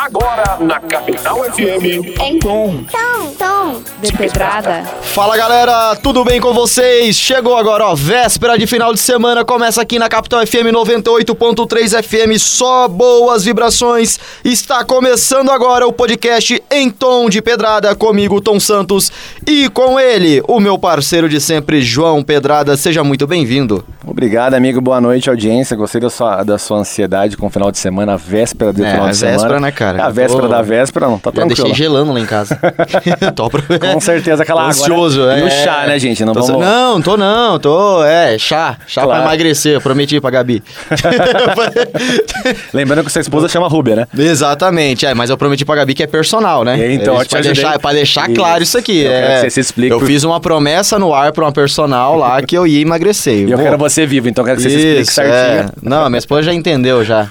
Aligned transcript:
Agora 0.00 0.56
na 0.60 0.80
Capital 0.80 1.44
FM. 1.52 2.18
Em 2.22 2.38
tom. 2.38 2.82
Tom, 2.90 3.34
tom. 3.38 3.82
De 4.00 4.10
pedrada. 4.10 4.82
Fala 5.02 5.36
galera, 5.36 5.94
tudo 5.96 6.24
bem 6.24 6.40
com 6.40 6.54
vocês? 6.54 7.14
Chegou 7.16 7.54
agora, 7.54 7.84
ó, 7.84 7.94
véspera 7.94 8.56
de 8.56 8.66
final 8.66 8.94
de 8.94 8.98
semana, 8.98 9.44
começa 9.44 9.82
aqui 9.82 9.98
na 9.98 10.08
Capital 10.08 10.46
FM 10.46 10.72
98.3 10.72 12.02
FM, 12.02 12.38
só 12.40 12.88
boas 12.88 13.44
vibrações. 13.44 14.18
Está 14.42 14.82
começando 14.86 15.50
agora 15.50 15.86
o 15.86 15.92
podcast 15.92 16.62
Em 16.70 16.88
Tom 16.88 17.28
de 17.28 17.42
Pedrada, 17.42 17.94
comigo, 17.94 18.40
Tom 18.40 18.58
Santos, 18.58 19.12
e 19.46 19.68
com 19.68 20.00
ele, 20.00 20.42
o 20.48 20.58
meu 20.60 20.78
parceiro 20.78 21.28
de 21.28 21.42
sempre, 21.42 21.82
João 21.82 22.22
Pedrada. 22.22 22.74
Seja 22.74 23.04
muito 23.04 23.26
bem-vindo. 23.26 23.84
Obrigado, 24.10 24.54
amigo. 24.54 24.80
Boa 24.80 25.00
noite, 25.00 25.30
audiência. 25.30 25.76
Gostei 25.76 26.00
da 26.00 26.10
sua, 26.10 26.42
da 26.42 26.58
sua 26.58 26.78
ansiedade 26.78 27.36
com 27.36 27.46
o 27.46 27.50
final 27.50 27.70
de 27.70 27.78
semana, 27.78 28.14
a 28.14 28.16
véspera 28.16 28.72
do 28.72 28.84
É, 28.84 28.90
final 28.90 29.06
a 29.06 29.10
de 29.10 29.16
semana. 29.16 29.36
véspera, 29.38 29.60
né, 29.60 29.70
cara? 29.70 30.04
A 30.04 30.08
Eu 30.08 30.12
véspera 30.12 30.42
tô- 30.42 30.48
da 30.48 30.62
véspera, 30.62 31.06
não, 31.06 31.16
tá 31.18 31.30
Já 31.32 31.44
deixei 31.44 31.64
tranquilo. 31.64 31.74
gelando 31.76 32.12
lá 32.12 32.18
em 32.20 32.26
casa. 32.26 32.58
tô 33.36 33.48
Com 33.48 34.00
certeza 34.00 34.42
aquela 34.42 34.62
água, 34.62 34.70
Ansioso, 34.72 35.24
né? 35.26 35.38
é. 35.38 35.44
E 35.44 35.46
o 35.46 35.50
chá, 35.50 35.84
né, 35.86 35.96
gente? 36.00 36.24
Não 36.24 36.32
Tô- 36.34 36.42
vamos... 36.42 36.60
Não, 36.66 37.00
tô 37.00 37.16
não, 37.16 37.56
tô. 37.60 38.02
É, 38.04 38.36
chá. 38.36 38.76
Chá 38.84 39.02
Claro. 39.02 39.20
pra 39.22 39.28
emagrecer, 39.30 39.74
eu 39.74 39.80
prometi 39.80 40.20
pra 40.20 40.30
Gabi. 40.30 40.60
Lembrando 42.74 43.04
que 43.04 43.12
sua 43.12 43.20
esposa 43.20 43.48
chama 43.48 43.68
Rúbia, 43.68 43.94
né? 43.94 44.06
Exatamente, 44.18 45.06
é, 45.06 45.14
mas 45.14 45.30
eu 45.30 45.38
prometi 45.38 45.64
pra 45.64 45.76
Gabi 45.76 45.94
que 45.94 46.02
é 46.02 46.06
personal, 46.08 46.64
né? 46.64 46.76
E 46.90 46.94
então, 46.96 47.14
É 47.14 47.18
eu 47.18 47.20
isso, 47.22 47.30
pra, 47.30 47.40
deixar, 47.40 47.78
pra 47.78 47.92
deixar 47.92 48.28
Isso. 48.28 48.34
claro 48.40 48.62
isso 48.62 48.76
aqui. 48.76 49.02
Eu 49.04 49.12
é. 49.12 49.40
você 49.42 49.50
se 49.50 49.60
explique 49.60 49.92
Eu 49.92 50.00
por- 50.00 50.06
fiz 50.06 50.24
uma 50.24 50.40
promessa 50.40 50.98
no 50.98 51.14
ar 51.14 51.32
pra 51.32 51.44
uma 51.44 51.52
personal 51.52 52.16
lá 52.16 52.42
que 52.42 52.58
eu 52.58 52.66
ia 52.66 52.80
emagrecer. 52.82 53.48
E 53.48 53.52
eu 53.52 53.58
quero 53.58 53.78
você 53.78 53.99
vivo, 54.06 54.28
então 54.28 54.44
quero 54.44 54.56
que 54.56 54.62
você 54.62 54.70
se 54.70 54.76
explique 54.76 55.12
certinho. 55.12 55.34
é. 55.34 55.70
Não, 55.82 56.08
minha 56.08 56.18
esposa 56.18 56.42
já 56.42 56.54
entendeu 56.54 57.04
já. 57.04 57.30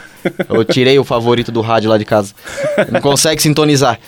Eu 0.49 0.65
tirei 0.65 0.99
o 0.99 1.03
favorito 1.03 1.51
do 1.51 1.61
rádio 1.61 1.89
lá 1.89 1.97
de 1.97 2.05
casa. 2.05 2.33
Não 2.91 2.99
consegue 3.01 3.41
sintonizar. 3.41 3.99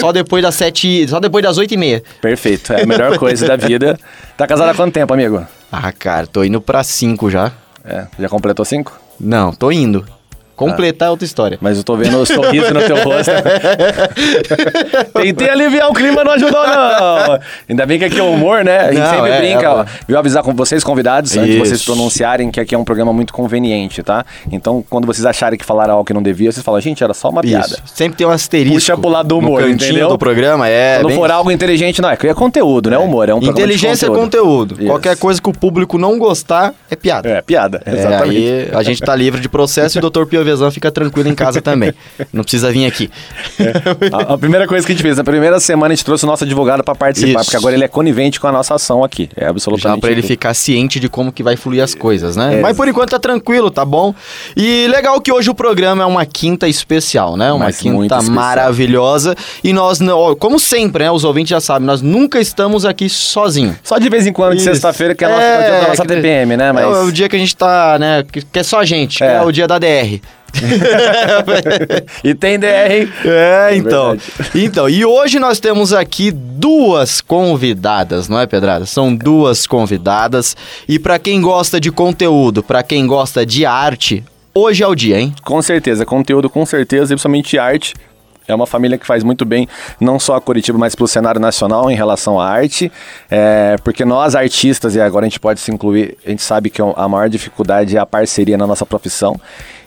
Só 0.00 0.12
depois 0.12 0.42
das 0.42 0.54
sete. 0.54 1.06
Só 1.08 1.20
depois 1.20 1.42
das 1.44 1.58
oito 1.58 1.74
e 1.74 1.76
meia. 1.76 2.02
Perfeito, 2.20 2.72
é 2.72 2.82
a 2.82 2.86
melhor 2.86 3.18
coisa 3.18 3.46
da 3.46 3.56
vida. 3.56 3.98
Tá 4.36 4.46
casado 4.46 4.70
há 4.70 4.74
quanto 4.74 4.92
tempo, 4.94 5.12
amigo? 5.12 5.46
Ah, 5.70 5.92
cara, 5.92 6.26
tô 6.26 6.42
indo 6.42 6.60
pra 6.60 6.82
cinco 6.82 7.30
já. 7.30 7.52
É, 7.84 8.06
já 8.18 8.28
completou 8.28 8.64
cinco? 8.64 8.98
Não, 9.20 9.52
tô 9.52 9.70
indo. 9.70 10.04
Completar 10.56 11.08
é 11.08 11.10
outra 11.10 11.24
história. 11.24 11.58
Mas 11.60 11.78
eu 11.78 11.84
tô 11.84 11.96
vendo 11.96 12.16
o 12.18 12.26
sorriso 12.26 12.72
no 12.72 12.80
teu 12.82 12.96
rosto. 13.02 13.30
Tentei 15.20 15.48
aliviar 15.48 15.90
o 15.90 15.92
clima, 15.94 16.22
não 16.24 16.32
ajudou, 16.32 16.66
não. 16.66 17.38
Ainda 17.68 17.86
bem 17.86 17.98
que 17.98 18.04
aqui 18.04 18.18
é 18.18 18.22
humor, 18.22 18.64
né? 18.64 18.78
A 18.78 18.92
gente 18.92 19.00
Não, 19.02 19.10
sempre 19.10 19.30
é, 19.30 19.38
brinca, 19.38 19.66
é, 19.66 19.68
ó. 19.68 19.84
Viu 20.06 20.18
avisar 20.18 20.42
com 20.42 20.54
vocês, 20.54 20.84
convidados, 20.84 21.36
antes 21.36 21.52
de 21.52 21.58
vocês 21.58 21.80
Isso. 21.80 21.86
pronunciarem 21.92 22.50
que 22.50 22.60
aqui 22.60 22.74
é 22.74 22.78
um 22.78 22.84
programa 22.84 23.12
muito 23.12 23.32
conveniente, 23.32 24.02
tá? 24.02 24.24
Então, 24.50 24.84
quando 24.88 25.06
vocês 25.06 25.26
acharem 25.26 25.58
que 25.58 25.64
falaram 25.64 25.94
algo 25.94 26.04
que 26.04 26.12
não 26.12 26.22
devia, 26.22 26.52
vocês 26.52 26.64
falam, 26.64 26.80
gente, 26.80 27.02
era 27.02 27.14
só 27.14 27.30
uma 27.30 27.42
piada. 27.42 27.66
Isso. 27.66 27.82
Sempre 27.86 28.18
tem 28.18 28.26
um 28.26 28.30
asterisco. 28.30 28.74
Puxa 28.74 28.96
pro 28.96 29.08
lado 29.08 29.28
do 29.28 29.38
humor, 29.38 29.62
no 29.62 29.68
cantinho 29.68 29.90
entendeu? 29.90 30.08
do 30.08 30.18
programa, 30.18 30.68
é. 30.68 30.96
Quando 30.96 31.08
bem 31.08 31.16
for 31.16 31.26
isso. 31.26 31.34
algo 31.34 31.50
inteligente, 31.50 32.00
não, 32.00 32.10
é 32.10 32.16
que 32.16 32.26
é 32.28 32.34
conteúdo, 32.34 32.90
né? 32.90 32.98
Humor, 32.98 33.28
é 33.28 33.34
um 33.34 33.40
programa 33.40 33.54
de 33.54 33.62
Inteligência 33.64 34.06
é 34.06 34.10
conteúdo. 34.10 34.74
Isso. 34.78 34.86
Qualquer 34.86 35.16
coisa 35.16 35.40
que 35.40 35.48
o 35.48 35.52
público 35.52 35.98
não 35.98 36.18
gostar 36.18 36.74
é 36.90 36.96
piada. 36.96 37.28
É, 37.28 37.42
piada, 37.42 37.82
É, 37.84 37.92
exatamente. 37.92 38.36
aí 38.38 38.70
a 38.72 38.82
gente 38.82 39.00
tá 39.00 39.14
livre 39.14 39.40
de 39.40 39.48
processo 39.48 39.98
e 39.98 40.04
o 40.04 40.10
Dr. 40.10 40.26
Pio 40.26 40.43
Vezan 40.44 40.70
fica 40.70 40.90
tranquilo 40.90 41.28
em 41.28 41.34
casa 41.34 41.60
também. 41.62 41.92
Não 42.32 42.42
precisa 42.42 42.70
vir 42.70 42.86
aqui. 42.86 43.10
A, 44.12 44.34
a 44.34 44.38
primeira 44.38 44.66
coisa 44.66 44.86
que 44.86 44.92
a 44.92 44.94
gente 44.94 45.02
fez, 45.02 45.16
na 45.16 45.24
primeira 45.24 45.58
semana 45.60 45.92
a 45.92 45.96
gente 45.96 46.04
trouxe 46.04 46.24
o 46.24 46.26
nosso 46.26 46.44
advogado 46.44 46.82
pra 46.84 46.94
participar, 46.94 47.40
Isso. 47.40 47.44
porque 47.50 47.56
agora 47.56 47.74
ele 47.74 47.84
é 47.84 47.88
conivente 47.88 48.38
com 48.40 48.46
a 48.46 48.52
nossa 48.52 48.74
ação 48.74 49.02
aqui. 49.04 49.28
É 49.36 49.46
absolutamente 49.46 49.96
Já 49.96 50.00
pra 50.00 50.10
ele 50.10 50.22
ficar 50.22 50.54
ciente 50.54 51.00
de 51.00 51.08
como 51.08 51.32
que 51.32 51.42
vai 51.42 51.56
fluir 51.56 51.82
as 51.82 51.94
coisas, 51.94 52.36
né? 52.36 52.58
É. 52.58 52.60
Mas 52.60 52.76
por 52.76 52.86
enquanto 52.88 53.10
tá 53.10 53.18
tranquilo, 53.18 53.70
tá 53.70 53.84
bom? 53.84 54.14
E 54.56 54.86
legal 54.88 55.20
que 55.20 55.32
hoje 55.32 55.50
o 55.50 55.54
programa 55.54 56.02
é 56.02 56.06
uma 56.06 56.24
quinta 56.26 56.68
especial, 56.68 57.36
né? 57.36 57.50
Uma 57.52 57.66
Mas 57.66 57.78
quinta 57.78 58.20
maravilhosa. 58.22 59.34
E 59.62 59.72
nós, 59.72 59.98
como 60.38 60.58
sempre, 60.58 61.04
né? 61.04 61.10
Os 61.10 61.24
ouvintes 61.24 61.50
já 61.50 61.60
sabem, 61.60 61.86
nós 61.86 62.02
nunca 62.02 62.40
estamos 62.40 62.84
aqui 62.84 63.08
sozinhos. 63.08 63.76
Só 63.82 63.98
de 63.98 64.08
vez 64.08 64.26
em 64.26 64.32
quando, 64.32 64.52
de 64.52 64.56
Isso. 64.58 64.66
sexta-feira, 64.66 65.14
que 65.14 65.24
é, 65.24 65.28
nossa, 65.28 65.42
é 65.42 65.58
o 65.58 65.62
dia 65.70 65.80
da 65.80 65.88
nossa 65.88 66.02
que- 66.02 66.08
TPM, 66.08 66.56
né? 66.56 66.68
É 66.68 66.72
Mas... 66.72 66.84
o, 66.86 67.04
o 67.06 67.12
dia 67.12 67.28
que 67.28 67.36
a 67.36 67.38
gente 67.38 67.56
tá, 67.56 67.96
né? 67.98 68.24
Que, 68.30 68.42
que 68.42 68.58
é 68.58 68.62
só 68.62 68.80
a 68.80 68.84
gente, 68.84 69.18
que 69.18 69.24
É. 69.24 69.36
é 69.36 69.42
o 69.42 69.50
dia 69.52 69.66
da 69.66 69.78
DR. 69.78 70.20
E 72.22 72.34
tem 72.34 72.58
DR, 72.58 72.90
hein? 72.90 73.12
É, 73.24 73.76
então. 73.76 74.10
verdade. 74.10 74.50
então, 74.54 74.88
e 74.88 75.04
hoje 75.04 75.38
nós 75.38 75.60
temos 75.60 75.92
aqui 75.92 76.30
duas 76.30 77.20
convidadas, 77.20 78.28
não 78.28 78.38
é, 78.38 78.46
Pedrada? 78.46 78.86
São 78.86 79.14
duas 79.14 79.66
convidadas. 79.66 80.56
E 80.88 80.98
pra 80.98 81.18
quem 81.18 81.40
gosta 81.40 81.80
de 81.80 81.90
conteúdo, 81.90 82.62
pra 82.62 82.82
quem 82.82 83.06
gosta 83.06 83.44
de 83.44 83.66
arte, 83.66 84.24
hoje 84.54 84.82
é 84.82 84.86
o 84.86 84.94
dia, 84.94 85.20
hein? 85.20 85.34
Com 85.42 85.60
certeza, 85.60 86.06
conteúdo 86.06 86.48
com 86.48 86.64
certeza, 86.64 87.12
e 87.12 87.16
principalmente 87.16 87.58
arte. 87.58 87.94
É 88.46 88.54
uma 88.54 88.66
família 88.66 88.98
que 88.98 89.06
faz 89.06 89.24
muito 89.24 89.44
bem, 89.44 89.66
não 89.98 90.20
só 90.20 90.36
a 90.36 90.40
Curitiba, 90.40 90.78
mas 90.78 90.94
para 90.94 91.04
o 91.04 91.08
cenário 91.08 91.40
nacional 91.40 91.90
em 91.90 91.94
relação 91.94 92.38
à 92.38 92.46
arte. 92.46 92.92
É, 93.30 93.76
porque 93.82 94.04
nós, 94.04 94.34
artistas, 94.34 94.94
e 94.94 95.00
agora 95.00 95.24
a 95.24 95.28
gente 95.28 95.40
pode 95.40 95.60
se 95.60 95.72
incluir, 95.72 96.18
a 96.26 96.30
gente 96.30 96.42
sabe 96.42 96.68
que 96.68 96.82
a 96.82 97.08
maior 97.08 97.28
dificuldade 97.30 97.96
é 97.96 98.00
a 98.00 98.04
parceria 98.04 98.58
na 98.58 98.66
nossa 98.66 98.84
profissão. 98.84 99.40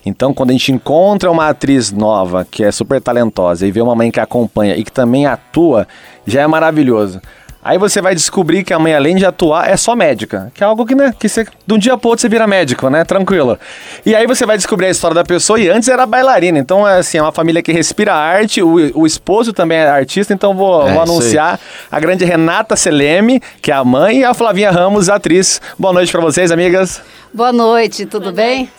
Então, 0.07 0.33
quando 0.33 0.49
a 0.49 0.53
gente 0.53 0.71
encontra 0.71 1.29
uma 1.29 1.49
atriz 1.49 1.91
nova, 1.91 2.47
que 2.49 2.63
é 2.63 2.71
super 2.71 3.01
talentosa, 3.01 3.67
e 3.67 3.71
vê 3.71 3.81
uma 3.81 3.95
mãe 3.95 4.09
que 4.09 4.19
acompanha 4.19 4.75
e 4.75 4.83
que 4.83 4.91
também 4.91 5.25
atua, 5.25 5.87
já 6.25 6.41
é 6.41 6.47
maravilhoso. 6.47 7.21
Aí 7.67 7.77
você 7.77 8.01
vai 8.01 8.15
descobrir 8.15 8.63
que 8.63 8.73
a 8.73 8.79
mãe, 8.79 8.95
além 8.95 9.17
de 9.17 9.25
atuar, 9.25 9.69
é 9.69 9.75
só 9.75 9.93
médica. 9.93 10.49
Que 10.53 10.63
é 10.63 10.65
algo 10.65 10.85
que, 10.85 10.95
né, 10.95 11.13
que 11.19 11.27
você, 11.27 11.45
de 11.65 11.73
um 11.73 11.77
dia 11.77 11.97
pro 11.97 12.11
outro 12.11 12.21
você 12.21 12.29
vira 12.29 12.47
médico, 12.47 12.89
né? 12.89 13.03
Tranquilo. 13.03 13.59
E 14.05 14.15
aí 14.15 14.25
você 14.25 14.45
vai 14.45 14.55
descobrir 14.55 14.85
a 14.85 14.89
história 14.89 15.13
da 15.13 15.25
pessoa 15.25 15.59
e 15.59 15.67
antes 15.67 15.89
era 15.89 16.05
bailarina. 16.05 16.57
Então, 16.57 16.87
é 16.87 16.99
assim, 16.99 17.17
é 17.17 17.21
uma 17.21 17.33
família 17.33 17.61
que 17.61 17.73
respira 17.73 18.13
arte. 18.13 18.61
O, 18.61 19.01
o 19.01 19.05
esposo 19.05 19.51
também 19.51 19.79
é 19.79 19.89
artista, 19.89 20.33
então 20.33 20.53
vou, 20.53 20.87
É, 20.87 20.93
vou 20.93 21.01
anunciar 21.01 21.59
a 21.91 21.99
grande 21.99 22.23
Renata 22.23 22.77
Seleme, 22.77 23.41
que 23.61 23.69
é 23.69 23.75
a 23.75 23.83
mãe, 23.83 24.19
e 24.19 24.23
a 24.23 24.33
Flavinha 24.33 24.71
Ramos, 24.71 25.09
atriz. 25.09 25.59
Boa 25.77 25.93
noite 25.93 26.09
pra 26.09 26.21
vocês, 26.21 26.51
amigas. 26.51 27.01
Boa 27.33 27.51
noite, 27.51 28.05
tudo 28.05 28.31
bem? 28.31 28.69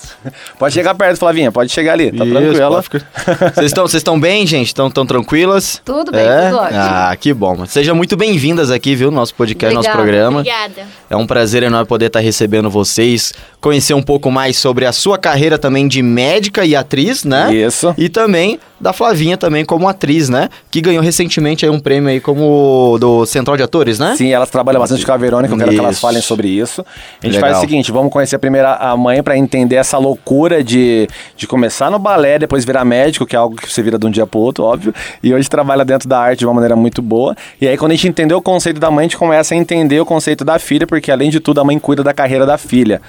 Pode 0.59 0.75
chegar 0.75 0.94
perto, 0.94 1.19
Flavinha, 1.19 1.53
pode 1.53 1.70
chegar 1.70 1.92
ali, 1.92 2.10
tá 2.10 2.25
Isso, 2.25 2.34
tranquila. 2.34 2.82
Vocês 3.54 3.66
estão 3.66 3.86
vocês 3.86 4.00
estão 4.00 4.19
bem, 4.19 4.47
gente? 4.47 4.69
Estão 4.69 4.91
tão 4.91 5.06
tranquilas? 5.06 5.81
Tudo 5.84 6.10
bem, 6.10 6.26
É? 6.26 6.47
tudo 6.50 6.58
ótimo. 6.58 6.78
Ah, 6.81 7.16
que 7.19 7.32
bom. 7.32 7.66
Sejam 7.66 7.94
muito 7.94 8.16
bem-vindas 8.16 8.70
aqui, 8.70 8.94
viu? 8.97 9.10
Nosso 9.10 9.34
podcast, 9.34 9.75
nosso 9.75 9.88
Obrigada, 9.88 10.03
programa. 10.03 10.41
Obrigada. 10.41 10.88
É 11.08 11.16
um 11.16 11.26
prazer 11.26 11.62
enorme 11.62 11.87
poder 11.87 12.06
estar 12.06 12.20
recebendo 12.20 12.69
vocês, 12.69 13.32
conhecer 13.60 13.94
um 13.94 14.02
pouco 14.02 14.30
mais 14.30 14.56
sobre 14.56 14.86
a 14.86 14.92
sua 14.92 15.19
carreira 15.19 15.58
também 15.58 15.88
de 15.88 16.02
médica 16.02 16.64
e 16.64 16.76
atriz, 16.76 17.24
né? 17.24 17.52
Isso. 17.54 17.94
E 17.98 18.08
também 18.08 18.58
da 18.80 18.92
Flavinha 18.92 19.36
também 19.36 19.64
como 19.64 19.88
atriz, 19.88 20.28
né? 20.28 20.48
Que 20.70 20.80
ganhou 20.80 21.02
recentemente 21.02 21.64
aí 21.64 21.70
um 21.70 21.80
prêmio 21.80 22.08
aí 22.08 22.20
como 22.20 22.96
do 23.00 23.26
Central 23.26 23.56
de 23.56 23.62
Atores, 23.62 23.98
né? 23.98 24.14
Sim, 24.16 24.30
elas 24.30 24.50
trabalham 24.50 24.80
bastante 24.80 25.04
com 25.04 25.12
a 25.12 25.16
Verônica, 25.16 25.52
eu 25.52 25.58
quero 25.58 25.70
que 25.72 25.78
elas 25.78 25.96
Isso. 25.96 26.00
falem 26.00 26.22
sobre 26.22 26.48
isso. 26.48 26.84
A 27.20 27.26
gente 27.26 27.34
Legal. 27.34 27.50
faz 27.50 27.58
o 27.58 27.60
seguinte, 27.60 27.91
vamos 27.91 28.12
conhecer 28.12 28.38
primeiro 28.38 28.69
a 28.69 28.96
mãe 28.96 29.22
para 29.22 29.36
entender 29.36 29.76
essa 29.76 29.98
loucura 29.98 30.62
de, 30.62 31.08
de 31.36 31.46
começar 31.46 31.90
no 31.90 31.98
balé, 31.98 32.38
depois 32.38 32.64
virar 32.64 32.84
médico, 32.84 33.26
que 33.26 33.34
é 33.34 33.38
algo 33.38 33.56
que 33.56 33.70
você 33.70 33.82
vira 33.82 33.98
de 33.98 34.06
um 34.06 34.10
dia 34.10 34.26
pro 34.26 34.38
outro, 34.38 34.64
óbvio. 34.64 34.94
E 35.22 35.34
hoje 35.34 35.48
trabalha 35.48 35.84
dentro 35.84 36.08
da 36.08 36.20
arte 36.20 36.40
de 36.40 36.46
uma 36.46 36.54
maneira 36.54 36.76
muito 36.76 37.02
boa. 37.02 37.34
E 37.60 37.66
aí 37.66 37.76
quando 37.76 37.92
a 37.92 37.94
gente 37.96 38.06
entendeu 38.06 38.38
o 38.38 38.42
conceito 38.42 38.78
da 38.78 38.90
mãe, 38.90 39.00
a 39.00 39.08
gente 39.08 39.16
começa 39.16 39.54
a 39.54 39.56
entender 39.56 40.00
o 40.00 40.06
conceito 40.06 40.44
da 40.44 40.58
filha, 40.58 40.86
porque 40.86 41.10
além 41.10 41.30
de 41.30 41.40
tudo 41.40 41.60
a 41.60 41.64
mãe 41.64 41.78
cuida 41.78 42.04
da 42.04 42.14
carreira 42.14 42.46
da 42.46 42.56
filha. 42.56 43.00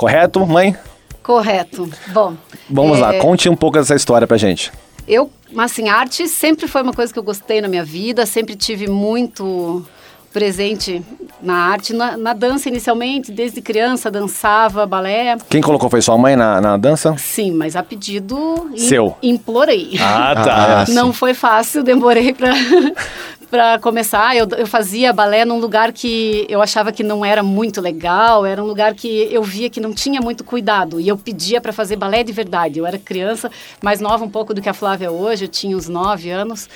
Correto, 0.00 0.46
mãe? 0.46 0.74
Correto. 1.22 1.86
Bom. 2.06 2.34
Vamos 2.70 2.96
é, 2.96 3.00
lá, 3.02 3.14
conte 3.18 3.50
um 3.50 3.54
pouco 3.54 3.76
dessa 3.76 3.94
história 3.94 4.26
pra 4.26 4.38
gente. 4.38 4.72
Eu, 5.06 5.30
assim, 5.58 5.90
arte 5.90 6.26
sempre 6.26 6.66
foi 6.66 6.80
uma 6.80 6.94
coisa 6.94 7.12
que 7.12 7.18
eu 7.18 7.22
gostei 7.22 7.60
na 7.60 7.68
minha 7.68 7.84
vida, 7.84 8.24
sempre 8.24 8.56
tive 8.56 8.88
muito 8.88 9.84
presente 10.32 11.02
na 11.42 11.54
arte, 11.54 11.92
na, 11.92 12.16
na 12.16 12.32
dança 12.32 12.70
inicialmente, 12.70 13.30
desde 13.30 13.60
criança 13.60 14.10
dançava 14.10 14.86
balé. 14.86 15.36
Quem 15.50 15.60
colocou 15.60 15.90
foi 15.90 16.00
sua 16.00 16.16
mãe 16.16 16.34
na, 16.34 16.62
na 16.62 16.76
dança? 16.78 17.14
Sim, 17.18 17.52
mas 17.52 17.76
a 17.76 17.82
pedido 17.82 18.70
Seu. 18.76 19.14
implorei. 19.22 19.98
Ah, 20.00 20.34
tá. 20.34 20.86
sim. 20.86 20.94
Não 20.94 21.12
foi 21.12 21.34
fácil, 21.34 21.82
demorei 21.82 22.32
pra, 22.32 22.54
pra 23.50 23.78
começar. 23.78 24.36
Eu, 24.36 24.46
eu 24.56 24.66
fazia 24.66 25.12
balé 25.12 25.44
num 25.44 25.58
lugar 25.58 25.92
que 25.92 26.46
eu 26.48 26.62
achava 26.62 26.92
que 26.92 27.02
não 27.02 27.24
era 27.24 27.42
muito 27.42 27.80
legal, 27.80 28.46
era 28.46 28.62
um 28.62 28.66
lugar 28.66 28.94
que 28.94 29.28
eu 29.30 29.42
via 29.42 29.68
que 29.68 29.80
não 29.80 29.92
tinha 29.92 30.20
muito 30.20 30.44
cuidado. 30.44 31.00
E 31.00 31.08
eu 31.08 31.16
pedia 31.16 31.60
pra 31.60 31.72
fazer 31.72 31.96
balé 31.96 32.22
de 32.22 32.32
verdade. 32.32 32.78
Eu 32.78 32.86
era 32.86 32.98
criança, 32.98 33.50
mais 33.82 34.00
nova 34.00 34.24
um 34.24 34.30
pouco 34.30 34.54
do 34.54 34.62
que 34.62 34.68
a 34.68 34.74
Flávia 34.74 35.10
hoje, 35.10 35.44
eu 35.44 35.48
tinha 35.48 35.76
uns 35.76 35.88
9 35.88 36.30
anos. 36.30 36.68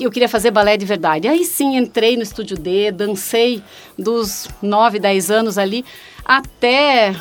eu 0.00 0.10
queria 0.10 0.28
fazer 0.28 0.50
balé 0.50 0.76
de 0.76 0.84
verdade. 0.84 1.28
Aí 1.28 1.44
sim, 1.44 1.76
entrei 1.76 2.16
no 2.16 2.22
Estúdio 2.22 2.56
D, 2.56 2.90
dancei 2.92 3.62
dos 3.98 4.48
9, 4.62 4.98
10 4.98 5.30
anos 5.30 5.56
ali 5.58 5.84
até 6.24 7.14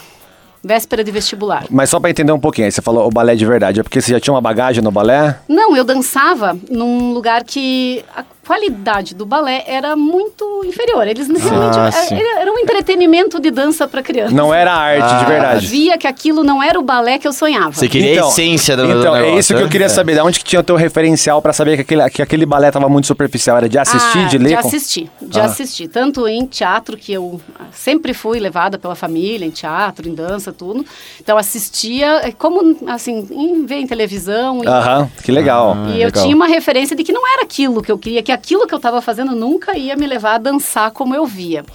véspera 0.64 1.04
de 1.04 1.12
vestibular. 1.12 1.66
Mas 1.70 1.90
só 1.90 2.00
pra 2.00 2.10
entender 2.10 2.32
um 2.32 2.40
pouquinho, 2.40 2.66
aí 2.66 2.72
você 2.72 2.82
falou 2.82 3.06
o 3.06 3.10
balé 3.12 3.36
de 3.36 3.46
verdade, 3.46 3.80
é 3.82 3.84
porque 3.84 4.02
você 4.02 4.12
já 4.14 4.20
tinha 4.20 4.34
uma 4.34 4.40
bagagem 4.42 4.82
no 4.82 4.92
balé? 4.92 5.38
Não, 5.48 5.76
eu 5.76 5.84
dançava 5.84 6.58
num 6.70 7.12
lugar 7.14 7.44
que 7.44 8.04
a- 8.16 8.24
qualidade 8.46 9.16
do 9.16 9.26
balé 9.26 9.64
era 9.68 9.96
muito 9.96 10.64
inferior. 10.66 11.08
Eles 11.08 11.28
realmente 11.28 11.78
Ah, 11.80 11.90
era, 12.12 12.42
era 12.42 12.52
um 12.52 12.58
entretenimento 12.60 13.40
de 13.40 13.50
dança 13.52 13.88
para 13.88 14.02
criança. 14.04 14.34
Não 14.34 14.54
era 14.54 14.74
arte, 14.74 15.08
de 15.08 15.14
Ah, 15.14 15.24
verdade. 15.28 15.68
Via 15.68 15.98
que 15.98 16.08
aquilo 16.08 16.44
não 16.44 16.62
era 16.62 16.80
o 16.80 16.84
balé 16.84 17.18
que 17.18 17.28
eu 17.28 17.34
sonhava. 17.34 17.72
Você 17.74 17.88
queria 17.88 18.24
a 18.24 18.28
essência 18.28 18.76
do, 18.76 18.84
do 18.84 18.90
Então, 19.00 19.14
negócio, 19.14 19.36
é 19.36 19.40
isso 19.40 19.54
que 19.56 19.62
eu 19.62 19.70
queria 19.70 19.86
É. 19.86 19.90
saber. 19.90 20.14
De 20.16 20.22
onde 20.22 20.40
que 20.40 20.46
tinha 20.46 20.60
o 20.60 20.64
teu 20.64 20.76
referencial 20.76 21.42
pra 21.42 21.54
saber 21.54 21.76
que 21.78 21.82
aquele, 21.82 22.10
que 22.10 22.22
aquele 22.22 22.46
balé 22.46 22.70
tava 22.72 22.88
muito 22.90 23.08
superficial? 23.08 23.58
Era 23.58 23.70
de 23.70 23.78
assistir, 23.78 24.20
Ah, 24.20 24.28
de 24.28 24.38
ler? 24.38 24.50
De 24.50 24.62
com- 24.62 24.68
assistir, 24.68 25.10
de 25.22 25.40
Ah. 25.40 25.46
assistir. 25.46 25.88
Tanto 25.88 26.28
em 26.28 26.46
teatro, 26.46 26.98
que 26.98 27.14
eu 27.14 27.40
sempre 27.72 28.14
fui 28.14 28.40
levada 28.40 28.78
pela 28.78 28.96
família, 28.96 29.46
em 29.46 29.50
teatro, 29.50 30.08
em 30.08 30.14
dança, 30.14 30.52
tudo. 30.52 30.86
Então 31.20 31.38
assistia, 31.38 32.22
é 32.28 32.32
como 32.32 32.76
assim, 32.88 33.28
em 33.32 33.66
ver 33.66 33.76
em 33.78 33.88
televisão. 33.88 34.64
e- 34.64 34.68
Aham, 34.68 35.10
que 35.24 35.32
legal. 35.32 35.76
E 35.88 36.02
eu 36.02 36.08
legal. 36.08 36.24
tinha 36.24 36.36
uma 36.36 36.48
referência 36.48 36.96
de 36.96 37.04
que 37.04 37.12
não 37.14 37.22
era 37.34 37.44
aquilo 37.44 37.82
que 37.82 37.92
eu 37.92 37.98
queria, 37.98 38.22
que 38.22 38.32
aquilo 38.34 38.68
que 38.68 38.74
eu 38.74 38.78
estava 38.78 39.02
fazendo 39.02 39.36
nunca 39.36 39.78
ia 39.78 39.96
me 39.96 40.08
levar 40.08 40.36
a 40.36 40.38
dançar 40.38 40.92
como 40.92 41.16
eu 41.16 41.26
via. 41.26 41.66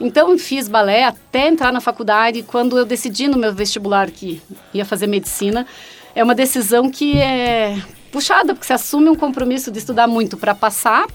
Então, 0.00 0.38
fiz 0.38 0.66
balé 0.66 1.04
até 1.04 1.48
entrar 1.48 1.72
na 1.72 1.80
faculdade. 1.80 2.42
Quando 2.42 2.78
eu 2.78 2.84
decidi 2.84 3.28
no 3.28 3.36
meu 3.36 3.52
vestibular 3.52 4.10
que 4.10 4.40
ia 4.72 4.84
fazer 4.84 5.06
medicina, 5.06 5.66
é 6.14 6.24
uma 6.24 6.34
decisão 6.34 6.90
que 6.90 7.18
é 7.18 7.76
puxada, 8.10 8.54
porque 8.54 8.66
você 8.66 8.72
assume 8.72 9.08
um 9.08 9.14
compromisso 9.14 9.70
de 9.70 9.78
estudar 9.78 10.06
muito 10.06 10.36
para 10.36 10.54
passar. 10.54 11.06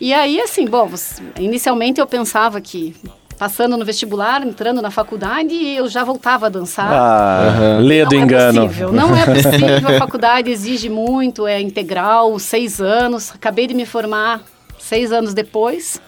E 0.00 0.14
aí, 0.14 0.40
assim, 0.40 0.64
bom, 0.64 0.90
inicialmente 1.38 2.00
eu 2.00 2.06
pensava 2.06 2.60
que 2.60 2.94
passando 3.38 3.76
no 3.76 3.84
vestibular, 3.84 4.44
entrando 4.46 4.82
na 4.82 4.90
faculdade, 4.90 5.54
eu 5.54 5.88
já 5.88 6.02
voltava 6.02 6.46
a 6.46 6.48
dançar. 6.48 6.92
Ah, 6.92 7.78
lê 7.80 8.04
do 8.04 8.16
Não 8.16 8.22
engano. 8.24 8.62
É 8.62 8.66
possível, 8.66 8.92
não 8.92 9.16
é 9.16 9.24
possível. 9.24 9.96
A 9.96 9.98
faculdade 9.98 10.50
exige 10.50 10.88
muito, 10.88 11.46
é 11.46 11.60
integral, 11.60 12.38
seis 12.38 12.80
anos. 12.80 13.30
Acabei 13.34 13.66
de 13.66 13.74
me 13.74 13.86
formar 13.86 14.42
seis 14.78 15.12
anos 15.12 15.32
depois. 15.32 16.00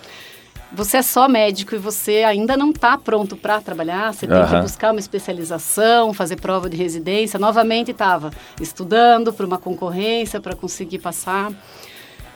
Você 0.73 0.99
é 0.99 1.03
só 1.03 1.29
médico 1.29 1.75
e 1.75 1.79
você 1.79 2.23
ainda 2.23 2.57
não 2.57 2.71
está 2.71 2.97
pronto 2.97 3.37
para 3.37 3.61
trabalhar. 3.61 4.15
Você 4.15 4.27
tem 4.27 4.37
Aham. 4.37 4.57
que 4.57 4.63
buscar 4.63 4.93
uma 4.93 5.01
especialização, 5.01 6.13
fazer 6.13 6.37
prova 6.37 6.71
de 6.71 6.77
residência. 6.77 7.39
Novamente 7.41 7.91
estava 7.91 8.31
estudando 8.61 9.33
para 9.33 9.45
uma 9.47 9.59
concorrência 9.59 10.41
para 10.41 10.55
conseguir 10.55 10.99
passar. 10.99 11.51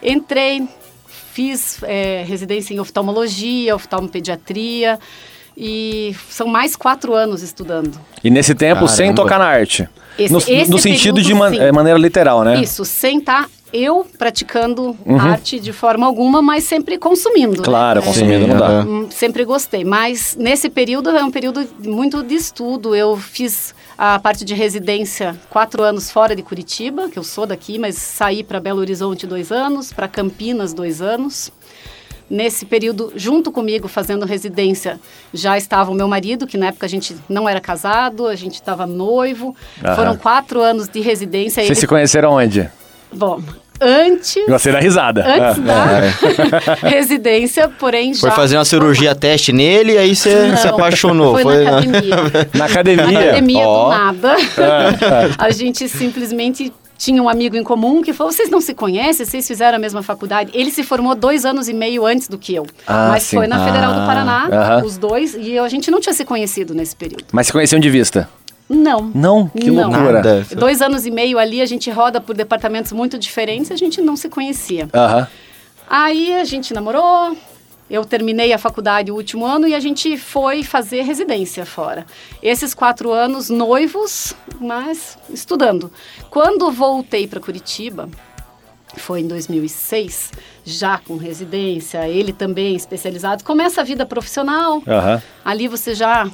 Entrei, 0.03 0.69
fiz 1.35 1.79
é, 1.83 2.25
residência 2.27 2.73
em 2.73 2.79
oftalmologia, 2.79 3.75
oftalmopediatria 3.75 4.99
e 5.57 6.15
são 6.31 6.47
mais 6.47 6.77
quatro 6.77 7.13
anos 7.13 7.43
estudando. 7.43 7.99
E 8.23 8.31
nesse 8.31 8.55
tempo, 8.55 8.87
sem 8.87 9.07
Caramba. 9.07 9.23
tocar 9.23 9.39
na 9.41 9.47
arte. 9.47 9.89
Esse- 10.17 10.33
no 10.33 10.39
esse 10.39 10.71
no 10.71 10.79
sentido 10.79 11.21
de 11.21 11.35
man- 11.35 11.51
sim. 11.51 11.59
é, 11.59 11.73
maneira 11.73 11.99
literal, 11.99 12.45
né? 12.45 12.61
Isso, 12.63 12.85
sem 12.85 13.19
estar 13.19 13.49
eu 13.75 14.07
praticando 14.17 14.97
Uhum. 15.05 15.19
arte 15.19 15.59
de 15.59 15.73
forma 15.73 16.07
alguma, 16.07 16.41
mas 16.41 16.65
sempre 16.65 16.97
consumindo. 16.97 17.59
né? 17.59 17.65
Claro, 17.65 18.01
É, 18.01 18.03
consumindo 18.03 18.47
não 18.47 18.57
dá. 18.57 18.67
aham. 18.67 18.87
hum, 18.89 19.09
Sempre 19.11 19.45
gostei, 19.45 19.85
mas 19.85 20.37
nesse 20.39 20.71
período 20.71 21.11
é 21.11 21.25
um 21.25 21.31
período 21.31 21.69
muito 21.81 22.23
de 22.23 22.35
estudo. 22.35 22.95
Eu 22.95 23.17
fiz 23.17 23.75
a 23.99 24.19
parte 24.19 24.45
de 24.45 24.55
residência 24.55 25.37
quatro 25.51 25.83
anos 25.83 26.11
fora 26.11 26.35
de 26.37 26.43
Curitiba, 26.43 27.09
que 27.09 27.19
eu 27.19 27.25
sou 27.25 27.47
daqui, 27.47 27.79
mas 27.79 27.97
saí 27.97 28.43
para 28.45 28.61
Belo 28.61 28.81
Horizonte 28.81 29.27
dois 29.27 29.51
anos, 29.51 29.93
para 29.93 30.07
Campinas 30.09 30.73
dois 30.73 31.03
anos. 31.03 31.51
Nesse 32.31 32.65
período, 32.65 33.13
junto 33.15 33.53
comigo, 33.53 33.87
fazendo 33.87 34.25
residência, 34.25 34.99
já 35.33 35.59
estava 35.59 35.91
o 35.91 35.95
meu 35.95 36.09
marido, 36.09 36.47
que 36.47 36.57
na 36.57 36.69
época 36.69 36.87
a 36.87 36.89
gente 36.89 37.15
não 37.29 37.47
era 37.47 37.61
casado, 37.61 38.27
a 38.27 38.35
gente 38.35 38.55
estava 38.55 38.87
noivo. 38.87 39.55
Aham. 39.85 39.95
Foram 39.95 40.17
quatro 40.17 40.61
anos 40.63 40.89
de 40.89 41.01
residência. 41.01 41.57
Vocês 41.63 41.69
Ele- 41.69 41.75
se 41.81 41.87
conheceram 41.87 42.33
onde? 42.33 42.69
Bom, 43.13 43.43
antes, 43.81 44.37
Gostei 44.49 44.73
da 44.73 44.81
risada. 44.81 45.25
antes 45.27 45.63
Ah. 45.69 46.75
da 46.75 46.75
residência, 46.89 47.69
porém 47.79 48.15
já... 48.15 48.21
Foi 48.21 48.31
fazer 48.31 48.57
uma 48.57 48.65
cirurgia 48.65 49.15
teste 49.15 49.53
nele 49.53 49.93
e 49.93 49.99
aí 49.99 50.15
você 50.17 50.57
se 50.57 50.67
apaixonou. 50.69 51.39
Foi, 51.39 51.65
na 51.65 51.79
academia. 51.79 52.17
Na 52.53 52.59
Na 52.59 52.65
academia. 52.67 53.21
academia, 53.21 53.67
Ó. 53.67 53.85
do 53.85 53.91
nada. 53.91 54.37
a 55.39 55.51
gente 55.51 55.89
simplesmente 55.89 56.73
tinha 56.97 57.21
um 57.23 57.29
amigo 57.29 57.57
em 57.57 57.63
comum 57.65 58.01
que 58.03 58.13
falou, 58.13 58.33
vocês 58.33 58.49
não 58.49 58.61
se 58.61 58.73
conhecem? 58.73 59.27
Vocês 59.27 59.47
fizeram 59.47 59.77
a 59.77 59.79
mesma 59.81 60.03
faculdade? 60.03 60.51
Ele 60.55 60.71
se 60.71 60.83
formou 60.85 61.15
dois 61.15 61.45
anos 61.45 61.69
e 61.69 61.75
meio 61.75 62.07
antes 62.07 62.29
do 62.29 62.39
que 62.39 62.55
eu. 62.55 62.65
Ah, 62.87 63.09
mas 63.11 63.25
sim. 63.25 63.37
foi 63.37 63.47
na 63.49 63.65
Federal 63.65 63.93
Ah, 63.93 63.99
do 64.01 64.07
Paraná, 64.07 64.49
aham. 64.51 64.85
os 64.87 64.97
dois, 64.97 65.35
e 65.39 65.59
a 65.59 65.69
gente 65.69 65.91
não 65.91 66.01
tinha 66.01 66.15
se 66.15 66.25
conhecido 66.25 66.73
nesse 66.73 66.95
período. 66.95 67.25
Mas 67.33 67.49
se 67.49 67.53
conheciam 67.53 67.81
de 67.81 67.91
vista? 67.91 68.29
Não. 68.69 69.11
Não? 69.15 69.49
Que 69.49 69.71
Não. 69.71 69.91
loucura. 69.91 70.13
Nada. 70.23 70.47
Dois 70.57 70.81
anos 70.81 71.05
e 71.07 71.11
meio 71.11 71.39
ali, 71.39 71.61
a 71.61 71.67
gente 71.67 71.91
roda 71.91 72.21
por 72.21 72.35
departamentos 72.35 72.93
muito 72.93 73.19
diferentes, 73.19 73.71
a 73.71 73.77
gente 73.77 74.01
não 74.01 74.17
se 74.17 74.29
conhecia. 74.29 74.89
Aham. 74.93 75.27
Aí 75.89 76.33
a 76.33 76.45
gente 76.45 76.73
namorou, 76.73 77.37
eu 77.91 78.05
terminei 78.05 78.53
a 78.53 78.59
faculdade 78.59 79.13
o 79.13 79.15
último 79.15 79.45
ano 79.45 79.69
e 79.69 79.75
a 79.75 79.81
gente 79.81 80.17
foi 80.17 80.63
fazer 80.63 81.03
residência 81.03 81.67
fora. 81.67 82.07
Esses 82.43 82.73
quatro 82.73 83.13
anos 83.13 83.51
noivos, 83.51 84.35
mas 84.59 85.19
estudando. 85.29 85.93
Quando 86.31 86.71
voltei 86.73 87.27
para 87.27 87.39
Curitiba, 87.41 88.09
foi 88.97 89.21
em 89.21 89.29
2006, 89.29 90.33
já 90.65 90.99
com 90.99 91.17
residência, 91.19 92.09
ele 92.09 92.33
também 92.33 92.75
especializado, 92.75 93.45
começa 93.45 93.83
a 93.83 93.85
vida 93.85 94.07
profissional. 94.07 94.83
Aham. 94.87 95.23
Ali 95.45 95.69
você 95.69 95.95
já 95.95 96.27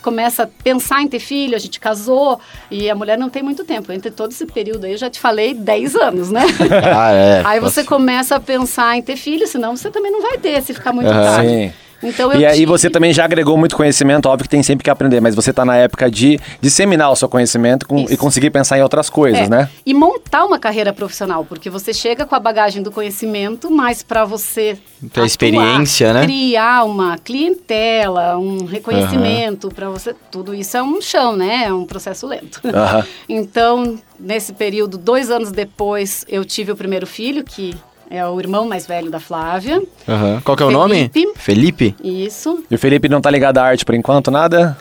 começa 0.00 0.44
a 0.44 0.46
pensar 0.46 1.02
em 1.02 1.08
ter 1.08 1.18
filho, 1.20 1.54
a 1.54 1.58
gente 1.58 1.78
casou 1.78 2.40
e 2.70 2.88
a 2.90 2.94
mulher 2.94 3.18
não 3.18 3.28
tem 3.28 3.42
muito 3.42 3.64
tempo. 3.64 3.92
Entre 3.92 4.10
todo 4.10 4.32
esse 4.32 4.46
período 4.46 4.84
aí, 4.84 4.92
eu 4.92 4.98
já 4.98 5.10
te 5.10 5.20
falei 5.20 5.54
10 5.54 5.94
anos, 5.96 6.30
né? 6.30 6.42
Ah, 6.92 7.12
é. 7.12 7.42
Aí 7.44 7.60
você 7.60 7.84
começa 7.84 8.36
a 8.36 8.40
pensar 8.40 8.96
em 8.96 9.02
ter 9.02 9.16
filho, 9.16 9.46
senão 9.46 9.76
você 9.76 9.90
também 9.90 10.10
não 10.10 10.22
vai 10.22 10.38
ter, 10.38 10.62
se 10.62 10.74
ficar 10.74 10.92
muito 10.92 11.08
Aham. 11.08 11.22
tarde. 11.22 11.48
Sim. 11.50 11.72
Então 12.02 12.32
eu 12.32 12.40
E 12.40 12.46
aí 12.46 12.54
tive- 12.60 12.66
você 12.66 12.88
também 12.90 13.12
já 13.12 13.24
agregou 13.24 13.56
muito 13.56 13.76
conhecimento, 13.76 14.26
óbvio 14.26 14.44
que 14.44 14.48
tem 14.50 14.62
sempre 14.62 14.84
que 14.84 14.90
aprender, 14.90 15.20
mas 15.20 15.34
você 15.34 15.52
tá 15.52 15.64
na 15.64 15.76
época 15.76 16.10
de 16.10 16.38
disseminar 16.60 17.10
o 17.12 17.16
seu 17.16 17.28
conhecimento 17.28 17.86
com- 17.86 18.06
e 18.08 18.16
conseguir 18.16 18.50
pensar 18.50 18.78
em 18.78 18.82
outras 18.82 19.10
coisas, 19.10 19.42
É, 19.46 19.48
né? 19.48 19.70
E 19.84 19.92
montar 19.92 20.44
uma 20.44 20.58
carreira 20.58 20.92
profissional, 20.92 21.44
porque 21.44 21.68
você 21.68 21.92
chega 21.92 22.24
com 22.24 22.34
a 22.34 22.40
bagagem 22.40 22.82
do 22.82 22.90
conhecimento, 22.90 23.70
mas 23.70 24.02
para 24.02 24.24
você 24.24 24.78
Ter 25.12 25.24
experiência, 25.24 26.12
né? 26.12 26.22
criar 26.24 26.84
uma 26.84 27.18
clientela, 27.18 28.38
um 28.38 28.64
reconhecimento 28.64 29.68
para 29.68 29.88
você, 29.88 30.14
tudo 30.30 30.54
isso 30.54 30.76
é 30.76 30.82
um 30.82 31.00
chão, 31.00 31.36
né? 31.36 31.64
É 31.66 31.72
um 31.72 31.84
processo 31.84 32.26
lento. 32.26 32.60
Aham. 32.64 33.04
Então, 33.28 33.98
nesse 34.18 34.52
período, 34.52 34.98
dois 34.98 35.30
anos 35.30 35.50
depois, 35.52 36.24
eu 36.28 36.44
tive 36.44 36.72
o 36.72 36.76
primeiro 36.76 37.06
filho, 37.06 37.44
que 37.44 37.74
é 38.10 38.26
o 38.26 38.40
irmão 38.40 38.68
mais 38.68 38.86
velho 38.86 39.08
da 39.08 39.20
Flávia. 39.20 39.80
Aham. 40.08 40.42
Qual 40.44 40.56
que 40.56 40.62
é 40.64 40.66
o 40.66 40.70
nome? 40.70 41.08
Felipe. 41.08 41.38
Felipe? 41.38 41.96
Isso. 42.02 42.64
E 42.68 42.74
o 42.74 42.78
Felipe 42.78 43.08
não 43.08 43.20
tá 43.20 43.30
ligado 43.30 43.58
à 43.58 43.62
arte 43.64 43.84
por 43.84 43.94
enquanto, 43.94 44.32
nada? 44.32 44.76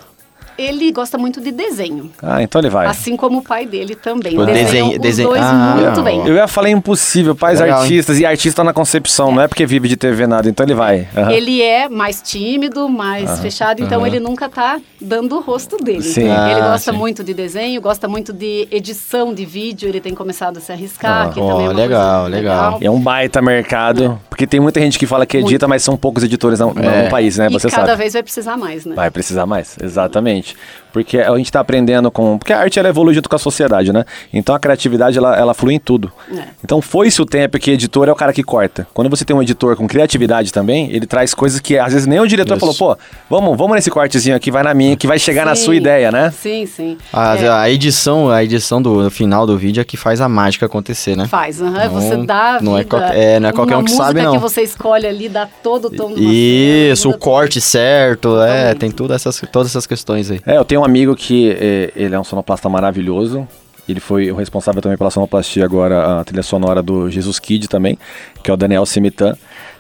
Ele 0.60 0.92
gosta 0.92 1.18
muito 1.18 1.40
de 1.40 1.52
desenho. 1.52 2.12
Ah, 2.22 2.44
então 2.44 2.60
ele 2.60 2.70
vai. 2.70 2.86
Assim 2.88 3.16
como 3.16 3.40
o 3.40 3.42
pai 3.42 3.66
dele 3.66 3.96
também. 3.96 4.32
Tipo, 4.34 4.46
Desenham 4.46 4.66
desenho- 4.66 4.92
os 4.92 5.00
desenho- 5.00 5.30
dois 5.30 5.42
Ah, 5.42 5.78
muito 5.80 6.02
bem. 6.04 6.28
Eu 6.28 6.36
ia 6.36 6.48
falar 6.48 6.69
impossível, 6.69 7.33
pais 7.36 7.60
Legal, 7.60 7.78
hein? 7.78 7.83
artistas 7.83 8.19
e 8.19 8.26
artista 8.26 8.64
na 8.64 8.74
concepção, 8.74 9.31
não 9.31 9.42
é 9.42 9.48
porque 9.48 9.66
vive 9.66 9.88
de 9.88 9.95
TV 9.95 10.28
nada, 10.28 10.50
então 10.50 10.66
ele 10.66 10.74
vai. 10.74 11.07
Aham. 11.16 11.31
Ele 11.31 11.62
é 11.62 11.88
mais 11.88 12.22
tímido, 12.22 12.90
mais 12.90 13.40
fechado, 13.40 13.81
então 13.81 14.06
ele 14.06 14.19
nunca 14.19 14.50
tá 14.50 14.80
dando 15.00 15.38
o 15.38 15.42
rosto 15.42 15.78
dele. 15.78 16.02
Sim. 16.02 16.24
ele 16.24 16.31
Ah, 16.31 16.72
gosta 16.74 16.92
sim. 16.92 16.98
muito 16.98 17.24
de 17.24 17.33
desenho, 17.33 17.80
gosta 17.81 18.07
muito 18.07 18.33
de 18.33 18.68
edição 18.72 19.33
de 19.33 19.45
vídeo, 19.45 19.88
ele 19.88 20.02
tem 20.02 20.14
começado 20.14 20.57
a 20.57 20.60
se 20.60 20.72
arriscar, 20.72 21.28
Ah, 21.28 21.30
que 21.30 21.40
ó, 21.40 21.48
também 21.52 21.66
é 21.68 21.74
legal, 21.74 22.22
coisa 22.24 22.36
legal. 22.38 22.78
É 22.81 22.90
um 22.90 23.00
baita 23.00 23.42
mercado, 23.42 24.19
porque 24.30 24.45
tem 24.45 24.60
muita 24.60 24.80
gente 24.81 25.00
que 25.00 25.06
fala 25.06 25.26
que 25.26 25.38
edita, 25.38 25.68
mas 25.68 25.83
são 25.83 25.95
poucos 25.95 26.24
editores 26.24 26.60
no, 26.60 26.74
no- 26.74 26.83
É. 26.83 27.04
no 27.04 27.10
país, 27.10 27.38
né? 27.38 27.48
E 27.50 27.54
Você 27.54 27.69
cada 27.69 27.88
sabe. 27.88 27.98
vez 27.98 28.14
vai 28.14 28.24
precisar 28.24 28.57
mais, 28.57 28.86
né? 28.86 28.95
Vai 28.95 29.10
precisar 29.10 29.45
mais, 29.45 29.78
exatamente. 29.81 30.49
which 30.50 30.56
Porque 30.92 31.19
a 31.19 31.36
gente 31.38 31.52
tá 31.52 31.60
aprendendo 31.60 32.10
com. 32.10 32.38
Porque 32.38 32.52
a 32.54 32.60
arte 32.60 32.80
ela 32.80 32.90
evolui 32.90 33.14
junto 33.14 33.30
com 33.30 33.36
a 33.36 33.40
sociedade, 33.40 33.94
né? 33.94 34.04
Então 34.34 34.56
a 34.56 34.60
criatividade 34.60 35.18
ela, 35.18 35.36
ela 35.38 35.54
flui 35.54 35.74
em 35.76 35.80
tudo. 35.80 36.12
É. 36.36 36.44
Então 36.64 36.81
foi-se 36.81 37.22
o 37.22 37.26
tempo 37.26 37.58
que 37.60 37.72
editor 37.72 38.08
é 38.08 38.12
o 38.12 38.16
cara 38.16 38.34
que 38.34 38.42
corta. 38.44 38.88
Quando 38.94 39.10
você 39.10 39.24
tem 39.24 39.36
um 39.36 39.42
editor 39.42 39.76
com 39.76 39.88
criatividade 39.88 40.52
também, 40.52 40.90
ele 40.92 41.06
traz 41.06 41.34
coisas 41.34 41.60
que 41.60 41.78
às 41.78 41.94
vezes 41.94 42.08
nem 42.08 42.19
o 42.19 42.28
diretor 42.28 42.58
Isso. 42.58 42.74
falou, 42.76 42.96
pô, 42.96 43.02
vamos, 43.30 43.58
vamos 43.58 43.76
nesse 43.76 43.90
cortezinho 43.92 44.36
aqui, 44.36 44.50
vai 44.52 44.64
na 44.64 44.74
minha, 44.74 44.96
que 44.98 45.06
vai 45.08 45.19
chegar 45.19 45.46
na 45.46 45.56
Sim. 45.56 45.66
sua 45.66 45.76
ideia, 45.76 46.12
né? 46.12 46.31
Sim, 46.31 46.66
sim. 46.66 46.98
A, 47.14 47.36
É, 47.38 47.50
a 47.50 47.69
edição, 47.69 48.30
a 48.30 48.44
edição 48.44 48.81
do, 48.81 49.04
do 49.04 49.12
final 49.12 49.46
do 49.46 49.58
vídeo 49.58 49.81
é 49.81 49.84
que 49.84 49.96
faz 49.98 50.19
a 50.22 50.28
mágica 50.28 50.66
acontecer, 50.66 51.16
né? 51.16 51.28
Faz, 51.28 51.62
aham, 51.62 51.72
Não- 51.86 51.90
você 52.02 52.18
dá 52.26 52.60
não 52.62 52.78
é 52.78 52.86
é, 53.14 53.40
não 53.40 53.50
é 53.50 53.52
qualquer 53.54 53.76
Uma 53.76 53.81
um 53.81 53.86
que 53.86 53.92
música 53.92 54.06
sabe, 54.08 54.22
não. 54.22 54.31
que 54.34 54.38
você 54.40 54.62
escolhe 54.62 55.06
ali, 55.06 55.30
dá 55.30 55.48
todo 55.62 55.86
o 55.86 55.90
tom 55.92 56.08
uma 56.08 56.19
Isso, 56.19 57.10
o 57.10 57.18
corte 57.18 57.62
certo, 57.62 58.30
é, 58.42 58.48
Totalmente. 58.48 58.78
tem 58.80 58.92
tudo 58.92 59.14
essas, 59.14 59.42
todas 59.52 59.69
essas 59.69 59.86
questões 59.86 60.31
aí. 60.31 60.42
É, 60.46 60.58
eu 60.58 60.66
tenho 60.66 60.79
um 60.80 60.86
amigo 60.86 61.16
que 61.16 61.52
é, 61.52 61.92
ele 61.95 62.16
é 62.16 62.19
um 62.19 62.24
sonoplasta 62.24 62.69
maravilhoso. 62.69 63.48
Ele 63.88 64.00
foi 64.00 64.31
o 64.31 64.36
responsável 64.36 64.81
também 64.81 64.98
pela 64.98 65.09
sonoplastia 65.09 65.66
agora, 65.66 66.19
a 66.19 66.24
trilha 66.24 66.44
sonora 66.44 66.81
do 66.81 67.09
Jesus 67.09 67.40
Kid 67.40 67.68
também, 67.68 67.98
que 68.44 68.52
é 68.52 68.54
o 68.54 68.57
Daniel 68.57 68.86
Simitan. 68.86 69.36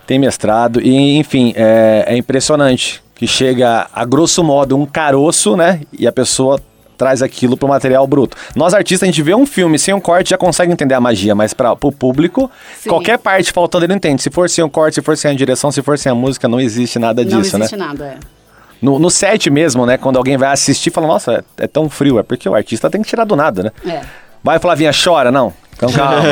Tem 0.07 0.17
mestrado 0.17 0.81
e, 0.81 1.17
enfim, 1.17 1.53
é, 1.55 2.05
é 2.07 2.17
impressionante 2.17 3.03
que 3.13 3.27
chega 3.27 3.87
a 3.93 4.05
grosso 4.05 4.43
modo 4.43 4.75
um 4.75 4.85
caroço, 4.85 5.55
né? 5.55 5.81
E 5.93 6.07
a 6.07 6.11
pessoa 6.11 6.59
traz 6.97 7.21
aquilo 7.21 7.55
pro 7.55 7.67
material 7.67 8.05
bruto. 8.05 8.35
Nós 8.55 8.73
artistas, 8.73 9.07
a 9.07 9.11
gente 9.11 9.21
vê 9.21 9.33
um 9.33 9.45
filme 9.45 9.79
sem 9.79 9.93
um 9.93 10.01
corte, 10.01 10.31
já 10.31 10.37
consegue 10.37 10.71
entender 10.71 10.95
a 10.95 10.99
magia, 10.99 11.33
mas 11.33 11.53
para 11.53 11.71
o 11.71 11.91
público, 11.91 12.51
Sim. 12.77 12.89
qualquer 12.89 13.17
parte 13.17 13.51
faltando 13.53 13.85
ele 13.85 13.91
não 13.91 13.97
entende. 13.97 14.21
Se 14.21 14.29
for 14.29 14.49
sem 14.49 14.63
um 14.63 14.69
corte, 14.69 14.95
se 14.95 15.01
for 15.01 15.15
sem 15.15 15.31
a 15.31 15.33
direção, 15.33 15.71
se 15.71 15.81
for 15.81 15.97
sem 15.97 16.11
a 16.11 16.15
música, 16.15 16.47
não 16.47 16.59
existe 16.59 16.99
nada 16.99 17.23
Não 17.23 17.41
disso, 17.41 17.57
né? 17.57 17.65
existe 17.65 17.77
nada, 17.77 18.05
é. 18.05 18.38
No, 18.81 18.97
no 18.99 19.09
set 19.09 19.49
mesmo, 19.49 19.85
né? 19.85 19.97
Quando 19.97 20.17
alguém 20.17 20.37
vai 20.37 20.51
assistir, 20.51 20.91
fala, 20.91 21.07
nossa, 21.07 21.43
é, 21.57 21.65
é 21.65 21.67
tão 21.67 21.89
frio. 21.89 22.19
É 22.19 22.23
porque 22.23 22.47
o 22.47 22.55
artista 22.55 22.89
tem 22.89 23.01
que 23.01 23.09
tirar 23.09 23.25
do 23.25 23.35
nada, 23.35 23.63
né? 23.63 23.71
É. 23.93 24.01
Vai, 24.43 24.57
Flavinha, 24.59 24.91
chora, 24.91 25.31
não. 25.31 25.53
Então 25.79 25.91
calma. 25.93 26.23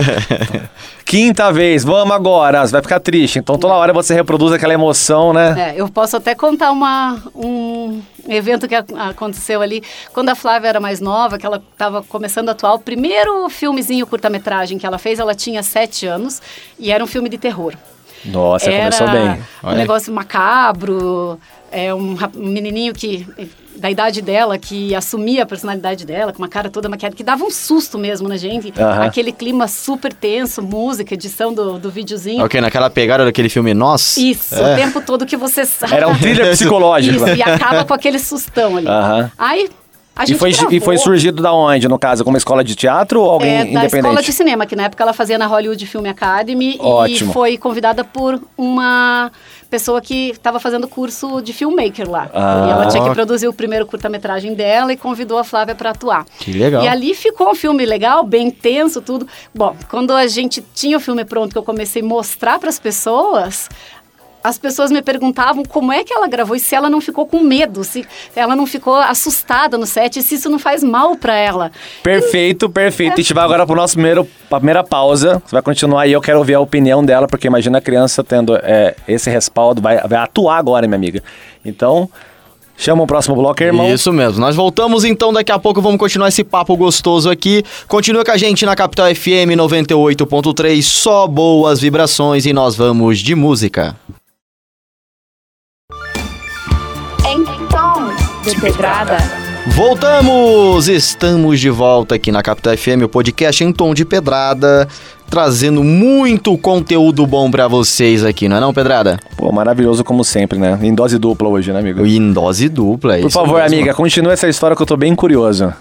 Quinta 1.05 1.53
vez, 1.53 1.85
vamos 1.85 2.13
agora. 2.13 2.65
Você 2.67 2.73
vai 2.73 2.81
ficar 2.81 2.99
triste. 2.99 3.39
Então 3.39 3.57
toda 3.57 3.73
hora 3.73 3.93
você 3.93 4.13
reproduz 4.13 4.51
aquela 4.51 4.73
emoção, 4.73 5.31
né? 5.31 5.71
É, 5.71 5.81
eu 5.81 5.87
posso 5.87 6.17
até 6.17 6.35
contar 6.35 6.71
uma, 6.71 7.17
um 7.33 8.01
evento 8.27 8.67
que 8.67 8.75
aconteceu 8.75 9.61
ali. 9.61 9.81
Quando 10.13 10.27
a 10.29 10.35
Flávia 10.35 10.67
era 10.67 10.79
mais 10.81 10.99
nova, 10.99 11.37
que 11.37 11.45
ela 11.45 11.63
estava 11.71 12.03
começando 12.03 12.49
a 12.49 12.51
atuar, 12.51 12.73
o 12.73 12.79
primeiro 12.79 13.47
filmezinho 13.47 14.05
curta-metragem 14.05 14.77
que 14.77 14.85
ela 14.85 14.97
fez, 14.97 15.17
ela 15.17 15.33
tinha 15.33 15.63
sete 15.63 16.05
anos 16.05 16.41
e 16.77 16.91
era 16.91 17.01
um 17.01 17.07
filme 17.07 17.29
de 17.29 17.37
terror. 17.37 17.73
Nossa, 18.25 18.69
era 18.69 18.79
começou 18.79 19.09
bem. 19.09 19.29
um 19.29 19.37
Olha. 19.63 19.77
negócio 19.77 20.11
macabro, 20.11 21.39
é 21.71 21.93
um, 21.93 22.15
um 22.35 22.47
menininho 22.47 22.93
que 22.93 23.25
da 23.75 23.91
idade 23.91 24.21
dela 24.23 24.57
que 24.57 24.95
assumia 24.95 25.43
a 25.43 25.45
personalidade 25.45 26.03
dela 26.05 26.33
com 26.33 26.39
uma 26.39 26.47
cara 26.47 26.67
toda 26.69 26.89
maquiada 26.89 27.15
que 27.15 27.23
dava 27.23 27.43
um 27.43 27.51
susto 27.51 27.97
mesmo 27.99 28.27
na 28.27 28.35
gente 28.35 28.73
Aham. 28.75 29.03
aquele 29.03 29.31
clima 29.31 29.67
super 29.67 30.11
tenso 30.11 30.63
música 30.63 31.13
edição 31.13 31.53
do, 31.53 31.77
do 31.77 31.91
videozinho 31.91 32.43
Ok, 32.43 32.59
naquela 32.59 32.89
pegada 32.89 33.23
daquele 33.25 33.49
filme 33.49 33.73
Nós. 33.75 34.17
isso, 34.17 34.55
É. 34.55 34.73
o 34.73 34.75
tempo 34.75 34.99
todo 35.01 35.25
que 35.27 35.37
você 35.37 35.63
sabe. 35.65 35.93
Era 35.93 36.07
um 36.07 36.17
thriller 36.17 36.49
psicológico. 36.51 37.15
Isso, 37.17 37.27
e 37.35 37.41
acaba 37.43 37.85
com 37.85 37.93
aquele 37.93 38.17
sustão 38.17 38.77
ali. 38.77 38.87
Aham. 38.87 39.31
Aí 39.37 39.69
E 40.23 40.27
gente 40.27 40.39
foi, 40.39 40.51
gravou, 40.51 40.71
e 40.71 40.79
foi 40.79 40.97
surgido 40.97 41.41
da 41.41 41.53
onde, 41.53 41.87
no 41.87 41.99
caso? 41.99 42.23
Como 42.23 42.37
escola 42.37 42.63
de 42.63 42.75
teatro 42.75 43.21
ou 43.21 43.31
alguém 43.31 43.49
é, 43.49 43.57
da 43.57 43.69
independente? 43.69 43.97
escola 43.97 44.21
de 44.21 44.33
cinema, 44.33 44.65
que 44.65 44.75
na 44.75 44.83
época 44.83 45.03
ela 45.03 45.13
fazia 45.13 45.37
na 45.37 45.45
Hollywood 45.47 45.85
Film 45.85 46.05
Academy 46.07 46.77
Ótimo. 46.79 47.31
e 47.31 47.33
foi 47.33 47.57
convidada 47.57 48.03
por 48.03 48.41
uma 48.57 49.31
pessoa 49.69 50.01
que 50.01 50.29
estava 50.29 50.59
fazendo 50.59 50.87
curso 50.87 51.41
de 51.41 51.53
filmmaker 51.53 52.09
lá. 52.09 52.29
Ah. 52.33 52.65
E 52.67 52.71
ela 52.71 52.87
tinha 52.87 53.03
que 53.03 53.13
produzir 53.13 53.47
o 53.47 53.53
primeiro 53.53 53.85
curta-metragem 53.85 54.53
dela 54.53 54.91
e 54.93 54.97
convidou 54.97 55.37
a 55.37 55.43
Flávia 55.43 55.75
para 55.75 55.91
atuar. 55.91 56.25
Que 56.39 56.53
legal. 56.53 56.83
E 56.83 56.87
ali 56.87 57.13
ficou 57.13 57.51
um 57.51 57.55
filme 57.55 57.85
legal, 57.85 58.23
bem 58.23 58.49
tenso, 58.49 59.01
tudo. 59.01 59.27
Bom, 59.53 59.75
quando 59.89 60.11
a 60.11 60.25
gente 60.27 60.63
tinha 60.73 60.97
o 60.97 60.99
filme 60.99 61.25
pronto, 61.25 61.51
que 61.51 61.57
eu 61.57 61.63
comecei 61.63 62.01
a 62.01 62.05
mostrar 62.05 62.59
para 62.59 62.69
as 62.69 62.79
pessoas, 62.79 63.69
as 64.47 64.57
pessoas 64.57 64.89
me 64.89 65.01
perguntavam 65.01 65.63
como 65.63 65.91
é 65.91 66.03
que 66.03 66.13
ela 66.13 66.27
gravou 66.27 66.55
e 66.55 66.59
se 66.59 66.73
ela 66.73 66.89
não 66.89 67.01
ficou 67.01 67.25
com 67.27 67.41
medo, 67.41 67.83
se 67.83 68.05
ela 68.35 68.55
não 68.55 68.65
ficou 68.65 68.95
assustada 68.95 69.77
no 69.77 69.85
set, 69.85 70.17
e 70.17 70.23
se 70.23 70.35
isso 70.35 70.49
não 70.49 70.57
faz 70.57 70.83
mal 70.83 71.15
para 71.17 71.35
ela. 71.35 71.71
Perfeito, 72.01 72.69
perfeito. 72.69 73.13
A 73.13 73.17
gente 73.17 73.33
vai 73.33 73.43
agora 73.43 73.65
pro 73.65 73.75
nosso 73.75 73.95
primeiro, 73.95 74.27
pra 74.47 74.59
primeira 74.59 74.83
pausa. 74.83 75.41
Você 75.45 75.51
vai 75.51 75.61
continuar 75.61 76.03
aí, 76.03 76.13
eu 76.13 76.21
quero 76.21 76.37
ouvir 76.39 76.53
a 76.53 76.59
opinião 76.59 77.03
dela, 77.03 77.27
porque 77.27 77.47
imagina 77.47 77.79
a 77.79 77.81
criança 77.81 78.23
tendo 78.23 78.55
é, 78.55 78.95
esse 79.07 79.29
respaldo, 79.29 79.81
vai, 79.81 79.99
vai 80.07 80.19
atuar 80.19 80.57
agora, 80.57 80.87
minha 80.87 80.95
amiga. 80.95 81.21
Então, 81.65 82.09
chama 82.77 83.03
o 83.03 83.07
próximo 83.07 83.35
bloco, 83.35 83.61
irmão. 83.61 83.93
Isso 83.93 84.13
mesmo. 84.13 84.39
Nós 84.39 84.55
voltamos 84.55 85.03
então 85.03 85.33
daqui 85.33 85.51
a 85.51 85.59
pouco, 85.59 85.81
vamos 85.81 85.99
continuar 85.99 86.29
esse 86.29 86.43
papo 86.43 86.77
gostoso 86.77 87.29
aqui. 87.29 87.65
Continua 87.87 88.23
com 88.23 88.31
a 88.31 88.37
gente 88.37 88.65
na 88.65 88.75
Capital 88.75 89.13
FM 89.13 89.57
98.3, 89.57 90.81
só 90.81 91.27
boas 91.27 91.81
vibrações 91.81 92.45
e 92.45 92.53
nós 92.53 92.77
vamos 92.77 93.19
de 93.19 93.35
música. 93.35 93.95
Pedrada. 98.55 99.17
Voltamos! 99.67 100.87
Estamos 100.87 101.59
de 101.59 101.69
volta 101.69 102.15
aqui 102.15 102.31
na 102.31 102.41
Capital 102.41 102.77
FM, 102.77 103.03
o 103.03 103.09
podcast 103.09 103.63
em 103.63 103.71
tom 103.71 103.93
de 103.93 104.05
pedrada, 104.05 104.87
trazendo 105.29 105.83
muito 105.83 106.57
conteúdo 106.57 107.27
bom 107.27 107.51
pra 107.51 107.67
vocês 107.67 108.23
aqui, 108.23 108.47
não 108.47 108.57
é 108.57 108.59
não, 108.59 108.73
Pedrada? 108.73 109.19
Pô, 109.35 109.51
maravilhoso 109.51 110.03
como 110.03 110.23
sempre, 110.23 110.57
né? 110.57 110.79
Em 110.81 110.95
dose 110.95 111.17
dupla 111.17 111.49
hoje, 111.49 111.71
né, 111.73 111.79
amigo? 111.79 112.05
Em 112.05 112.31
dose 112.31 112.69
dupla, 112.69 113.17
é 113.17 113.21
Por 113.21 113.27
isso 113.27 113.37
favor, 113.39 113.61
mesmo. 113.61 113.75
amiga, 113.75 113.93
continue 113.93 114.31
essa 114.31 114.47
história 114.47 114.75
que 114.75 114.81
eu 114.81 114.87
tô 114.87 114.95
bem 114.95 115.13
curioso. 115.13 115.73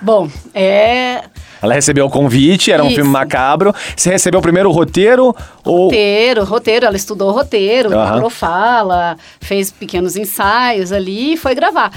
Bom, 0.00 0.28
é 0.54 1.24
Ela 1.60 1.74
recebeu 1.74 2.06
o 2.06 2.10
convite, 2.10 2.70
era 2.70 2.82
um 2.82 2.86
Isso. 2.86 2.96
filme 2.96 3.10
macabro. 3.10 3.74
Você 3.96 4.10
recebeu 4.10 4.40
primeiro 4.40 4.68
o 4.68 4.72
roteiro 4.72 5.34
ou... 5.64 5.84
roteiro, 5.84 6.44
roteiro, 6.44 6.86
ela 6.86 6.96
estudou 6.96 7.30
roteiro, 7.30 7.90
decorou 7.90 8.30
fala, 8.30 9.16
fez 9.40 9.70
pequenos 9.70 10.16
ensaios 10.16 10.92
ali 10.92 11.34
e 11.34 11.36
foi 11.36 11.54
gravar. 11.54 11.92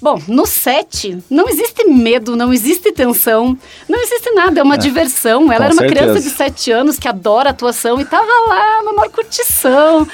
Bom, 0.00 0.20
no 0.28 0.46
set 0.46 1.18
não 1.28 1.48
existe 1.48 1.84
medo, 1.84 2.36
não 2.36 2.52
existe 2.52 2.92
tensão, 2.92 3.58
não 3.88 3.98
existe 4.00 4.30
nada, 4.30 4.60
é 4.60 4.62
uma 4.62 4.78
diversão. 4.78 5.50
Ela 5.52 5.56
com 5.56 5.62
era 5.64 5.72
uma 5.74 5.82
certeza. 5.82 6.00
criança 6.04 6.20
de 6.20 6.30
7 6.30 6.70
anos 6.70 6.98
que 6.98 7.08
adora 7.08 7.50
atuação 7.50 8.00
e 8.00 8.04
tava 8.04 8.26
lá 8.48 8.82
na 8.84 8.92
maior 8.92 9.10
curtição. 9.10 10.06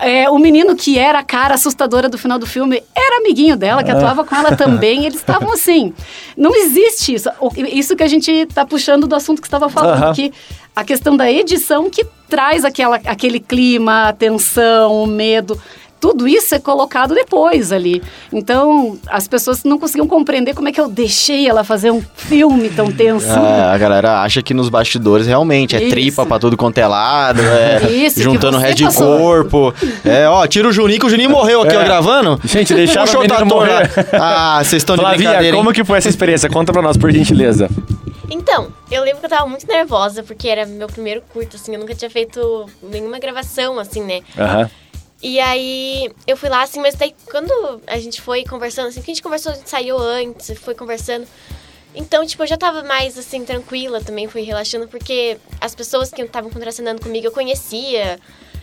É, 0.00 0.30
o 0.30 0.38
menino 0.38 0.76
que 0.76 0.96
era 0.98 1.18
a 1.18 1.24
cara 1.24 1.54
assustadora 1.54 2.08
do 2.08 2.16
final 2.16 2.38
do 2.38 2.46
filme 2.46 2.82
era 2.94 3.18
amiguinho 3.18 3.56
dela, 3.56 3.82
que 3.82 3.90
Ah. 3.90 3.94
atuava 3.96 4.24
com 4.24 4.34
ela 4.36 4.56
também. 4.56 5.04
Eles 5.06 5.18
estavam 5.20 5.52
assim. 5.52 5.92
Não 6.36 6.54
existe 6.54 7.14
isso. 7.14 7.28
Isso 7.72 7.96
que 7.96 8.02
a 8.02 8.08
gente 8.08 8.46
tá 8.46 8.64
puxando 8.64 9.06
do 9.06 9.14
assunto 9.14 9.42
que 9.42 9.48
você 9.48 9.54
estava 9.56 9.68
falando, 9.68 10.02
Aham. 10.04 10.14
que 10.14 10.32
a 10.74 10.84
questão 10.84 11.16
da 11.16 11.30
edição 11.30 11.90
que 11.90 12.06
traz 12.28 12.64
aquela, 12.64 12.96
aquele 13.04 13.38
clima, 13.40 14.08
a 14.08 14.12
tensão, 14.12 15.02
o 15.02 15.06
medo. 15.06 15.60
Tudo 16.02 16.26
isso 16.26 16.52
é 16.52 16.58
colocado 16.58 17.14
depois 17.14 17.70
ali. 17.70 18.02
Então, 18.32 18.98
as 19.06 19.28
pessoas 19.28 19.62
não 19.62 19.78
conseguiam 19.78 20.08
compreender 20.08 20.52
como 20.52 20.68
é 20.68 20.72
que 20.72 20.80
eu 20.80 20.88
deixei 20.88 21.48
ela 21.48 21.62
fazer 21.62 21.92
um 21.92 22.02
filme 22.16 22.68
tão 22.70 22.90
tenso. 22.90 23.28
É, 23.30 23.62
a 23.72 23.78
galera 23.78 24.20
acha 24.20 24.42
que 24.42 24.52
nos 24.52 24.68
bastidores 24.68 25.28
realmente 25.28 25.76
é 25.76 25.80
Isso. 25.80 25.90
tripa 25.90 26.26
pra 26.26 26.40
tudo 26.40 26.56
quanto 26.56 26.76
é 26.78 26.86
lado, 26.88 27.40
é 27.40 27.86
Isso, 27.88 28.20
juntando 28.20 28.58
ré 28.58 28.72
de 28.72 28.82
passou. 28.82 29.16
corpo. 29.16 29.72
É, 30.04 30.28
ó, 30.28 30.44
tira 30.48 30.66
o 30.68 30.72
Juninho, 30.72 30.98
que 30.98 31.06
o 31.06 31.08
Juninho 31.08 31.30
morreu 31.30 31.62
aqui, 31.62 31.76
É. 31.76 31.78
ó, 31.78 31.84
gravando. 31.84 32.40
Gente, 32.44 32.74
deixaram 32.74 33.12
o 33.14 33.18
menino 33.22 33.46
morrer. 33.46 33.88
Ah, 34.12 34.58
vocês 34.64 34.82
estão 34.82 34.96
de 34.96 35.02
Flavia, 35.02 35.18
brincadeira, 35.18 35.56
hein? 35.56 35.62
como 35.62 35.72
que 35.72 35.84
foi 35.84 35.98
essa 35.98 36.08
experiência? 36.08 36.50
Conta 36.50 36.72
pra 36.72 36.82
nós, 36.82 36.96
por 36.96 37.12
gentileza. 37.12 37.70
Então, 38.28 38.68
eu 38.90 39.04
lembro 39.04 39.20
que 39.20 39.26
eu 39.26 39.30
tava 39.30 39.46
muito 39.46 39.66
nervosa, 39.68 40.22
porque 40.24 40.48
era 40.48 40.66
meu 40.66 40.88
primeiro 40.88 41.22
curto, 41.32 41.54
assim, 41.56 41.74
eu 41.74 41.78
nunca 41.78 41.94
tinha 41.94 42.10
feito 42.10 42.66
nenhuma 42.82 43.20
gravação, 43.20 43.78
assim, 43.78 44.02
né? 44.02 44.20
Aham. 44.36 44.68
E 45.22 45.38
aí 45.38 46.10
eu 46.26 46.36
fui 46.36 46.48
lá, 46.48 46.62
assim, 46.62 46.80
mas 46.80 46.96
daí 46.96 47.14
quando 47.30 47.80
a 47.86 47.98
gente 47.98 48.20
foi 48.20 48.44
conversando, 48.44 48.88
assim, 48.88 49.00
porque 49.00 49.12
a 49.12 49.14
gente 49.14 49.22
conversou, 49.22 49.52
a 49.52 49.54
gente 49.54 49.70
saiu 49.70 49.96
antes, 49.96 50.58
foi 50.58 50.74
conversando. 50.74 51.26
Então, 51.94 52.26
tipo, 52.26 52.42
eu 52.42 52.46
já 52.46 52.56
tava 52.56 52.82
mais, 52.82 53.16
assim, 53.18 53.44
tranquila 53.44 54.02
também, 54.02 54.26
fui 54.26 54.42
relaxando, 54.42 54.88
porque 54.88 55.38
as 55.60 55.74
pessoas 55.74 56.10
que 56.10 56.22
estavam 56.22 56.50
contracenando 56.50 57.00
comigo 57.00 57.26
eu 57.26 57.32
conhecia. 57.32 58.18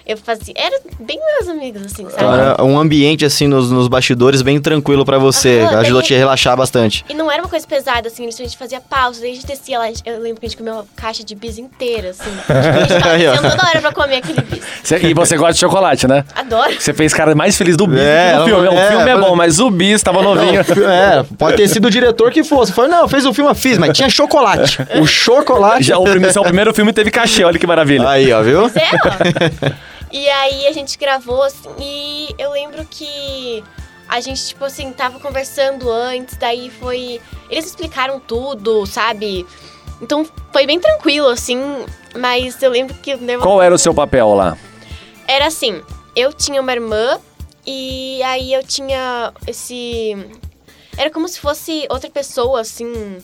Eu 0.09 0.17
fazia. 0.17 0.55
Era 0.57 0.79
bem 0.99 1.19
meus 1.35 1.47
amigos, 1.47 1.83
assim, 1.85 2.09
sabe? 2.09 2.23
Era 2.23 2.63
um 2.63 2.79
ambiente, 2.79 3.23
assim, 3.23 3.45
nos, 3.47 3.69
nos 3.69 3.87
bastidores 3.87 4.41
bem 4.41 4.59
tranquilo 4.59 5.05
pra 5.05 5.19
você. 5.19 5.59
Aham, 5.59 5.77
Ajudou 5.81 5.99
a 5.99 6.01
daí- 6.01 6.07
te 6.07 6.13
relaxar 6.15 6.57
bastante. 6.57 7.05
E 7.07 7.13
não 7.13 7.31
era 7.31 7.43
uma 7.43 7.47
coisa 7.47 7.67
pesada, 7.67 8.07
assim, 8.07 8.27
a 8.27 8.31
gente 8.31 8.57
fazia 8.57 8.81
pausa, 8.81 9.21
daí 9.21 9.31
a 9.31 9.35
gente 9.35 9.45
descia 9.45 9.77
lá, 9.77 9.85
eu 10.03 10.19
lembro 10.19 10.39
que 10.39 10.47
a 10.47 10.49
gente 10.49 10.57
comeu 10.57 10.73
uma 10.73 10.85
caixa 10.95 11.23
de 11.23 11.35
bis 11.35 11.59
inteira, 11.59 12.09
assim. 12.09 12.31
A 12.49 12.79
gente 12.79 12.99
tava 13.03 13.17
descendo 13.17 13.49
toda 13.51 13.69
hora 13.69 13.81
pra 13.81 13.91
comer 13.91 14.15
aquele 14.17 14.41
bis. 14.41 14.63
Cê- 14.83 14.97
e 15.03 15.13
você 15.13 15.37
gosta 15.37 15.53
de 15.53 15.59
chocolate, 15.59 16.07
né? 16.07 16.25
Adoro. 16.35 16.73
Você 16.79 16.91
fez 16.91 17.13
cara 17.13 17.35
mais 17.35 17.55
feliz 17.55 17.77
do 17.77 17.85
bis 17.85 17.99
É, 18.01 18.35
do 18.37 18.45
filme. 18.45 18.65
é, 18.65 18.69
o 18.69 18.87
filme 18.89 19.09
é 19.09 19.13
é, 19.13 19.17
bom, 19.17 19.35
mas 19.35 19.59
o 19.59 19.69
bis 19.69 20.01
tava 20.01 20.23
novinho. 20.23 20.61
É, 20.61 21.23
pode 21.37 21.55
ter 21.57 21.67
sido 21.67 21.85
o 21.85 21.91
diretor 21.91 22.31
que 22.31 22.43
fosse. 22.43 22.71
Foi, 22.73 22.87
não, 22.87 23.07
fez 23.07 23.25
o 23.27 23.33
filme, 23.33 23.51
eu 23.51 23.55
fiz, 23.55 23.77
mas 23.77 23.95
tinha 23.95 24.09
chocolate. 24.09 24.79
O 24.99 25.05
chocolate. 25.05 25.83
Já 25.83 25.97
o 25.99 26.03
primeiro, 26.03 26.33
seu 26.33 26.41
primeiro 26.43 26.73
filme 26.73 26.91
teve 26.91 27.11
cachê, 27.11 27.43
olha 27.43 27.59
que 27.59 27.67
maravilha. 27.67 28.09
Aí, 28.09 28.33
ó, 28.33 28.41
viu? 28.41 28.65
É, 28.65 28.69
ó. 29.05 29.89
E 30.11 30.27
aí 30.29 30.67
a 30.67 30.73
gente 30.73 30.97
gravou, 30.97 31.43
assim, 31.43 31.69
e 31.79 32.35
eu 32.37 32.51
lembro 32.51 32.85
que 32.85 33.63
a 34.07 34.19
gente, 34.19 34.47
tipo 34.47 34.65
assim, 34.65 34.91
tava 34.91 35.19
conversando 35.19 35.91
antes, 35.91 36.35
daí 36.37 36.71
foi. 36.71 37.21
Eles 37.49 37.67
explicaram 37.67 38.19
tudo, 38.19 38.85
sabe? 38.85 39.45
Então 40.01 40.25
foi 40.51 40.65
bem 40.65 40.79
tranquilo, 40.79 41.27
assim, 41.27 41.59
mas 42.17 42.61
eu 42.63 42.71
lembro 42.71 42.95
que 42.95 43.15
Qual 43.37 43.61
era 43.61 43.75
o 43.75 43.77
seu 43.77 43.93
papel 43.93 44.33
lá? 44.33 44.57
era 45.27 45.45
assim: 45.45 45.81
eu 46.15 46.33
tinha 46.33 46.59
uma 46.59 46.71
irmã, 46.71 47.19
e 47.65 48.21
aí 48.23 48.51
eu 48.51 48.63
tinha 48.63 49.31
esse. 49.45 50.17
Era 50.97 51.11
como 51.11 51.27
se 51.27 51.39
fosse 51.39 51.85
outra 51.89 52.09
pessoa, 52.09 52.61
assim. 52.61 53.19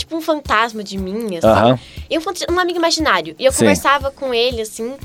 Tipo 0.00 0.16
um 0.16 0.20
fantasma 0.22 0.82
de 0.82 0.96
mim, 0.96 1.36
assim. 1.36 1.46
Aham. 1.46 1.78
E 2.08 2.16
um, 2.16 2.20
fant- 2.22 2.46
um 2.50 2.58
amigo 2.58 2.78
imaginário. 2.78 3.34
E 3.38 3.44
eu 3.44 3.52
Sim. 3.52 3.58
conversava 3.60 4.10
com 4.10 4.32
ele, 4.32 4.62
assim. 4.62 4.96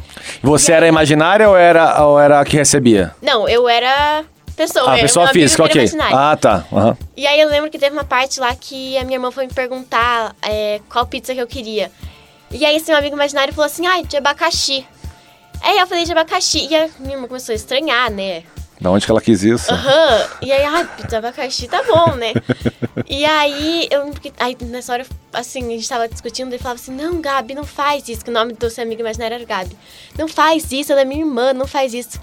Você 0.41 0.71
era 0.71 0.87
imaginária 0.87 1.49
ou 1.49 1.55
era, 1.57 2.01
ou 2.05 2.17
era 2.19 2.39
a 2.39 2.45
que 2.45 2.55
recebia? 2.55 3.13
Não, 3.21 3.47
eu 3.49 3.67
era 3.67 4.23
pessoa. 4.55 4.91
Ah, 4.91 4.97
eu 4.97 5.01
pessoa 5.01 5.27
física, 5.27 5.63
ok. 5.65 5.85
Ah, 6.13 6.37
tá. 6.39 6.65
Aham. 6.71 6.97
E 7.17 7.27
aí 7.27 7.39
eu 7.41 7.49
lembro 7.49 7.69
que 7.69 7.77
teve 7.77 7.93
uma 7.93 8.05
parte 8.05 8.39
lá 8.39 8.55
que 8.55 8.97
a 8.97 9.03
minha 9.03 9.17
irmã 9.17 9.31
foi 9.31 9.45
me 9.47 9.53
perguntar 9.53 10.33
é, 10.41 10.79
qual 10.89 11.05
pizza 11.05 11.33
que 11.35 11.41
eu 11.41 11.47
queria. 11.47 11.91
E 12.49 12.65
aí 12.65 12.77
esse 12.77 12.89
meu 12.89 12.97
amigo 12.97 13.15
imaginário 13.15 13.53
falou 13.53 13.65
assim, 13.65 13.85
ai, 13.85 14.03
de 14.03 14.15
abacaxi. 14.15 14.85
Aí 15.61 15.77
eu 15.77 15.85
falei 15.87 16.05
de 16.05 16.11
abacaxi. 16.13 16.67
E 16.69 16.75
a 16.75 16.87
minha 16.99 17.15
irmã 17.15 17.27
começou 17.27 17.51
a 17.51 17.55
estranhar, 17.55 18.09
né? 18.09 18.43
Da 18.85 18.91
onde 18.91 19.03
que 19.03 19.11
ela 19.11 19.19
quis 19.19 19.41
isso? 19.43 19.73
Aham. 19.73 20.27
E 20.43 20.51
aí, 20.51 20.63
ah, 20.63 20.85
pizza 20.95 21.17
abacaxi 21.17 21.67
tá 21.67 21.81
bom, 21.81 22.11
né? 22.13 22.33
e 23.09 23.25
aí, 23.25 23.87
eu 23.89 24.11
que- 24.11 24.31
aí 24.39 24.55
nessa 24.61 24.93
hora, 24.93 25.03
assim, 25.33 25.65
a 25.65 25.69
gente 25.71 25.89
tava 25.89 26.07
discutindo, 26.07 26.49
ele 26.53 26.61
falava 26.61 26.79
assim, 26.79 26.91
não, 26.91 27.19
Gabi, 27.19 27.55
não 27.55 27.63
faz 27.63 28.07
isso, 28.07 28.23
que 28.23 28.29
o 28.29 28.33
nome 28.33 28.53
do 28.53 28.69
seu 28.69 28.83
amigo 28.83 29.01
imaginário 29.01 29.33
era 29.33 29.43
Gabi. 29.43 29.75
Não 30.15 30.27
faz 30.27 30.71
isso, 30.71 30.91
ela 30.91 31.01
é 31.01 31.03
minha 31.03 31.21
irmã, 31.21 31.51
não 31.51 31.65
faz 31.65 31.95
isso. 31.95 32.21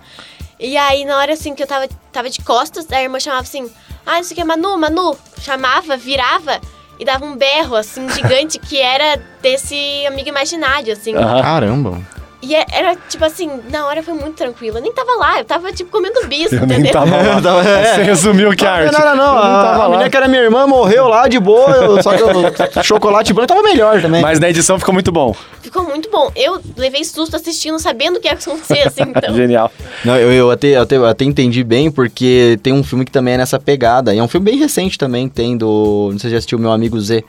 E 0.60 0.76
aí, 0.76 1.04
na 1.04 1.16
hora, 1.18 1.32
assim, 1.32 1.52
que 1.52 1.64
eu 1.64 1.66
tava, 1.66 1.88
tava 2.12 2.30
de 2.30 2.40
costas, 2.42 2.86
a 2.92 3.02
irmã 3.02 3.18
chamava 3.18 3.42
assim, 3.42 3.68
ah, 4.06 4.20
isso 4.20 4.32
aqui 4.32 4.42
é 4.42 4.44
Manu, 4.44 4.78
Manu. 4.78 5.18
Chamava, 5.40 5.96
virava 5.96 6.60
e 6.96 7.04
dava 7.04 7.24
um 7.24 7.36
berro, 7.36 7.74
assim, 7.74 8.08
gigante, 8.08 8.60
que 8.60 8.78
era 8.78 9.20
desse 9.42 10.06
amigo 10.06 10.28
imaginário, 10.28 10.92
assim. 10.92 11.12
Aham. 11.16 11.42
Caramba. 11.42 12.21
E 12.42 12.56
é- 12.56 12.66
era, 12.72 12.96
tipo 13.08 13.24
assim, 13.24 13.48
na 13.70 13.86
hora 13.86 14.02
foi 14.02 14.14
muito 14.14 14.34
tranquilo. 14.34 14.78
Eu 14.78 14.82
nem 14.82 14.92
tava 14.92 15.12
lá, 15.16 15.38
eu 15.38 15.44
tava, 15.44 15.72
tipo, 15.72 15.90
comendo 15.92 16.26
bis, 16.26 16.50
Eu 16.50 16.58
entendeu? 16.58 16.78
nem 16.80 16.90
tava 16.92 17.16
lá. 17.16 17.22
Eu 17.38 17.42
tava- 17.42 17.68
é. 17.68 17.94
Você 17.94 18.02
resumiu 18.02 18.50
que 18.56 18.64
é 18.64 18.68
arte. 18.68 18.92
Não, 18.92 19.00
não, 19.00 19.16
não. 19.16 19.32
Eu 19.36 19.38
A, 19.42 19.84
a 19.84 19.88
menina 19.90 20.10
que 20.10 20.16
era 20.16 20.26
minha 20.26 20.42
irmã 20.42 20.66
morreu 20.66 21.06
lá 21.06 21.28
de 21.28 21.38
boa, 21.38 21.70
eu- 21.70 22.02
só 22.02 22.12
que 22.16 22.22
o 22.22 22.82
chocolate 22.82 23.32
branco 23.32 23.46
tava 23.48 23.62
melhor 23.62 24.02
também. 24.02 24.20
Mas 24.20 24.40
na 24.40 24.50
edição 24.50 24.76
ficou 24.78 24.92
muito 24.92 25.12
bom. 25.12 25.34
Ficou 25.62 25.84
muito 25.84 26.10
bom. 26.10 26.32
Eu 26.34 26.60
levei 26.76 27.04
susto 27.04 27.36
assistindo, 27.36 27.78
sabendo 27.78 28.16
o 28.16 28.20
que 28.20 28.26
ia 28.26 28.34
acontecer, 28.34 28.80
assim, 28.88 29.02
então. 29.06 29.32
Genial. 29.36 29.70
Não, 30.04 30.16
eu, 30.16 30.32
eu 30.32 30.50
até, 30.50 30.68
eu 30.76 30.82
até, 30.82 30.96
eu 30.96 31.06
até 31.06 31.24
entendi 31.24 31.62
bem, 31.62 31.90
porque 31.92 32.58
tem 32.62 32.72
um 32.72 32.82
filme 32.82 33.04
que 33.04 33.12
também 33.12 33.34
é 33.34 33.38
nessa 33.38 33.60
pegada. 33.60 34.12
E 34.12 34.18
é 34.18 34.22
um 34.22 34.26
filme 34.28 34.50
bem 34.50 34.58
recente 34.58 34.98
também, 34.98 35.28
tem 35.28 35.56
do. 35.56 36.08
Não 36.10 36.18
sei 36.18 36.28
se 36.28 36.32
já 36.32 36.38
assistiu 36.38 36.58
Meu 36.58 36.72
Amigo 36.72 37.00
Z. 37.00 37.24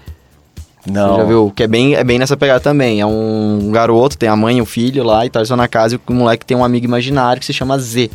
Não. 0.85 1.11
Você 1.15 1.21
já 1.21 1.23
viu? 1.25 1.53
Que 1.55 1.63
é 1.63 1.67
bem, 1.67 1.95
é 1.95 2.03
bem 2.03 2.19
nessa 2.19 2.35
pegada 2.35 2.59
também. 2.59 2.99
É 2.99 3.05
um 3.05 3.69
garoto, 3.71 4.17
tem 4.17 4.27
a 4.29 4.35
mãe 4.35 4.57
e 4.57 4.61
o 4.61 4.65
filho 4.65 5.03
lá, 5.03 5.25
e 5.25 5.29
tá 5.29 5.43
só 5.45 5.55
na 5.55 5.67
casa, 5.67 5.95
e 5.95 6.11
o 6.11 6.13
moleque 6.13 6.45
tem 6.45 6.57
um 6.57 6.63
amigo 6.63 6.85
imaginário 6.85 7.39
que 7.39 7.45
se 7.45 7.53
chama 7.53 7.77
Z. 7.79 8.09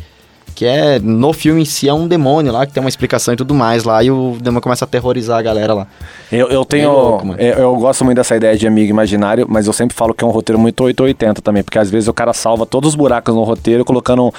Que 0.55 0.65
é, 0.65 0.99
no 0.99 1.31
filme 1.31 1.61
em 1.61 1.65
si, 1.65 1.87
é 1.87 1.93
um 1.93 2.07
demônio 2.07 2.51
lá, 2.51 2.65
que 2.65 2.73
tem 2.73 2.81
uma 2.81 2.89
explicação 2.89 3.33
e 3.33 3.37
tudo 3.37 3.53
mais 3.53 3.85
lá, 3.85 4.03
e 4.03 4.11
o 4.11 4.35
demônio 4.41 4.61
começa 4.61 4.83
a 4.83 4.87
aterrorizar 4.87 5.39
a 5.39 5.41
galera 5.41 5.73
lá. 5.73 5.87
Eu, 6.31 6.47
eu 6.49 6.65
tenho. 6.65 6.89
Bem 6.91 7.01
louco, 7.01 7.35
eu, 7.37 7.53
eu 7.53 7.75
gosto 7.77 8.03
muito 8.03 8.17
dessa 8.17 8.35
ideia 8.35 8.57
de 8.57 8.67
amigo 8.67 8.89
imaginário, 8.89 9.45
mas 9.49 9.67
eu 9.67 9.73
sempre 9.73 9.95
falo 9.95 10.13
que 10.13 10.23
é 10.23 10.27
um 10.27 10.31
roteiro 10.31 10.59
muito 10.59 10.83
880 10.83 11.41
também, 11.41 11.63
porque 11.63 11.79
às 11.79 11.89
vezes 11.89 12.09
o 12.09 12.13
cara 12.13 12.33
salva 12.33 12.65
todos 12.65 12.89
os 12.89 12.95
buracos 12.95 13.33
no 13.33 13.43
roteiro 13.43 13.85
colocando. 13.85 14.33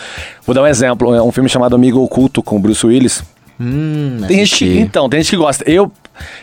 Vou 0.44 0.54
dar 0.54 0.62
um 0.62 0.66
exemplo: 0.66 1.14
é 1.14 1.22
um 1.22 1.32
filme 1.32 1.49
chamado 1.49 1.75
Amigo 1.75 2.00
Oculto 2.02 2.42
com 2.42 2.56
o 2.56 2.58
Bruce 2.58 2.84
Willis. 2.87 3.25
Hum, 3.58 4.22
Tem 4.26 4.38
gente 4.44 4.56
que, 4.58 4.78
então, 4.78 5.08
tem 5.08 5.20
gente 5.22 5.30
que 5.30 5.37
gosta. 5.37 5.64
Eu, 5.70 5.90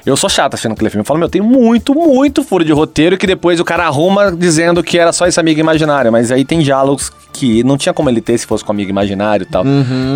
eu 0.06 0.16
sou 0.18 0.30
chato 0.30 0.54
assistindo 0.54 0.74
aquele 0.74 0.90
filme. 0.90 1.02
Eu 1.02 1.06
falo, 1.06 1.20
meu, 1.20 1.30
tem 1.30 1.42
muito, 1.42 1.94
muito 1.94 2.44
furo 2.44 2.64
de 2.64 2.72
roteiro 2.72 3.18
que 3.18 3.28
depois 3.28 3.60
o 3.60 3.66
cara 3.66 3.86
arruma 3.86 4.32
dizendo 4.32 4.84
que 4.84 4.98
era 4.98 5.12
só 5.12 5.28
esse 5.28 5.40
amigo 5.40 5.60
imaginário. 5.60 6.12
Mas 6.12 6.32
aí 6.32 6.46
tem 6.46 6.60
diálogos 6.60 7.12
que 7.34 7.64
não 7.64 7.78
tinha 7.78 7.94
como 7.94 8.10
ele 8.10 8.22
ter 8.22 8.38
se 8.38 8.46
fosse 8.46 8.64
com 8.64 8.72
amigo 8.72 8.90
imaginário 8.90 9.44
e 9.44 9.52
tal. 9.52 9.64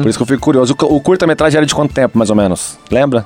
Por 0.01 0.09
isso 0.09 0.17
que 0.17 0.23
eu 0.23 0.27
fico 0.27 0.41
curioso. 0.41 0.75
O, 0.81 0.95
o 0.95 1.01
curta-metragem 1.01 1.57
era 1.57 1.65
de 1.65 1.75
quanto 1.75 1.93
tempo, 1.93 2.17
mais 2.17 2.29
ou 2.29 2.35
menos? 2.35 2.77
Lembra? 2.89 3.25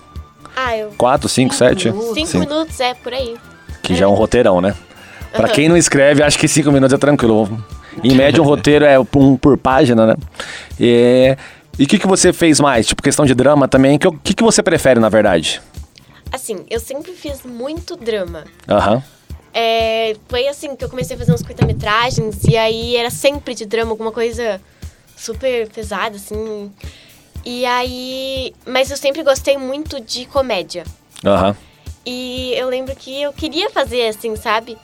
Ah, 0.56 0.78
eu. 0.78 0.90
Quatro, 0.98 1.28
cinco, 1.28 1.54
sete? 1.54 1.92
Cinco 1.92 2.26
Cinco. 2.28 2.40
minutos, 2.40 2.80
é, 2.80 2.94
por 2.94 3.14
aí. 3.14 3.36
Que 3.84 3.94
já 3.96 4.06
é 4.06 4.08
um 4.08 4.14
roteirão, 4.14 4.62
né? 4.62 4.74
Pra 5.34 5.50
quem 5.50 5.68
não 5.68 5.76
escreve, 5.76 6.24
acho 6.24 6.40
que 6.40 6.48
cinco 6.48 6.72
minutos 6.72 6.94
é 6.94 6.98
tranquilo. 6.98 7.50
Em 8.04 8.16
média, 8.16 8.42
um 8.42 8.46
roteiro 8.46 8.86
é 8.86 8.98
um 9.00 9.38
por 9.38 9.58
página, 9.58 10.08
né? 10.08 10.16
E 10.80 11.36
e 11.78 11.84
o 11.84 11.88
que, 11.88 12.00
que 12.00 12.08
você 12.08 12.32
fez 12.32 12.60
mais? 12.60 12.88
Tipo, 12.88 13.04
questão 13.04 13.26
de 13.26 13.36
drama 13.36 13.68
também. 13.68 13.98
O 13.98 14.00
que, 14.00 14.12
que, 14.24 14.34
que 14.36 14.44
você 14.44 14.64
prefere, 14.64 15.00
na 15.00 15.10
verdade? 15.10 15.62
Assim, 16.36 16.66
eu 16.70 16.80
sempre 16.80 17.14
fiz 17.14 17.44
muito 17.44 17.96
drama. 17.96 18.44
Aham. 18.68 19.02
É, 19.54 20.18
foi 20.28 20.48
assim 20.50 20.76
que 20.76 20.84
eu 20.84 20.90
comecei 20.90 21.16
a 21.16 21.20
fazer 21.20 21.32
uns 21.32 21.42
curta-metragens, 21.42 22.44
e 22.44 22.58
aí 22.58 22.98
era 22.98 23.10
sempre 23.10 23.56
de 23.56 23.66
drama, 23.66 23.92
alguma 23.92 24.12
coisa 24.12 24.62
super 25.16 25.70
pesada, 25.70 26.18
assim. 26.18 26.70
E 27.46 27.66
aí. 27.66 28.54
Mas 28.66 28.92
eu 28.92 28.98
sempre 28.98 29.24
gostei 29.24 29.58
muito 29.58 30.02
de 30.02 30.26
comédia. 30.26 30.84
Aham. 31.24 31.56
E 32.06 32.54
eu 32.56 32.68
lembro 32.68 32.94
que 32.96 33.22
eu 33.22 33.32
queria 33.32 33.70
fazer 33.70 34.08
assim, 34.08 34.36
sabe? 34.36 34.78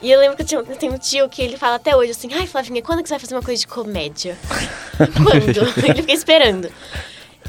E 0.00 0.10
eu 0.10 0.20
lembro 0.20 0.36
que 0.36 0.42
eu, 0.42 0.46
tinha, 0.46 0.60
eu 0.60 0.76
tenho 0.76 0.92
um 0.92 0.98
tio 0.98 1.28
que 1.28 1.42
ele 1.42 1.56
fala 1.56 1.74
até 1.74 1.96
hoje 1.96 2.12
assim: 2.12 2.32
ai, 2.32 2.46
Flavinha, 2.46 2.80
quando 2.82 3.02
que 3.02 3.08
você 3.08 3.14
vai 3.14 3.20
fazer 3.20 3.34
uma 3.34 3.42
coisa 3.42 3.60
de 3.60 3.66
comédia? 3.66 4.38
quando? 4.96 5.58
ele 5.84 6.02
fica 6.02 6.12
esperando. 6.12 6.70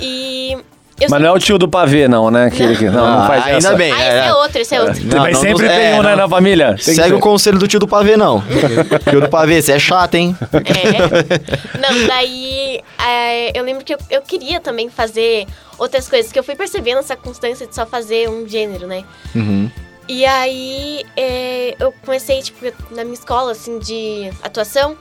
E. 0.01 0.58
Eu 1.00 1.08
Mas 1.12 1.22
não 1.22 1.30
é 1.30 1.32
o 1.32 1.38
tio 1.38 1.60
do 1.60 1.68
pavê, 1.68 2.08
não, 2.08 2.32
né? 2.32 2.50
Que, 2.50 2.75
que- 2.75 2.86
não, 2.86 2.94
não 2.94 3.20
Ah, 3.24 3.27
faz 3.27 3.44
ainda 3.46 3.58
essa. 3.58 3.75
bem. 3.75 3.92
Ah, 3.94 3.96
esse 4.00 4.27
é 4.27 4.34
outro, 4.34 4.58
esse 4.62 4.75
é 4.75 4.82
outro. 4.82 5.04
Não, 5.06 5.18
Mas 5.20 5.34
não, 5.34 5.42
sempre 5.42 5.68
não- 5.68 5.75
tem 5.75 5.86
é, 5.86 5.94
um, 5.94 6.01
né, 6.01 6.10
não. 6.10 6.18
na 6.18 6.27
família. 6.30 6.68
Tem 6.70 6.75
que 6.77 6.96
Segue 6.96 7.13
o 7.13 7.20
conselho 7.20 7.60
do 7.60 7.68
tio 7.68 7.80
do 7.80 7.88
pavê, 7.88 8.18
não. 8.18 8.42
tio 9.08 9.22
do 9.22 9.30
pavê, 9.30 9.62
você 9.62 9.74
é 9.74 9.80
chato, 9.80 10.15
hein? 10.15 10.36
É. 10.54 11.78
Não, 11.80 12.08
daí 12.08 12.82
é, 13.06 13.58
eu 13.60 13.63
lembro 13.63 13.86
que 13.86 13.93
eu, 13.93 13.98
eu 14.10 14.22
queria 14.24 14.60
também 14.60 14.89
fazer 14.89 15.45
outras 15.78 16.10
coisas, 16.10 16.32
que 16.32 16.39
eu 16.39 16.43
fui 16.43 16.56
percebendo 16.56 16.98
essa 16.98 17.15
constância 17.15 17.67
de 17.67 17.76
só 17.76 17.86
fazer 17.86 18.28
um 18.28 18.48
gênero, 18.48 18.88
né? 18.88 19.04
Uhum. 19.36 19.69
E 20.10 20.26
aí 20.26 21.04
é, 21.15 21.76
eu 21.80 21.93
comecei, 22.04 22.41
tipo, 22.41 22.65
na 22.89 23.04
minha 23.04 23.13
escola, 23.13 23.52
assim, 23.52 23.78
de 23.78 24.32
atuação, 24.41 24.95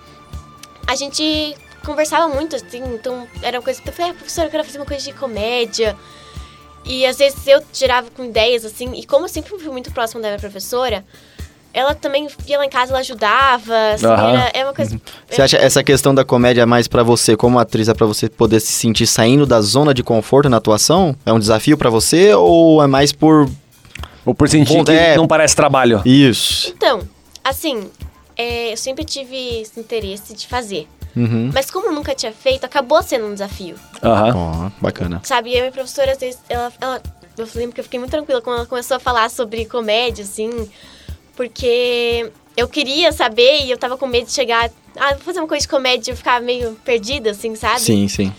a 0.87 0.95
gente 0.95 1.55
conversava 1.87 2.29
muito, 2.29 2.57
assim, 2.57 2.83
então 2.95 3.27
era 3.41 3.59
uma 3.59 3.63
coisa 3.65 3.81
que 3.81 3.89
eu 3.89 3.93
falei, 3.93 4.11
ah, 4.11 4.15
professora, 4.15 4.49
eu 4.49 4.51
quero 4.51 4.65
fazer 4.65 4.79
uma 4.79 4.85
coisa 4.85 5.05
de 5.05 5.13
comédia. 5.13 5.97
E 6.85 7.07
às 7.07 7.19
vezes 7.19 7.47
eu 7.47 7.63
tirava 7.73 8.09
com 8.11 8.25
ideias, 8.25 8.65
assim, 8.65 8.93
e 8.95 9.07
como 9.07 9.25
eu 9.25 9.29
sempre 9.29 9.57
fui 9.59 9.71
muito 9.73 9.93
próxima 9.93 10.21
da 10.21 10.29
minha 10.29 10.39
professora, 10.39 11.05
ela 11.73 11.95
também 11.95 12.29
ia 12.47 12.59
lá 12.59 12.65
em 12.65 12.71
casa, 12.71 12.93
ela 12.93 13.01
ajudava, 13.01 13.75
assim, 13.95 14.07
era, 14.07 14.51
é 14.55 14.65
uma 14.65 14.73
coisa... 14.75 15.01
Você 15.29 15.43
acha 15.43 15.57
essa 15.59 15.83
questão 15.85 16.15
da 16.15 16.25
comédia 16.25 16.63
é 16.63 16.67
mais 16.67 16.89
pra 16.89 17.03
você, 17.03 17.37
como 17.37 17.59
atriz, 17.59 17.89
é 17.89 17.95
pra 17.95 18.07
você 18.07 18.29
poder 18.29 18.61
se 18.61 18.73
sentir 18.73 19.07
saindo 19.07 19.45
da 19.47 19.61
zona 19.61 19.93
de 19.93 20.03
conforto 20.03 20.49
na 20.49 20.57
atuação? 20.57 21.15
É 21.25 21.33
um 21.33 21.39
desafio 21.39 21.77
pra 21.77 21.91
você 21.91 22.33
ou 22.35 22.83
é 22.83 22.87
mais 22.87 23.13
por 23.13 23.49
Ou 24.25 24.35
por 24.35 24.49
sentir 24.49 24.79
Bom, 24.79 24.85
que 24.85 24.93
é- 24.93 25.17
não 25.17 25.27
parece 25.29 25.55
trabalho. 25.55 26.01
isso? 26.05 26.73
Então, 26.77 27.01
assim, 27.45 27.91
é, 28.37 28.73
eu 28.73 28.77
sempre 28.77 29.05
tive 29.05 29.61
esse 29.61 29.79
interesse 29.79 30.35
de 30.35 30.47
fazer. 30.47 30.89
Uhum. 31.17 31.51
Mas 31.55 31.71
como 31.71 31.87
eu 31.87 31.93
nunca 31.93 32.15
tinha 32.15 32.33
feito, 32.33 32.65
acabou 32.65 33.03
sendo 33.03 33.27
um 33.27 33.33
desafio. 33.33 33.77
Aham. 34.03 34.33
Ó, 34.37 34.71
bacana. 34.83 35.21
Sabe, 35.25 35.51
e 35.51 35.57
a 35.57 35.61
minha 35.61 35.73
professora, 35.73 36.13
às 36.13 36.19
vezes, 36.19 36.39
ela, 36.49 36.71
ela- 36.81 37.03
eu 37.39 37.49
lembro 37.55 37.75
que 37.75 37.81
eu 37.81 37.85
fiquei 37.85 37.99
muito 37.99 38.11
tranquila 38.11 38.43
quando 38.43 38.57
ela 38.59 38.67
começou 38.67 38.97
a 38.99 39.01
falar 39.01 39.31
sobre 39.31 39.65
comédia, 39.65 40.25
assim, 40.25 40.69
porque 41.35 42.31
eu 42.57 42.69
queria 42.69 43.13
saber 43.13 43.63
e 43.65 43.71
eu 43.71 43.79
tava 43.79 43.97
com 43.97 44.07
medo 44.07 44.27
de 44.27 44.33
chegar, 44.33 44.71
ah, 44.97 45.11
vou 45.15 45.21
fazer 45.21 45.41
uma 45.41 45.49
coisa 45.49 45.63
de 45.63 45.69
comédia 45.69 46.11
e 46.11 46.13
eu 46.13 46.17
ficar 46.17 46.41
meio 46.41 46.73
perdida, 46.85 47.31
assim, 47.31 47.55
sabe? 47.55 47.81
Sim, 47.81 48.09
sim. 48.09 48.33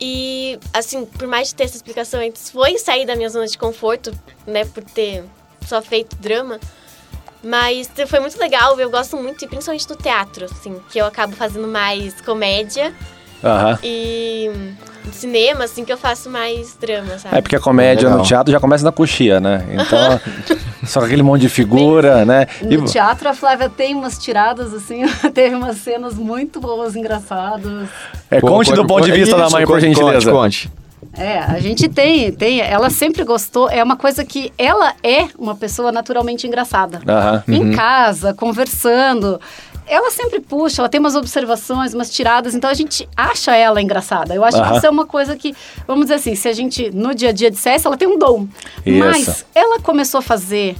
E, 0.00 0.58
assim, 0.74 1.06
por 1.06 1.26
mais 1.26 1.48
de 1.48 1.54
ter 1.54 1.64
essa 1.64 1.76
explicação 1.76 2.20
antes, 2.20 2.50
foi 2.50 2.76
sair 2.78 3.06
da 3.06 3.16
minha 3.16 3.30
zona 3.30 3.46
de 3.46 3.56
conforto, 3.56 4.12
né, 4.46 4.64
por 4.66 4.84
ter 4.84 5.24
só 5.66 5.80
feito 5.80 6.14
drama. 6.16 6.60
Mas 7.46 7.88
foi 8.08 8.18
muito 8.18 8.36
legal, 8.40 8.78
eu 8.80 8.90
gosto 8.90 9.16
muito, 9.16 9.44
e 9.44 9.46
principalmente 9.46 9.86
do 9.86 9.94
teatro, 9.94 10.46
assim, 10.46 10.76
que 10.90 10.98
eu 10.98 11.06
acabo 11.06 11.36
fazendo 11.36 11.68
mais 11.68 12.20
comédia 12.20 12.92
Aham. 13.44 13.78
e 13.84 14.50
cinema, 15.12 15.62
assim, 15.64 15.84
que 15.84 15.92
eu 15.92 15.96
faço 15.96 16.28
mais 16.28 16.74
drama, 16.74 17.16
sabe? 17.18 17.36
É 17.38 17.40
porque 17.40 17.54
a 17.54 17.60
comédia 17.60 18.06
Legal. 18.08 18.18
no 18.18 18.24
teatro 18.24 18.50
já 18.52 18.58
começa 18.58 18.84
na 18.84 18.90
coxia, 18.90 19.38
né? 19.38 19.64
Então, 19.70 20.20
só 20.84 20.98
com 20.98 21.06
aquele 21.06 21.22
monte 21.22 21.42
de 21.42 21.48
figura, 21.48 22.24
né? 22.24 22.48
E- 22.62 22.76
No 22.76 22.84
teatro, 22.84 23.28
a 23.28 23.32
Flávia 23.34 23.70
tem 23.70 23.94
umas 23.94 24.18
tiradas, 24.18 24.74
assim, 24.74 25.04
teve 25.32 25.54
umas 25.54 25.76
cenas 25.76 26.14
muito 26.14 26.58
boas, 26.58 26.96
engraçadas. 26.96 27.88
é, 28.28 28.40
conte 28.40 28.72
do 28.72 28.84
ponto 28.84 29.04
de 29.04 29.12
vista 29.12 29.36
da 29.36 29.44
Isso, 29.44 29.52
mãe, 29.52 29.64
por 29.64 29.78
gentileza. 29.80 30.32
Conte, 30.32 30.68
conte. 30.68 30.85
É, 31.18 31.38
a 31.38 31.58
gente 31.58 31.88
tem, 31.88 32.30
tem, 32.32 32.60
ela 32.60 32.90
sempre 32.90 33.24
gostou, 33.24 33.70
é 33.70 33.82
uma 33.82 33.96
coisa 33.96 34.24
que 34.24 34.52
ela 34.58 34.94
é 35.02 35.28
uma 35.38 35.54
pessoa 35.54 35.90
naturalmente 35.90 36.46
engraçada. 36.46 37.00
Aham. 37.08 37.42
Em 37.48 37.72
casa, 37.72 38.34
conversando, 38.34 39.40
ela 39.86 40.10
sempre 40.10 40.40
puxa, 40.40 40.82
ela 40.82 40.88
tem 40.88 41.00
umas 41.00 41.14
observações, 41.14 41.94
umas 41.94 42.10
tiradas, 42.10 42.54
então 42.54 42.68
a 42.68 42.74
gente 42.74 43.08
acha 43.16 43.54
ela 43.56 43.80
engraçada. 43.80 44.34
Eu 44.34 44.44
acho 44.44 44.58
Aham. 44.58 44.70
que 44.70 44.76
isso 44.76 44.86
é 44.86 44.90
uma 44.90 45.06
coisa 45.06 45.36
que, 45.36 45.54
vamos 45.86 46.06
dizer 46.06 46.14
assim, 46.14 46.34
se 46.34 46.48
a 46.48 46.52
gente 46.52 46.90
no 46.90 47.14
dia 47.14 47.30
a 47.30 47.32
dia 47.32 47.50
dissesse, 47.50 47.86
ela 47.86 47.96
tem 47.96 48.08
um 48.08 48.18
dom. 48.18 48.46
Isso. 48.84 48.98
Mas 48.98 49.46
ela 49.54 49.80
começou 49.80 50.18
a 50.18 50.22
fazer 50.22 50.76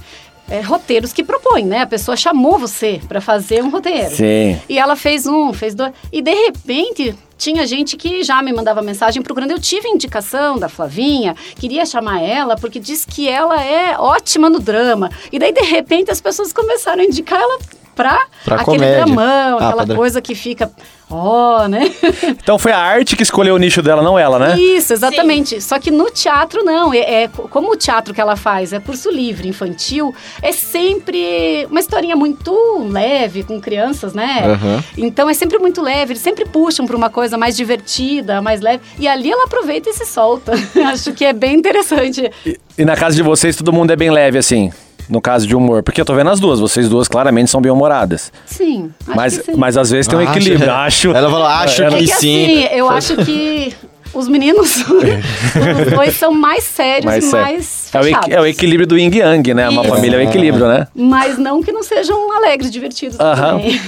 é, 0.49 0.61
roteiros 0.61 1.13
que 1.13 1.23
propõem, 1.23 1.65
né? 1.65 1.81
A 1.81 1.87
pessoa 1.87 2.15
chamou 2.15 2.57
você 2.57 3.01
para 3.07 3.21
fazer 3.21 3.63
um 3.63 3.69
roteiro. 3.69 4.15
Sim. 4.15 4.59
E 4.69 4.77
ela 4.77 4.95
fez 4.95 5.25
um, 5.25 5.51
fez 5.53 5.73
dois. 5.73 5.93
E 6.11 6.21
de 6.21 6.33
repente 6.33 7.15
tinha 7.37 7.65
gente 7.67 7.95
que 7.95 8.23
já 8.23 8.41
me 8.41 8.51
mandava 8.51 8.81
mensagem 8.81 9.21
procurando. 9.21 9.51
Eu 9.51 9.59
tive 9.59 9.87
indicação 9.87 10.57
da 10.57 10.67
Flavinha, 10.67 11.35
queria 11.59 11.85
chamar 11.85 12.21
ela 12.21 12.55
porque 12.55 12.79
diz 12.79 13.05
que 13.05 13.27
ela 13.29 13.63
é 13.63 13.97
ótima 13.97 14.49
no 14.49 14.59
drama. 14.59 15.09
E 15.31 15.37
daí 15.39 15.51
de 15.53 15.61
repente 15.61 16.11
as 16.11 16.19
pessoas 16.19 16.51
começaram 16.51 17.01
a 17.01 17.05
indicar 17.05 17.39
ela 17.39 17.59
pra, 17.95 18.27
Pra 18.45 18.55
aquele 18.57 18.77
comédia. 18.77 19.05
dramão, 19.05 19.57
Ah, 19.59 19.69
aquela 19.69 19.95
coisa 19.95 20.21
que 20.21 20.35
fica, 20.35 20.71
ó, 21.09 21.67
né? 21.67 21.91
Então 22.41 22.57
foi 22.57 22.71
a 22.71 22.77
arte 22.79 23.15
que 23.15 23.23
escolheu 23.23 23.55
o 23.55 23.57
nicho 23.57 23.81
dela, 23.81 24.01
não 24.01 24.17
ela, 24.17 24.39
né? 24.39 24.57
Isso, 24.59 24.93
exatamente. 24.93 25.61
Só 25.61 25.79
que 25.79 25.91
no 25.91 26.09
teatro 26.09 26.63
não. 26.63 26.93
É, 26.93 27.23
é- 27.23 27.27
como 27.27 27.71
o 27.71 27.75
teatro 27.75 28.13
que 28.13 28.21
ela 28.21 28.35
faz 28.35 28.71
é 28.73 28.79
curso 28.79 29.09
livre, 29.11 29.47
infantil, 29.49 30.13
é 30.41 30.51
sempre 30.51 31.67
uma 31.69 31.79
historinha 31.79 32.15
muito 32.15 32.53
leve 32.89 33.43
com 33.43 33.59
crianças, 33.59 34.13
né? 34.13 34.43
Aham. 34.45 34.83
Então 34.97 35.29
é 35.29 35.33
sempre 35.33 35.57
muito 35.59 35.81
leve. 35.81 36.13
Eles 36.13 36.21
sempre 36.21 36.45
puxam 36.45 36.85
para 36.85 36.95
uma 36.95 37.09
coisa 37.09 37.37
mais 37.37 37.55
divertida, 37.55 38.41
mais 38.41 38.61
leve. 38.61 38.83
E 38.99 39.07
ali 39.07 39.31
ela 39.31 39.45
aproveita 39.45 39.89
e 39.89 39.93
se 39.93 40.05
solta. 40.05 40.53
Acho 40.91 41.11
que 41.13 41.25
é 41.25 41.33
bem 41.33 41.55
interessante. 41.55 42.31
E 42.77 42.85
na 42.85 42.95
casa 42.95 43.15
de 43.15 43.23
vocês 43.23 43.55
todo 43.55 43.73
mundo 43.73 43.91
é 43.91 43.95
bem 43.95 44.09
leve, 44.11 44.37
assim, 44.37 44.71
no 45.09 45.21
caso 45.21 45.47
de 45.47 45.55
humor. 45.55 45.83
Porque 45.83 45.99
eu 46.01 46.05
tô 46.05 46.13
vendo 46.13 46.29
as 46.29 46.39
duas, 46.39 46.59
vocês 46.59 46.89
duas 46.89 47.07
claramente 47.07 47.49
são 47.49 47.61
bem 47.61 47.71
humoradas. 47.71 48.31
Sim, 48.45 48.91
Mas, 49.05 49.33
sim. 49.33 49.53
mas 49.55 49.77
às 49.77 49.89
vezes 49.89 50.07
tem 50.07 50.17
um 50.17 50.21
Acho- 50.21 50.31
equilíbrio, 50.37 50.71
acho. 50.71 51.11
Ela 51.11 51.29
falou, 51.29 51.45
acho 51.47 51.83
Ela- 51.83 51.95
É 51.95 51.99
que 51.99 52.05
que 52.07 52.13
sim. 52.15 52.65
assim, 52.65 52.75
eu 52.75 52.89
acho 52.89 53.15
que 53.17 53.73
os 54.13 54.27
meninos, 54.27 54.77
os 54.87 55.93
dois 55.93 56.15
são 56.15 56.31
mais 56.33 56.63
sérios 56.63 57.05
Mais 57.05 57.23
e 57.25 57.29
sério. 57.29 57.45
mais 57.45 57.89
É 57.93 57.99
o, 57.99 58.33
é 58.37 58.41
o 58.41 58.45
equilíbrio 58.45 58.87
do 58.87 58.97
yin 58.97 59.11
yang, 59.13 59.53
né? 59.53 59.69
Uma 59.69 59.81
Isso. 59.83 59.93
família 59.93 60.17
é 60.17 60.19
o 60.19 60.23
equilíbrio, 60.29 60.67
né? 60.67 60.87
Mas 60.95 61.37
não 61.37 61.61
que 61.61 61.71
não 61.71 61.83
sejam 61.83 62.31
alegres, 62.35 62.71
divertidos 62.71 63.19
Aham. 63.19 63.57
também. 63.59 63.79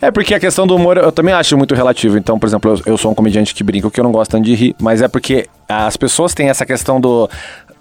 É 0.00 0.10
porque 0.10 0.34
a 0.34 0.40
questão 0.40 0.66
do 0.66 0.76
humor 0.76 0.98
eu 0.98 1.10
também 1.10 1.34
acho 1.34 1.56
muito 1.56 1.74
relativo. 1.74 2.16
Então, 2.18 2.38
por 2.38 2.46
exemplo, 2.46 2.72
eu, 2.86 2.92
eu 2.92 2.98
sou 2.98 3.10
um 3.10 3.14
comediante 3.14 3.54
que 3.54 3.64
brinca 3.64 3.90
que 3.90 3.98
eu 3.98 4.04
não 4.04 4.12
gosto 4.12 4.32
tanto 4.32 4.44
de 4.44 4.54
rir, 4.54 4.76
mas 4.80 5.00
é 5.02 5.08
porque 5.08 5.46
as 5.68 5.96
pessoas 5.96 6.34
têm 6.34 6.48
essa 6.48 6.66
questão 6.66 7.00
do, 7.00 7.28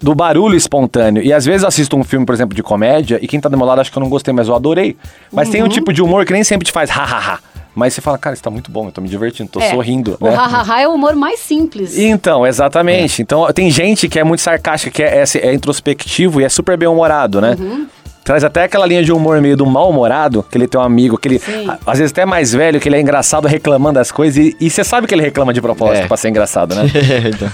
do 0.01 0.15
barulho 0.15 0.55
espontâneo. 0.55 1.21
E 1.23 1.31
às 1.31 1.45
vezes 1.45 1.61
eu 1.61 1.67
assisto 1.67 1.95
um 1.95 2.03
filme, 2.03 2.25
por 2.25 2.33
exemplo, 2.33 2.55
de 2.55 2.63
comédia, 2.63 3.19
e 3.21 3.27
quem 3.27 3.39
tá 3.39 3.47
do 3.47 3.57
meu 3.57 3.65
lado 3.67 3.81
acha 3.81 3.91
que 3.91 3.97
eu 3.97 4.01
não 4.01 4.09
gostei, 4.09 4.33
mas 4.33 4.47
eu 4.47 4.55
adorei. 4.55 4.95
Mas 5.31 5.49
tem 5.49 5.61
um 5.61 5.65
Uhum. 5.65 5.69
tipo 5.69 5.93
de 5.93 6.01
humor 6.01 6.25
que 6.25 6.33
nem 6.33 6.43
sempre 6.43 6.65
te 6.65 6.71
faz 6.71 6.89
ha 6.89 7.03
ha 7.03 7.33
ha. 7.35 7.39
Mas 7.73 7.93
você 7.93 8.01
fala, 8.01 8.17
cara, 8.17 8.33
isso 8.33 8.43
tá 8.43 8.49
muito 8.49 8.69
bom, 8.69 8.87
eu 8.87 8.91
tô 8.91 8.99
me 8.99 9.07
divertindo, 9.07 9.49
tô 9.49 9.61
É. 9.61 9.69
sorrindo. 9.69 10.17
O 10.19 10.25
né? 10.27 10.35
ha-ha-ha 10.35 10.81
é 10.81 10.87
o 10.89 10.91
humor 10.93 11.15
mais 11.15 11.39
simples. 11.39 11.97
Então, 11.97 12.45
exatamente. 12.45 13.21
Então, 13.21 13.47
tem 13.53 13.71
gente 13.71 14.09
que 14.09 14.19
é 14.19 14.23
muito 14.25 14.41
sarcástica, 14.41 14.91
que 14.91 15.01
é, 15.01 15.23
é- 15.23 15.47
é 15.47 15.53
introspectivo 15.53 16.41
e 16.41 16.43
é 16.43 16.49
super 16.49 16.75
bem-humorado, 16.75 17.39
né? 17.39 17.55
Uhum. 17.57 17.87
Traz 18.25 18.43
até 18.43 18.65
aquela 18.65 18.85
linha 18.85 19.01
de 19.01 19.11
humor 19.13 19.39
meio 19.39 19.55
do 19.55 19.65
mal-humorado, 19.65 20.43
que 20.43 20.57
ele 20.57 20.67
tem 20.67 20.79
um 20.79 20.83
amigo, 20.83 21.17
que 21.17 21.29
ele, 21.29 21.39
Sim. 21.39 21.65
a- 21.69 21.77
às 21.87 21.97
vezes 21.99 22.11
até 22.11 22.25
mais 22.25 22.51
velho, 22.51 22.77
que 22.77 22.89
ele 22.89 22.97
é 22.97 23.01
engraçado 23.01 23.47
reclamando 23.47 23.95
das 23.95 24.11
coisas, 24.11 24.37
e, 24.37 24.55
e 24.59 24.69
você 24.69 24.83
sabe 24.83 25.07
que 25.07 25.15
ele 25.15 25.23
reclama 25.23 25.53
de 25.53 25.61
propósito 25.61 26.03
É. 26.03 26.07
pra 26.07 26.17
ser 26.17 26.27
engraçado, 26.27 26.75
né? 26.75 26.83
Então, 27.33 27.49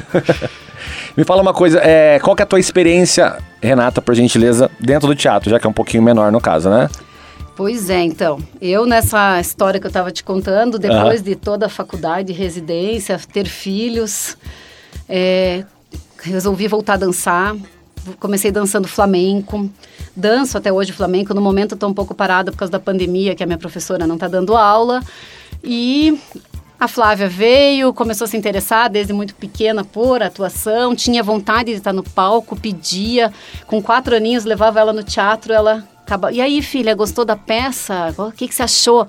Me 1.18 1.24
fala 1.24 1.42
uma 1.42 1.54
coisa, 1.54 1.80
é, 1.80 2.20
qual 2.20 2.36
que 2.36 2.44
é 2.44 2.46
a 2.46 2.46
tua 2.46 2.60
experiência, 2.60 3.40
Renata, 3.60 4.00
por 4.00 4.14
gentileza, 4.14 4.70
dentro 4.80 5.08
do 5.08 5.16
teatro, 5.16 5.50
já 5.50 5.60
que 5.60 5.66
é 5.66 5.70
um 5.70 5.74
pouquinho 5.74 6.04
menor 6.04 6.32
no 6.32 6.40
caso, 6.40 6.70
né? 6.70 6.88
Pois 7.56 7.90
é, 7.90 8.04
então. 8.04 8.40
Eu, 8.62 8.86
nessa 8.86 9.42
história 9.42 9.80
que 9.80 9.88
eu 9.88 9.90
estava 9.90 10.12
te 10.12 10.24
contando, 10.24 10.78
depois 10.78 11.24
de 11.24 11.36
toda 11.36 11.66
a 11.66 11.70
faculdade, 11.70 12.32
residência, 12.32 13.20
ter 13.34 13.48
filhos, 13.48 14.38
é, 15.10 15.64
resolvi 16.22 16.68
voltar 16.68 16.94
a 16.94 16.98
dançar. 16.98 17.56
Comecei 18.20 18.52
dançando 18.52 18.88
flamenco. 18.88 19.68
Danço 20.16 20.56
até 20.56 20.72
hoje 20.72 20.92
flamenco. 20.92 21.34
No 21.34 21.42
momento 21.42 21.74
estou 21.74 21.90
um 21.90 21.96
pouco 21.96 22.14
parada 22.14 22.52
por 22.52 22.60
causa 22.60 22.72
da 22.72 22.80
pandemia, 22.80 23.34
que 23.34 23.42
a 23.42 23.48
minha 23.48 23.58
professora 23.58 24.06
não 24.06 24.16
está 24.16 24.28
dando 24.28 24.56
aula. 24.56 25.02
E 25.64 26.20
a 26.80 26.88
Flávia 26.88 27.28
veio, 27.28 27.94
começou 27.94 28.26
a 28.26 28.28
se 28.28 28.38
interessar 28.38 28.90
desde 28.90 29.12
muito 29.12 29.34
pequena 29.36 29.84
por 29.84 30.22
atuação, 30.22 30.96
tinha 30.96 31.24
vontade 31.24 31.72
de 31.72 31.78
estar 31.78 31.94
no 31.94 32.04
palco, 32.04 32.56
pedia. 32.56 33.34
Com 33.66 33.82
quatro 33.82 34.16
aninhos, 34.16 34.46
levava 34.46 34.80
ela 34.80 34.94
no 34.94 35.04
teatro, 35.04 35.52
ela. 35.54 35.84
E 36.32 36.40
aí, 36.40 36.62
filha, 36.62 36.96
gostou 36.96 37.26
da 37.26 37.36
peça? 37.36 38.14
O 38.18 38.32
que, 38.32 38.48
que 38.48 38.56
você 38.56 38.64
achou? 38.64 39.08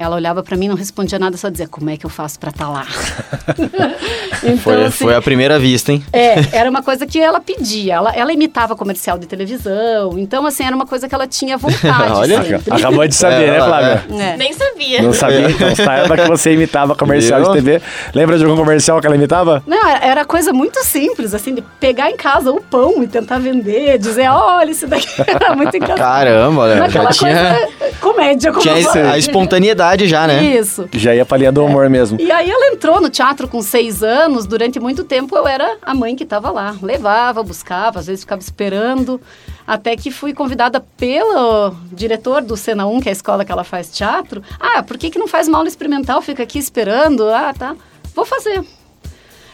Ela 0.00 0.16
olhava 0.16 0.42
pra 0.42 0.56
mim, 0.56 0.66
não 0.66 0.76
respondia 0.76 1.18
nada, 1.18 1.36
só 1.36 1.50
dizia, 1.50 1.68
como 1.68 1.90
é 1.90 1.96
que 1.98 2.06
eu 2.06 2.10
faço 2.10 2.40
pra 2.40 2.48
estar 2.48 2.70
lá? 2.70 2.86
então, 4.42 4.56
foi, 4.56 4.84
assim, 4.86 5.04
foi 5.04 5.14
a 5.14 5.20
primeira 5.20 5.58
vista, 5.58 5.92
hein? 5.92 6.02
é, 6.10 6.36
era 6.56 6.70
uma 6.70 6.82
coisa 6.82 7.06
que 7.06 7.18
ela 7.20 7.38
pedia. 7.38 7.96
Ela, 7.96 8.10
ela 8.14 8.32
imitava 8.32 8.74
comercial 8.74 9.18
de 9.18 9.26
televisão. 9.26 10.18
Então, 10.18 10.46
assim, 10.46 10.64
era 10.64 10.74
uma 10.74 10.86
coisa 10.86 11.06
que 11.06 11.14
ela 11.14 11.26
tinha 11.26 11.58
vontade 11.58 12.12
Olha, 12.16 12.42
sempre. 12.42 12.72
Acabou 12.72 13.06
de 13.06 13.14
saber, 13.14 13.44
É, 13.48 13.50
né, 13.50 13.58
Flávia? 13.58 14.04
É. 14.18 14.36
Nem 14.38 14.52
sabia. 14.54 15.02
Não 15.02 15.12
sabia? 15.12 15.50
Então 15.50 15.76
saiba 15.76 16.16
que 16.16 16.26
você 16.26 16.52
imitava 16.54 16.94
comercial 16.94 17.42
de 17.42 17.52
TV. 17.52 17.82
Lembra 18.14 18.38
de 18.38 18.44
algum 18.44 18.56
comercial 18.56 19.02
que 19.02 19.06
ela 19.06 19.16
imitava? 19.16 19.62
Não, 19.66 19.86
era- 19.86 20.06
era 20.06 20.24
coisa 20.24 20.50
muito 20.50 20.82
simples, 20.82 21.34
assim, 21.34 21.54
de 21.54 21.62
pegar 21.78 22.10
em 22.10 22.16
casa 22.16 22.50
o 22.50 22.58
pão 22.62 23.02
e 23.02 23.06
tentar 23.06 23.38
vender, 23.38 23.98
dizer, 23.98 24.30
olha, 24.30 24.70
isso 24.70 24.86
daqui 24.86 25.08
era 25.28 25.54
muito 25.54 25.76
engraçado. 25.76 25.98
Caramba, 25.98 26.62
olha, 26.62 26.76
Mas 26.76 26.90
já 26.90 27.06
tinha, 27.10 27.54
coisa, 27.78 27.94
comédia. 28.00 28.50
como 28.50 28.62
tinha 28.62 29.10
a 29.12 29.18
espontaneidade 29.18 29.89
já, 30.06 30.26
né? 30.26 30.42
Isso. 30.42 30.88
Já 30.92 31.14
ia 31.14 31.24
pra 31.24 31.38
linha 31.38 31.52
do 31.52 31.64
humor 31.64 31.88
mesmo. 31.88 32.20
E 32.20 32.30
aí 32.30 32.50
ela 32.50 32.72
entrou 32.72 33.00
no 33.00 33.10
teatro 33.10 33.48
com 33.48 33.62
seis 33.62 34.02
anos, 34.02 34.46
durante 34.46 34.78
muito 34.78 35.04
tempo 35.04 35.36
eu 35.36 35.46
era 35.46 35.76
a 35.82 35.94
mãe 35.94 36.16
que 36.16 36.24
estava 36.24 36.50
lá. 36.50 36.76
Levava, 36.82 37.42
buscava, 37.42 38.00
às 38.00 38.06
vezes 38.06 38.22
ficava 38.22 38.40
esperando, 38.40 39.20
até 39.66 39.96
que 39.96 40.10
fui 40.10 40.32
convidada 40.32 40.80
pelo 40.96 41.74
diretor 41.92 42.42
do 42.42 42.56
Cena 42.56 42.86
1, 42.86 43.00
que 43.00 43.08
é 43.08 43.12
a 43.12 43.12
escola 43.12 43.44
que 43.44 43.52
ela 43.52 43.64
faz 43.64 43.90
teatro. 43.90 44.42
Ah, 44.58 44.82
por 44.82 44.98
que, 44.98 45.10
que 45.10 45.18
não 45.18 45.28
faz 45.28 45.48
uma 45.48 45.58
aula 45.58 45.68
experimental, 45.68 46.20
fica 46.22 46.42
aqui 46.42 46.58
esperando? 46.58 47.28
Ah, 47.28 47.54
tá. 47.56 47.76
Vou 48.14 48.24
fazer. 48.24 48.64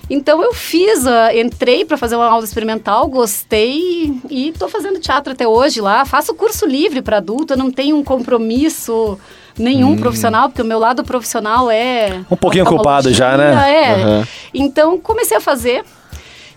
Então 0.08 0.40
eu 0.42 0.54
fiz, 0.54 1.04
ah, 1.06 1.34
entrei 1.36 1.84
para 1.84 1.96
fazer 1.96 2.14
uma 2.14 2.26
aula 2.26 2.44
experimental, 2.44 3.08
gostei 3.08 4.14
e 4.30 4.48
estou 4.48 4.68
fazendo 4.68 5.00
teatro 5.00 5.32
até 5.32 5.46
hoje 5.46 5.80
lá. 5.80 6.04
Faço 6.04 6.34
curso 6.34 6.64
livre 6.64 7.02
para 7.02 7.16
adulto, 7.16 7.54
eu 7.54 7.56
não 7.56 7.70
tenho 7.70 7.96
um 7.96 8.04
compromisso 8.04 9.18
nenhum 9.58 9.96
profissional, 9.96 10.48
porque 10.48 10.62
o 10.62 10.64
meu 10.64 10.78
lado 10.78 11.02
profissional 11.04 11.70
é 11.70 12.20
Um 12.30 12.36
pouquinho 12.36 12.64
culpado 12.64 13.12
já, 13.12 13.36
né? 13.36 13.52
É. 13.70 13.92
Aham. 13.94 14.28
Então 14.52 14.98
comecei 14.98 15.36
a 15.36 15.40
fazer. 15.40 15.84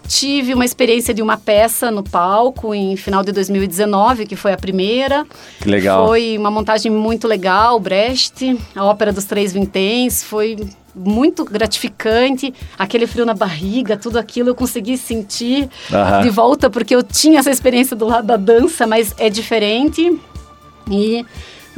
Tive 0.07 0.55
uma 0.55 0.65
experiência 0.65 1.13
de 1.13 1.21
uma 1.21 1.37
peça 1.37 1.91
no 1.91 2.01
palco 2.03 2.73
em 2.73 2.95
final 2.97 3.23
de 3.23 3.31
2019, 3.31 4.25
que 4.25 4.35
foi 4.35 4.51
a 4.51 4.57
primeira. 4.57 5.23
Que 5.61 5.69
legal. 5.69 6.07
Foi 6.07 6.35
uma 6.35 6.49
montagem 6.49 6.91
muito 6.91 7.27
legal, 7.27 7.79
Brecht, 7.79 8.57
a 8.75 8.83
Ópera 8.85 9.13
dos 9.13 9.25
Três 9.25 9.53
Vinténs, 9.53 10.23
foi 10.23 10.57
muito 10.95 11.45
gratificante, 11.45 12.51
aquele 12.77 13.05
frio 13.05 13.23
na 13.23 13.35
barriga, 13.35 13.95
tudo 13.95 14.17
aquilo 14.17 14.49
eu 14.49 14.55
consegui 14.55 14.97
sentir 14.97 15.69
Aham. 15.93 16.21
de 16.21 16.29
volta, 16.31 16.71
porque 16.71 16.95
eu 16.95 17.03
tinha 17.03 17.39
essa 17.39 17.51
experiência 17.51 17.95
do 17.95 18.07
lado 18.07 18.25
da 18.25 18.35
dança, 18.35 18.87
mas 18.87 19.13
é 19.19 19.29
diferente. 19.29 20.19
E, 20.89 21.23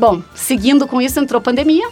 bom, 0.01 0.23
seguindo 0.33 0.87
com 0.87 0.99
isso, 0.99 1.19
entrou 1.19 1.39
pandemia. 1.39 1.87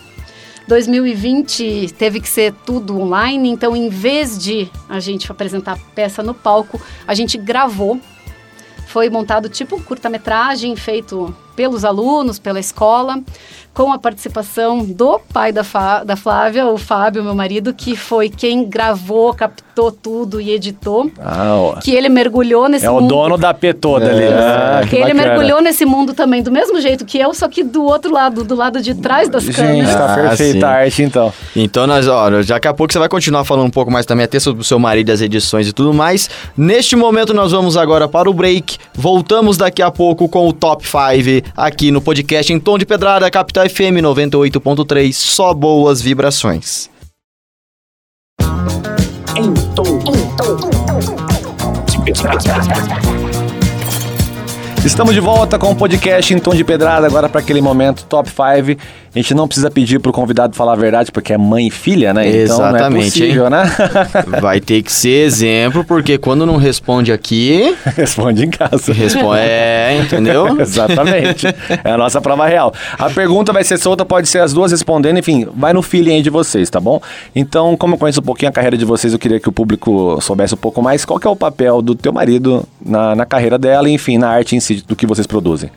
2020 0.68 1.94
teve 1.96 2.20
que 2.20 2.28
ser 2.28 2.54
tudo 2.66 3.00
online, 3.00 3.50
então 3.50 3.76
em 3.76 3.88
vez 3.88 4.36
de 4.36 4.68
a 4.90 5.00
gente 5.00 5.32
apresentar 5.32 5.74
a 5.74 5.78
peça 5.94 6.24
no 6.24 6.34
palco, 6.34 6.82
a 7.06 7.14
gente 7.14 7.38
gravou. 7.38 8.02
Foi 8.88 9.12
montado 9.12 9.48
tipo 9.48 9.76
um 9.76 9.80
curta-metragem 9.80 10.76
feito 10.76 11.36
pelos 11.60 11.84
alunos, 11.84 12.40
pela 12.40 12.58
escola, 12.58 13.20
com 13.74 13.92
a 13.92 14.00
participação 14.00 14.80
do 14.86 15.20
pai 15.34 15.52
da, 15.52 15.62
Fa- 15.64 16.06
da 16.06 16.16
Flávia, 16.16 16.66
o 16.68 16.78
Fábio, 16.78 17.22
meu 17.22 17.36
marido, 17.36 17.74
que 17.74 17.98
foi 17.98 18.30
quem 18.30 18.64
gravou, 18.64 19.34
captou 19.34 19.92
tudo 19.92 20.40
e 20.40 20.52
editou. 20.52 21.12
Ah, 21.20 21.56
ó. 21.56 21.74
Que 21.76 21.92
ele 21.92 22.08
mergulhou 22.10 22.68
nesse 22.70 22.86
É 22.86 22.90
o 22.90 22.96
mundo. 23.02 23.08
dono 23.10 23.38
da 23.38 23.54
P 23.54 23.74
toda 23.74 24.10
ali. 24.10 24.24
Ah, 24.26 24.82
que 24.90 24.96
ele 24.96 25.14
bacana. 25.14 25.22
mergulhou 25.28 25.62
nesse 25.62 25.86
mundo 25.86 26.14
também, 26.14 26.42
do 26.42 26.50
mesmo 26.52 26.80
jeito 26.80 27.06
que 27.06 27.18
eu, 27.20 27.34
só 27.34 27.48
que 27.50 27.62
do 27.64 27.84
outro 27.84 28.12
lado, 28.14 28.44
do 28.46 28.56
lado 28.56 28.82
de 28.82 28.96
trás 28.96 29.28
das 29.30 29.44
Gente, 29.44 29.56
câmeras. 29.56 29.94
tá 29.96 30.14
Ah, 30.14 30.16
perfeita 30.30 30.66
a 30.68 30.72
arte 30.72 31.04
então. 31.04 31.34
Então, 31.56 31.86
nós, 31.86 32.08
ó, 32.08 32.30
daqui 32.48 32.68
a 32.70 32.74
pouco 32.74 32.92
você 32.94 33.00
vai 33.00 33.10
continuar 33.10 33.44
falando 33.44 33.68
um 33.68 33.72
pouco 33.72 33.92
mais 33.92 34.06
também 34.06 34.24
até 34.24 34.40
sobre 34.40 34.62
o 34.62 34.66
seu 34.66 34.80
marido, 34.80 35.12
as 35.12 35.20
edições 35.22 35.68
e 35.68 35.74
tudo 35.74 35.94
mais. 35.94 36.30
Neste 36.58 36.96
momento, 36.96 37.34
nós 37.34 37.52
vamos 37.52 37.76
agora 37.76 38.08
para 38.08 38.30
o 38.30 38.34
break. 38.34 38.78
Voltamos 38.94 39.58
daqui 39.58 39.82
a 39.82 39.92
pouco 39.92 40.28
com 40.30 40.48
o 40.48 40.54
Top 40.54 40.86
5 40.86 41.49
aqui 41.56 41.92
no 41.92 42.02
podcast 42.02 42.52
em 42.52 42.60
Tom 42.60 42.78
de 42.78 42.86
Pedrada, 42.86 43.30
Capital 43.30 43.70
FM 43.70 44.02
98.3. 44.02 45.14
Só 45.14 45.54
boas 45.54 46.02
vibrações. 46.02 46.90
Em 49.36 49.54
tom 49.76 50.00
de 51.86 52.14
pedrada. 52.14 53.10
Estamos 54.86 55.14
de 55.14 55.20
volta 55.20 55.60
com 55.60 55.72
o 55.72 55.76
podcast 55.76 56.34
em 56.34 56.40
tom 56.40 56.56
de 56.56 56.64
pedrada, 56.64 57.06
agora 57.06 57.28
para 57.28 57.42
aquele 57.42 57.62
momento 57.62 58.06
top 58.06 58.30
5. 58.30 58.82
A 59.20 59.22
gente 59.22 59.34
não 59.34 59.50
precisa 59.50 59.70
pedir 59.70 60.00
pro 60.00 60.14
convidado 60.14 60.56
falar 60.56 60.72
a 60.72 60.76
verdade, 60.78 61.12
porque 61.12 61.34
é 61.34 61.38
mãe 61.38 61.68
e 61.68 61.70
filha, 61.70 62.14
né? 62.14 62.26
Então 62.26 62.58
não 62.58 62.66
é 62.68 62.70
Exatamente, 62.70 63.20
possível, 63.20 63.50
né? 63.50 63.64
Vai 64.40 64.62
ter 64.62 64.82
que 64.82 64.90
ser 64.90 65.26
exemplo, 65.26 65.84
porque 65.84 66.18
quando 66.18 66.46
não 66.46 66.56
responde 66.56 67.12
aqui, 67.12 67.76
Responde 67.98 68.46
em 68.46 68.50
casa. 68.50 68.94
responde. 68.94 69.42
É, 69.42 70.00
entendeu? 70.02 70.56
Exatamente. 70.58 71.48
É 71.84 71.92
a 71.92 71.98
nossa 71.98 72.22
prova 72.22 72.48
real. 72.48 72.74
A 72.98 73.10
pergunta 73.10 73.52
vai 73.52 73.62
ser 73.66 73.78
solta, 73.78 74.06
pode 74.06 74.30
ser 74.30 74.40
as 74.40 74.54
duas 74.54 74.72
respondendo, 74.72 75.18
enfim, 75.18 75.46
vai 75.54 75.74
no 75.74 75.82
feeling 75.82 76.14
aí 76.14 76.22
de 76.22 76.30
vocês, 76.30 76.70
tá 76.70 76.80
bom? 76.80 77.02
Então, 77.36 77.76
como 77.76 77.96
eu 77.96 77.98
conheço 77.98 78.22
um 78.22 78.24
pouquinho 78.24 78.48
a 78.48 78.54
carreira 78.54 78.78
de 78.78 78.86
vocês, 78.86 79.12
eu 79.12 79.20
queria 79.20 79.38
que 79.42 79.50
o 79.50 79.52
público 79.52 80.18
soubesse 80.22 80.54
um 80.54 80.58
pouco 80.58 80.82
mais 80.82 81.04
qual 81.04 81.20
que 81.20 81.28
é 81.28 81.30
o 81.30 81.36
papel 81.36 81.82
do 81.82 81.94
teu 81.94 82.14
marido 82.14 82.66
na, 82.82 83.18
na 83.18 83.26
carreira 83.26 83.58
dela 83.58 83.90
e, 83.90 83.92
enfim, 83.92 84.18
na 84.18 84.30
arte 84.30 84.56
em 84.56 84.62
si, 84.62 84.82
do 84.88 84.96
que 84.96 85.06
vocês 85.06 85.28
produzem. 85.28 85.70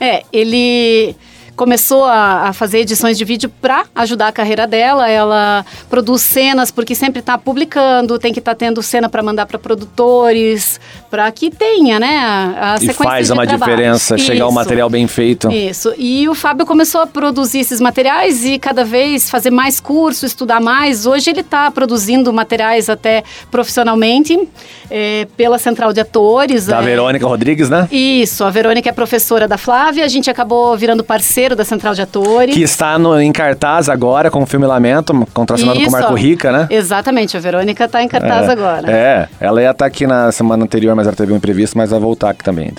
É, 0.00 0.24
ele 0.32 1.14
começou 1.60 2.04
a, 2.04 2.48
a 2.48 2.52
fazer 2.54 2.78
edições 2.78 3.18
de 3.18 3.24
vídeo 3.26 3.52
para 3.60 3.84
ajudar 3.94 4.28
a 4.28 4.32
carreira 4.32 4.66
dela. 4.66 5.10
Ela 5.10 5.62
produz 5.90 6.22
cenas 6.22 6.70
porque 6.70 6.94
sempre 6.94 7.20
está 7.20 7.36
publicando, 7.36 8.18
tem 8.18 8.32
que 8.32 8.38
estar 8.38 8.54
tendo 8.54 8.82
cena 8.82 9.10
para 9.10 9.22
mandar 9.22 9.44
para 9.44 9.58
produtores, 9.58 10.80
para 11.10 11.30
que 11.30 11.50
tenha, 11.50 12.00
né, 12.00 12.16
a, 12.16 12.72
a 12.72 12.76
E 12.76 12.80
sequência 12.80 13.04
faz 13.04 13.26
de 13.26 13.32
uma 13.34 13.46
trabalhos. 13.46 13.74
diferença, 13.76 14.16
chegar 14.16 14.46
o 14.46 14.48
Isso. 14.48 14.54
material 14.54 14.88
bem 14.88 15.06
feito. 15.06 15.52
Isso. 15.52 15.92
E 15.98 16.26
o 16.30 16.34
Fábio 16.34 16.64
começou 16.64 17.02
a 17.02 17.06
produzir 17.06 17.58
esses 17.58 17.78
materiais 17.78 18.42
e 18.42 18.58
cada 18.58 18.82
vez 18.82 19.28
fazer 19.28 19.50
mais 19.50 19.80
curso, 19.80 20.24
estudar 20.24 20.62
mais. 20.62 21.04
Hoje 21.04 21.28
ele 21.28 21.40
está 21.40 21.70
produzindo 21.70 22.32
materiais 22.32 22.88
até 22.88 23.22
profissionalmente 23.50 24.48
eh, 24.90 25.28
pela 25.36 25.58
Central 25.58 25.92
de 25.92 26.00
Atores. 26.00 26.64
Da 26.64 26.80
eh, 26.80 26.86
Verônica 26.86 27.26
Rodrigues, 27.26 27.68
né? 27.68 27.86
Isso, 27.92 28.44
a 28.44 28.50
Verônica 28.50 28.88
é 28.88 28.92
professora 28.92 29.46
da 29.46 29.58
Flávia, 29.58 30.06
a 30.06 30.08
gente 30.08 30.30
acabou 30.30 30.74
virando 30.74 31.04
parceiro 31.04 31.49
da 31.54 31.64
Central 31.64 31.94
de 31.94 32.02
Atores. 32.02 32.54
Que 32.54 32.62
está 32.62 32.98
no, 32.98 33.20
em 33.20 33.32
cartaz 33.32 33.88
agora 33.88 34.30
com 34.30 34.42
o 34.42 34.46
filme 34.46 34.66
Lamento, 34.66 35.26
contracionado 35.32 35.78
com 35.78 35.84
o 35.84 35.88
Isso. 35.88 35.96
Marco 35.96 36.14
Rica, 36.14 36.52
né? 36.52 36.66
Exatamente, 36.70 37.36
a 37.36 37.40
Verônica 37.40 37.84
está 37.84 38.02
em 38.02 38.08
cartaz 38.08 38.48
é, 38.48 38.52
agora. 38.52 38.90
É, 38.90 39.28
ela 39.40 39.62
ia 39.62 39.70
estar 39.70 39.86
aqui 39.86 40.06
na 40.06 40.32
semana 40.32 40.64
anterior, 40.64 40.94
mas 40.94 41.06
ela 41.06 41.16
teve 41.16 41.32
um 41.32 41.36
imprevisto, 41.36 41.76
mas 41.76 41.90
vai 41.90 42.00
voltar 42.00 42.30
aqui 42.30 42.44
também. 42.44 42.72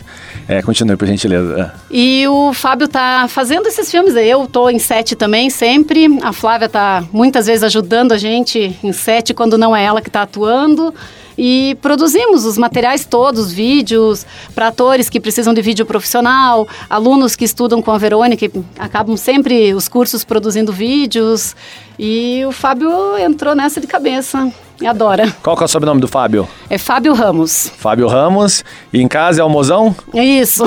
É, 0.47 0.61
continue, 0.61 0.95
por 0.95 1.07
gentileza. 1.07 1.73
E 1.89 2.27
o 2.27 2.53
Fábio 2.53 2.87
tá 2.87 3.25
fazendo 3.27 3.67
esses 3.67 3.89
filmes. 3.89 4.15
Eu 4.15 4.47
tô 4.47 4.69
em 4.69 4.79
set 4.79 5.15
também, 5.15 5.49
sempre. 5.49 6.19
A 6.21 6.33
Flávia 6.33 6.69
tá 6.69 7.03
muitas 7.11 7.47
vezes 7.47 7.63
ajudando 7.63 8.11
a 8.11 8.17
gente 8.17 8.77
em 8.83 8.91
set 8.91 9.33
quando 9.33 9.57
não 9.57 9.75
é 9.75 9.83
ela 9.83 10.01
que 10.01 10.09
tá 10.09 10.23
atuando. 10.23 10.93
E 11.37 11.77
produzimos 11.81 12.45
os 12.45 12.57
materiais 12.57 13.05
todos, 13.05 13.51
vídeos 13.51 14.25
para 14.53 14.67
atores 14.67 15.09
que 15.09 15.19
precisam 15.19 15.53
de 15.53 15.61
vídeo 15.61 15.85
profissional, 15.85 16.67
alunos 16.89 17.35
que 17.35 17.45
estudam 17.45 17.81
com 17.81 17.91
a 17.91 17.97
Verônica, 17.97 18.45
e 18.45 18.51
acabam 18.77 19.17
sempre 19.17 19.73
os 19.73 19.87
cursos 19.87 20.23
produzindo 20.23 20.71
vídeos. 20.71 21.55
E 21.97 22.43
o 22.45 22.51
Fábio 22.51 22.91
entrou 23.17 23.55
nessa 23.55 23.79
de 23.79 23.87
cabeça 23.87 24.51
e 24.81 24.87
adora. 24.87 25.33
Qual 25.43 25.55
que 25.55 25.63
é 25.63 25.65
o 25.65 25.69
sobrenome 25.69 26.01
do 26.01 26.07
Fábio? 26.07 26.47
É 26.71 26.77
Fábio 26.77 27.13
Ramos. 27.13 27.69
Fábio 27.75 28.07
Ramos. 28.07 28.63
E 28.93 29.01
em 29.01 29.07
casa 29.07 29.41
é 29.41 29.43
o 29.43 29.49
mozão? 29.49 29.93
É 30.13 30.23
Isso. 30.23 30.63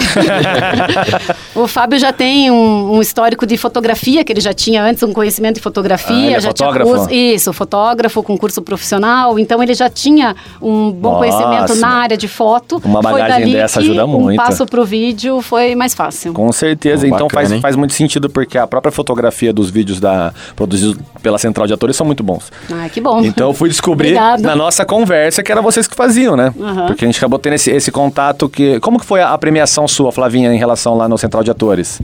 o 1.57 1.67
Fábio 1.67 1.99
já 1.99 2.13
tem 2.13 2.51
um, 2.51 2.97
um 2.97 3.01
histórico 3.01 3.47
de 3.47 3.57
fotografia, 3.57 4.23
que 4.23 4.31
ele 4.31 4.43
já 4.43 4.53
tinha 4.53 4.85
antes 4.85 5.03
um 5.03 5.15
conhecimento 5.15 5.55
de 5.55 5.63
fotografia. 5.63 6.15
Ah, 6.15 6.27
ele 6.27 6.35
é 6.35 6.41
já 6.43 6.49
fotógrafo? 6.49 6.91
Tinha 6.91 6.99
curso, 6.99 7.15
isso, 7.15 7.53
fotógrafo 7.55 8.23
com 8.23 8.37
curso 8.37 8.61
profissional. 8.61 9.39
Então 9.39 9.63
ele 9.63 9.73
já 9.73 9.89
tinha 9.89 10.37
um 10.61 10.91
bom 10.93 11.13
Nossa. 11.13 11.21
conhecimento 11.21 11.75
na 11.77 11.89
área 11.89 12.19
de 12.19 12.29
foto. 12.29 12.83
Uma 12.85 13.03
Foi 13.03 13.13
bagagem 13.13 13.41
dali 13.41 13.53
dessa 13.55 13.81
ajuda 13.81 14.07
muito. 14.07 14.35
Um 14.35 14.45
passo 14.45 14.67
pro 14.67 14.85
vídeo 14.85 15.41
foi 15.41 15.75
mais 15.75 15.95
fácil. 15.95 16.35
Com 16.35 16.53
certeza. 16.53 17.05
Oh, 17.05 17.07
então 17.07 17.29
bacana, 17.29 17.41
faz, 17.41 17.53
hein? 17.53 17.61
faz 17.63 17.77
muito 17.77 17.95
sentido, 17.95 18.29
porque 18.29 18.59
a 18.59 18.67
própria 18.67 18.93
fotografia 18.93 19.55
dos 19.55 19.71
vídeos 19.71 20.01
da, 20.01 20.35
produzidos 20.55 20.99
pela 21.23 21.39
Central 21.39 21.67
de 21.67 21.73
Atores 21.73 21.97
são 21.97 22.05
muito 22.05 22.23
bons. 22.23 22.53
Ah, 22.71 22.91
que 22.91 23.01
bom. 23.01 23.25
Então 23.25 23.49
eu 23.49 23.55
fui 23.55 23.71
descobrir 23.71 24.13
na 24.39 24.55
nossa 24.55 24.85
conversa 24.85 25.43
que 25.43 25.51
era 25.51 25.63
vocês 25.63 25.89
que 25.94 25.94
faziam, 25.95 26.37
né? 26.37 26.53
Aham. 26.59 26.87
Porque 26.87 27.05
a 27.05 27.09
gente 27.09 27.19
acabou 27.19 27.39
tendo 27.39 27.55
esse, 27.55 27.71
esse 27.71 27.91
contato 27.91 28.49
que. 28.49 28.81
Como 28.81 28.99
que 28.99 29.07
foi 29.07 29.21
a, 29.21 29.33
a 29.33 29.39
premiação 29.39 29.87
sua, 29.89 30.13
Flavinha, 30.13 30.53
em 30.53 30.59
relação 30.59 30.97
lá 30.97 31.09
no 31.09 31.17
Central 31.17 31.43
de 31.43 31.51
Atores? 31.51 32.01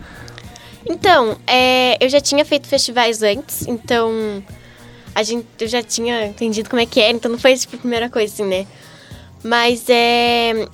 Então, 0.86 1.36
é, 1.46 2.02
eu 2.04 2.08
já 2.08 2.20
tinha 2.20 2.44
feito 2.44 2.66
festivais 2.66 3.22
antes, 3.22 3.66
então 3.68 4.42
a 5.14 5.22
gente, 5.22 5.46
eu 5.60 5.68
já 5.68 5.82
tinha 5.82 6.26
entendido 6.26 6.70
como 6.70 6.80
é 6.80 6.86
que 6.86 7.00
era, 7.00 7.12
então 7.12 7.30
não 7.30 7.38
foi 7.38 7.54
tipo, 7.56 7.76
a 7.76 7.78
primeira 7.78 8.08
coisa 8.08 8.32
assim, 8.32 8.44
né? 8.44 8.66
Mas 9.42 9.84
é, 9.88 10.66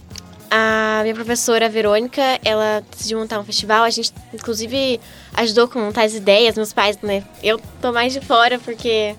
a 0.51 1.01
minha 1.03 1.15
professora 1.15 1.69
Verônica, 1.69 2.23
ela 2.45 2.83
decidiu 2.91 3.19
montar 3.19 3.41
um 3.41 3.45
festival, 3.45 3.85
a 3.85 3.91
gente 3.91 4.13
inclusive 4.33 5.01
ajudou 5.35 5.69
com 5.69 5.81
montar 5.81 6.05
as 6.05 6.15
ideias, 6.15 6.57
meus 6.57 6.73
pais, 6.73 6.99
né? 7.03 7.25
Eu 7.43 7.61
tô 7.81 7.93
mais 7.93 8.13
de 8.13 8.21
fora 8.21 8.59
porque 8.59 9.15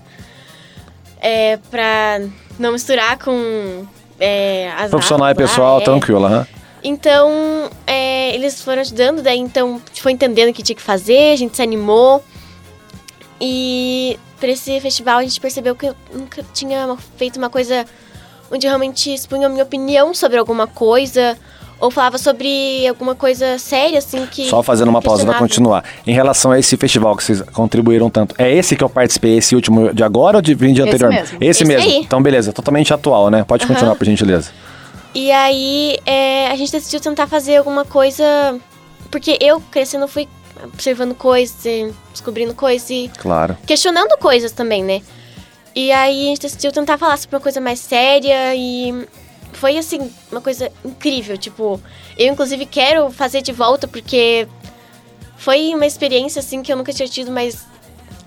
é 1.19 1.57
pra 1.69 2.21
não 2.59 2.71
misturar 2.71 3.17
com 3.17 3.85
é, 4.19 4.71
as 4.77 4.89
Profissional 4.89 5.27
e 5.27 5.31
lá, 5.31 5.35
pessoal, 5.35 5.79
é. 5.79 5.83
tranquilo, 5.83 6.25
aham. 6.25 6.47
Então, 6.83 7.69
é, 7.85 8.33
eles 8.33 8.61
foram 8.61 8.81
ajudando, 8.81 9.21
daí 9.21 9.39
então 9.39 9.81
foi 9.95 10.11
entendendo 10.11 10.49
o 10.49 10.53
que 10.53 10.63
tinha 10.63 10.75
que 10.75 10.81
fazer, 10.81 11.33
a 11.33 11.35
gente 11.35 11.55
se 11.55 11.61
animou. 11.61 12.23
E 13.41 14.17
para 14.39 14.49
esse 14.49 14.79
festival 14.79 15.17
a 15.19 15.23
gente 15.23 15.39
percebeu 15.39 15.75
que 15.75 15.87
eu 15.87 15.95
nunca 16.13 16.43
tinha 16.53 16.95
feito 17.17 17.37
uma 17.37 17.49
coisa 17.49 17.85
onde 18.51 18.65
realmente 18.65 19.13
expunha 19.13 19.47
a 19.47 19.49
minha 19.49 19.63
opinião 19.63 20.13
sobre 20.13 20.37
alguma 20.37 20.67
coisa, 20.67 21.37
ou 21.79 21.91
falava 21.91 22.17
sobre 22.17 22.87
alguma 22.87 23.13
coisa 23.15 23.57
séria, 23.57 23.99
assim, 23.99 24.25
que. 24.25 24.49
Só 24.49 24.63
fazendo 24.63 24.87
uma 24.89 25.01
pausa 25.01 25.23
pra 25.25 25.33
questionava. 25.39 25.81
continuar. 25.81 25.83
Em 26.05 26.13
relação 26.13 26.51
a 26.51 26.59
esse 26.59 26.75
festival 26.77 27.15
que 27.15 27.23
vocês 27.23 27.41
contribuíram 27.41 28.09
tanto, 28.09 28.35
é 28.37 28.51
esse 28.53 28.75
que 28.75 28.83
eu 28.83 28.89
participei, 28.89 29.37
esse 29.37 29.55
último 29.55 29.93
de 29.93 30.03
agora 30.03 30.37
ou 30.37 30.41
de 30.41 30.55
de 30.55 30.65
Esse 30.65 30.81
anterior? 30.81 31.09
mesmo. 31.11 31.37
Esse 31.39 31.63
Esse 31.63 31.65
mesmo. 31.65 31.89
aí. 31.89 31.97
Então, 31.97 32.21
beleza, 32.21 32.51
totalmente 32.51 32.93
atual, 32.93 33.29
né? 33.29 33.43
Pode 33.43 33.65
continuar, 33.67 33.95
por 33.95 34.05
gentileza. 34.05 34.51
E 35.13 35.31
aí 35.31 35.97
é, 36.05 36.47
a 36.47 36.55
gente 36.55 36.71
decidiu 36.71 36.99
tentar 36.99 37.27
fazer 37.27 37.57
alguma 37.57 37.85
coisa. 37.85 38.23
Porque 39.09 39.37
eu, 39.39 39.61
crescendo, 39.71 40.07
fui 40.07 40.27
observando 40.63 41.15
coisas, 41.15 41.55
descobrindo 42.11 42.53
coisas 42.53 42.89
e 42.89 43.09
Claro. 43.19 43.55
questionando 43.65 44.17
coisas 44.19 44.51
também, 44.51 44.83
né? 44.83 45.01
E 45.75 45.91
aí 45.91 46.25
a 46.25 46.29
gente 46.29 46.41
decidiu 46.41 46.71
tentar 46.71 46.97
falar 46.97 47.17
sobre 47.17 47.35
uma 47.35 47.41
coisa 47.41 47.61
mais 47.61 47.79
séria 47.79 48.53
e 48.55 49.05
foi 49.53 49.77
assim, 49.77 50.11
uma 50.31 50.41
coisa 50.41 50.71
incrível, 50.85 51.37
tipo, 51.37 51.81
eu 52.17 52.31
inclusive 52.31 52.65
quero 52.65 53.09
fazer 53.11 53.41
de 53.41 53.51
volta 53.51 53.87
porque 53.87 54.47
foi 55.37 55.73
uma 55.73 55.85
experiência 55.85 56.39
assim 56.39 56.61
que 56.61 56.71
eu 56.71 56.77
nunca 56.77 56.91
tinha 56.93 57.07
tido, 57.07 57.31
mas 57.31 57.65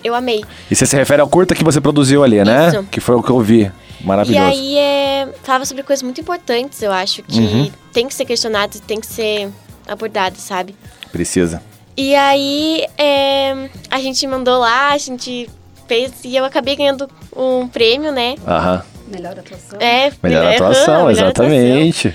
eu 0.02 0.14
amei. 0.14 0.44
E 0.70 0.74
você 0.74 0.86
se 0.86 0.96
refere 0.96 1.20
ao 1.22 1.28
curta 1.28 1.54
que 1.54 1.62
você 1.64 1.80
produziu 1.80 2.24
ali, 2.24 2.42
né? 2.44 2.68
Isso. 2.68 2.82
Que 2.90 3.00
foi 3.00 3.14
o 3.16 3.22
que 3.22 3.30
eu 3.30 3.40
vi. 3.40 3.70
Maravilhoso. 4.02 4.46
E 4.46 4.50
aí 4.50 4.78
é, 4.78 5.28
falava 5.42 5.64
sobre 5.66 5.82
coisas 5.82 6.02
muito 6.02 6.20
importantes, 6.20 6.80
eu 6.82 6.90
acho, 6.90 7.22
que 7.22 7.38
Uhum. 7.38 7.70
tem 7.92 8.08
que 8.08 8.14
ser 8.14 8.24
questionadas 8.24 8.76
e 8.76 8.82
tem 8.82 8.98
que 9.00 9.06
ser 9.06 9.50
abordadas, 9.86 10.40
sabe? 10.40 10.74
Precisa. 11.12 11.62
E 11.96 12.14
aí 12.14 12.86
é, 12.96 13.68
a 13.90 13.98
gente 14.00 14.26
mandou 14.26 14.58
lá, 14.58 14.92
a 14.92 14.98
gente 14.98 15.50
fez 15.86 16.12
e 16.24 16.34
eu 16.34 16.44
acabei 16.46 16.76
ganhando 16.76 17.10
um 17.36 17.68
prêmio, 17.68 18.10
né? 18.10 18.36
Aham. 18.46 18.82
Melhor 19.10 19.38
atuação. 19.38 19.78
É, 19.80 20.12
Melhor 20.22 20.44
aham, 20.44 20.54
atuação, 20.54 21.06
melhor 21.06 21.28
atuação. 21.28 21.52
exatamente. 21.52 22.14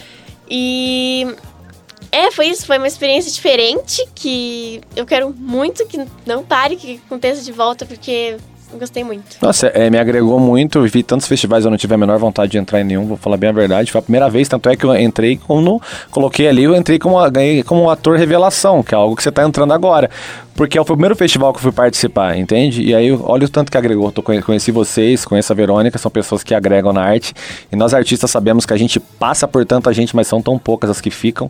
E 0.50 1.28
é, 2.12 2.32
foi 2.32 2.48
isso, 2.48 2.66
foi 2.66 2.78
uma 2.78 2.88
experiência 2.88 3.32
diferente 3.32 4.08
que 4.16 4.82
eu 4.96 5.06
quero 5.06 5.34
muito 5.38 5.86
que 5.88 6.06
não 6.26 6.44
pare, 6.44 6.76
que 6.76 7.02
aconteça 7.06 7.42
de 7.42 7.52
volta, 7.52 7.86
porque 7.86 8.38
gostei 8.78 9.04
muito. 9.04 9.24
Nossa, 9.42 9.68
é, 9.68 9.90
me 9.90 9.98
agregou 9.98 10.40
muito. 10.40 10.82
Vi 10.84 11.04
tantos 11.04 11.28
festivais, 11.28 11.66
eu 11.66 11.72
não 11.72 11.78
tive 11.78 11.94
a 11.94 11.98
menor 11.98 12.18
vontade 12.20 12.52
de 12.52 12.58
entrar 12.58 12.82
em 12.82 12.84
nenhum, 12.84 13.06
vou 13.06 13.18
falar 13.18 13.38
bem 13.38 13.50
a 13.50 13.54
verdade. 13.54 13.92
Foi 13.92 14.00
a 14.00 14.02
primeira 14.02 14.30
vez, 14.30 14.48
tanto 14.48 14.70
é 14.70 14.76
que 14.76 14.84
eu 14.86 14.96
entrei 14.96 15.38
como. 15.38 15.82
Coloquei 16.12 16.48
ali, 16.48 16.64
eu 16.64 16.76
entrei 16.76 17.00
como, 17.00 17.30
ganhei 17.30 17.64
como 17.64 17.84
um 17.84 17.90
ator 17.90 18.18
revelação, 18.18 18.82
que 18.84 18.94
é 18.94 18.98
algo 18.98 19.16
que 19.16 19.24
você 19.24 19.32
tá 19.32 19.44
entrando 19.44 19.74
agora. 19.74 20.10
Porque 20.56 20.78
foi 20.78 20.82
o 20.84 20.86
primeiro 20.98 21.16
festival 21.16 21.52
que 21.52 21.58
eu 21.58 21.64
fui 21.64 21.72
participar, 21.72 22.38
entende? 22.38 22.82
E 22.82 22.96
aí, 22.96 23.12
olha 23.12 23.46
o 23.46 23.50
tanto 23.50 23.70
que 23.72 23.78
agregou. 23.78 24.12
Tô, 24.12 24.22
conhe- 24.24 24.42
conheci 24.42 24.72
vocês, 24.72 25.26
conheço 25.26 25.52
a 25.52 25.56
Verônica, 25.56 25.98
são 25.98 26.10
pessoas 26.10 26.44
que 26.44 26.54
agregam 26.56 26.94
na 26.94 27.02
arte. 27.04 27.34
E 27.72 27.76
nós 27.76 27.94
artistas 27.94 28.32
sabemos 28.32 28.66
que 28.66 28.74
a 28.74 28.78
gente 28.78 29.00
passa 29.00 29.48
por 29.48 29.66
tanta 29.66 29.92
gente, 29.94 30.16
mas 30.16 30.28
são 30.28 30.42
tão 30.42 30.58
poucas 30.58 30.90
as 30.90 31.02
que 31.02 31.10
ficam. 31.12 31.50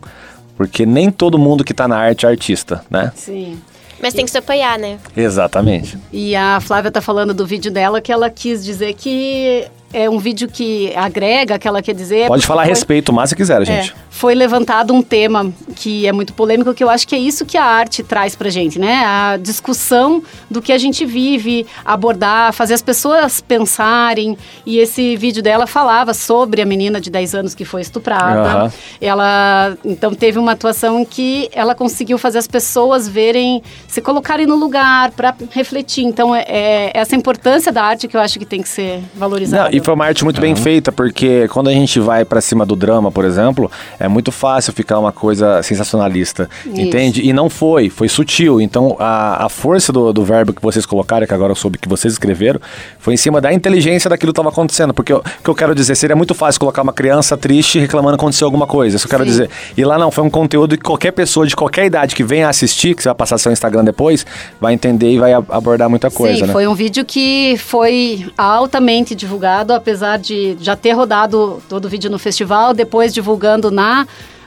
Porque 0.56 0.84
nem 0.86 1.10
todo 1.10 1.38
mundo 1.38 1.62
que 1.62 1.74
tá 1.74 1.86
na 1.86 1.96
arte 1.98 2.26
é 2.26 2.28
artista, 2.30 2.82
né? 2.90 3.12
Sim. 3.14 3.58
Mas 4.00 4.12
tem 4.14 4.24
que 4.24 4.30
se 4.30 4.38
apoiar, 4.38 4.78
né? 4.78 4.98
Exatamente. 5.16 5.98
E 6.12 6.34
a 6.36 6.60
Flávia 6.60 6.90
tá 6.90 7.00
falando 7.00 7.32
do 7.32 7.46
vídeo 7.46 7.70
dela 7.70 8.00
que 8.00 8.12
ela 8.12 8.28
quis 8.30 8.64
dizer 8.64 8.94
que 8.94 9.66
é 9.92 10.08
um 10.10 10.18
vídeo 10.18 10.48
que 10.48 10.92
agrega, 10.94 11.58
que 11.58 11.66
ela 11.66 11.80
quer 11.80 11.94
dizer. 11.94 12.26
Pode 12.28 12.46
falar 12.46 12.62
a 12.62 12.64
foi- 12.66 12.74
respeito 12.74 13.08
o 13.10 13.14
mais 13.14 13.30
se 13.30 13.36
quiser, 13.36 13.64
gente. 13.64 13.90
É, 13.92 13.94
foi 14.16 14.34
levantado 14.34 14.94
um 14.94 15.02
tema 15.02 15.52
que 15.74 16.06
é 16.06 16.12
muito 16.12 16.32
polêmico, 16.32 16.72
que 16.72 16.82
eu 16.82 16.88
acho 16.88 17.06
que 17.06 17.14
é 17.14 17.18
isso 17.18 17.44
que 17.44 17.58
a 17.58 17.64
arte 17.64 18.02
traz 18.02 18.34
pra 18.34 18.48
gente, 18.48 18.78
né? 18.78 19.04
A 19.04 19.36
discussão 19.36 20.22
do 20.50 20.62
que 20.62 20.72
a 20.72 20.78
gente 20.78 21.04
vive, 21.04 21.66
abordar, 21.84 22.54
fazer 22.54 22.72
as 22.72 22.80
pessoas 22.80 23.42
pensarem. 23.42 24.38
E 24.64 24.78
esse 24.78 25.16
vídeo 25.16 25.42
dela 25.42 25.66
falava 25.66 26.14
sobre 26.14 26.62
a 26.62 26.64
menina 26.64 26.98
de 26.98 27.10
10 27.10 27.34
anos 27.34 27.54
que 27.54 27.66
foi 27.66 27.82
estuprada. 27.82 28.40
Aham. 28.40 28.72
Ela, 29.02 29.76
então, 29.84 30.14
teve 30.14 30.38
uma 30.38 30.52
atuação 30.52 31.00
em 31.00 31.04
que 31.04 31.50
ela 31.52 31.74
conseguiu 31.74 32.16
fazer 32.16 32.38
as 32.38 32.46
pessoas 32.46 33.06
verem, 33.06 33.62
se 33.86 34.00
colocarem 34.00 34.46
no 34.46 34.56
lugar 34.56 35.10
para 35.10 35.34
refletir. 35.50 36.04
Então, 36.04 36.34
é, 36.34 36.44
é 36.48 36.90
essa 36.94 37.14
importância 37.14 37.70
da 37.70 37.82
arte 37.82 38.08
que 38.08 38.16
eu 38.16 38.20
acho 38.22 38.38
que 38.38 38.46
tem 38.46 38.62
que 38.62 38.68
ser 38.68 39.02
valorizada. 39.14 39.64
Não, 39.64 39.76
E 39.76 39.84
foi 39.84 39.92
uma 39.92 40.06
arte 40.06 40.24
muito 40.24 40.40
bem 40.40 40.56
feita, 40.56 40.90
porque 40.90 41.46
quando 41.48 41.68
a 41.68 41.72
gente 41.72 42.00
vai 42.00 42.24
pra 42.24 42.40
cima 42.40 42.64
do 42.64 42.74
drama, 42.74 43.12
por 43.12 43.26
exemplo, 43.26 43.70
é 43.98 44.05
muito 44.08 44.32
fácil 44.32 44.72
ficar 44.72 44.98
uma 44.98 45.12
coisa 45.12 45.62
sensacionalista, 45.62 46.48
Isso. 46.64 46.80
entende? 46.80 47.26
E 47.26 47.32
não 47.32 47.48
foi, 47.48 47.90
foi 47.90 48.08
sutil. 48.08 48.60
Então 48.60 48.96
a, 48.98 49.46
a 49.46 49.48
força 49.48 49.92
do, 49.92 50.12
do 50.12 50.24
verbo 50.24 50.52
que 50.52 50.62
vocês 50.62 50.84
colocaram, 50.84 51.26
que 51.26 51.34
agora 51.34 51.52
eu 51.52 51.56
soube 51.56 51.78
que 51.78 51.88
vocês 51.88 52.12
escreveram, 52.12 52.60
foi 52.98 53.14
em 53.14 53.16
cima 53.16 53.40
da 53.40 53.52
inteligência 53.52 54.08
daquilo 54.08 54.32
que 54.32 54.38
estava 54.38 54.50
acontecendo. 54.50 54.92
Porque 54.92 55.12
o 55.12 55.20
que 55.20 55.50
eu 55.50 55.54
quero 55.54 55.74
dizer, 55.74 55.94
seria 55.94 56.16
muito 56.16 56.34
fácil 56.34 56.60
colocar 56.60 56.82
uma 56.82 56.92
criança 56.92 57.36
triste 57.36 57.78
reclamando 57.78 58.16
que 58.16 58.22
aconteceu 58.22 58.46
alguma 58.46 58.66
coisa, 58.66 58.96
isso 58.96 59.06
eu 59.06 59.10
quero 59.10 59.24
Sim. 59.24 59.30
dizer. 59.30 59.50
E 59.76 59.84
lá 59.84 59.98
não, 59.98 60.10
foi 60.10 60.24
um 60.24 60.30
conteúdo 60.30 60.76
que 60.76 60.82
qualquer 60.82 61.12
pessoa 61.12 61.46
de 61.46 61.54
qualquer 61.54 61.86
idade 61.86 62.14
que 62.14 62.24
venha 62.24 62.48
assistir, 62.48 62.94
que 62.94 63.02
você 63.02 63.08
vai 63.08 63.16
passar 63.16 63.38
seu 63.38 63.52
Instagram 63.52 63.84
depois, 63.84 64.26
vai 64.60 64.74
entender 64.74 65.12
e 65.12 65.18
vai 65.18 65.32
abordar 65.32 65.88
muita 65.88 66.10
coisa, 66.10 66.40
Sim, 66.40 66.46
né? 66.46 66.52
foi 66.52 66.66
um 66.66 66.74
vídeo 66.74 67.04
que 67.04 67.56
foi 67.58 68.26
altamente 68.36 69.14
divulgado, 69.14 69.72
apesar 69.72 70.18
de 70.18 70.56
já 70.60 70.76
ter 70.76 70.92
rodado 70.92 71.62
todo 71.68 71.86
o 71.86 71.88
vídeo 71.88 72.10
no 72.10 72.18
festival, 72.18 72.74
depois 72.74 73.12
divulgando 73.12 73.70
na 73.70 73.95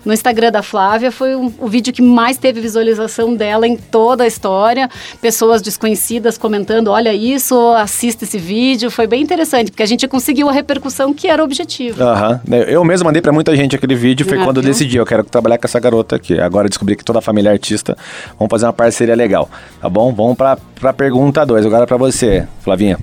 no 0.06 0.14
Instagram 0.14 0.50
da 0.50 0.64
Flávia, 0.64 1.12
foi 1.12 1.36
um- 1.36 1.52
o 1.60 1.68
vídeo 1.68 1.92
que 1.92 2.02
mais 2.02 2.38
teve 2.38 2.62
visualização 2.62 3.36
dela 3.36 3.68
em 3.68 3.76
toda 3.76 4.24
a 4.24 4.28
história. 4.28 4.90
Pessoas 5.22 5.62
desconhecidas 5.62 6.38
comentando, 6.38 6.88
olha 6.88 7.14
isso, 7.14 7.56
assista 7.74 8.24
esse 8.24 8.38
vídeo. 8.38 8.90
Foi 8.90 9.06
bem 9.08 9.22
interessante, 9.22 9.70
porque 9.72 9.84
a 9.84 9.86
gente 9.86 10.08
conseguiu 10.08 10.48
a 10.48 10.54
repercussão 10.54 11.14
que 11.14 11.28
era 11.28 11.42
o 11.42 11.46
objetivo. 11.46 12.02
Aham. 12.02 12.40
Eu 12.70 12.84
mesmo 12.86 13.06
mandei 13.06 13.22
pra 13.22 13.34
muita 13.34 13.54
gente 13.58 13.76
aquele 13.76 13.94
vídeo, 13.94 14.26
foi 14.26 14.40
Ah, 14.40 14.46
quando 14.46 14.58
eu 14.58 14.64
viu? 14.64 14.72
decidi, 14.72 14.96
eu 14.98 15.06
quero 15.06 15.24
trabalhar 15.26 15.58
com 15.58 15.68
essa 15.68 15.80
garota 15.82 16.16
aqui. 16.16 16.40
Agora 16.40 16.66
eu 16.68 16.70
descobri 16.70 16.96
que 16.96 17.04
toda 17.04 17.20
a 17.20 17.22
família 17.22 17.50
é 17.50 17.52
artista, 17.54 17.98
vamos 18.38 18.50
fazer 18.50 18.68
uma 18.68 18.74
parceria 18.74 19.16
legal, 19.16 19.50
tá 19.82 19.90
bom? 19.90 20.14
Vamos 20.14 20.38
pra, 20.38 20.58
pra 20.80 20.94
pergunta 20.94 21.46
2, 21.46 21.66
agora 21.66 21.86
pra 21.86 21.98
você, 21.98 22.48
Flavinha. 22.62 22.98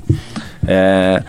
É, 0.66 1.22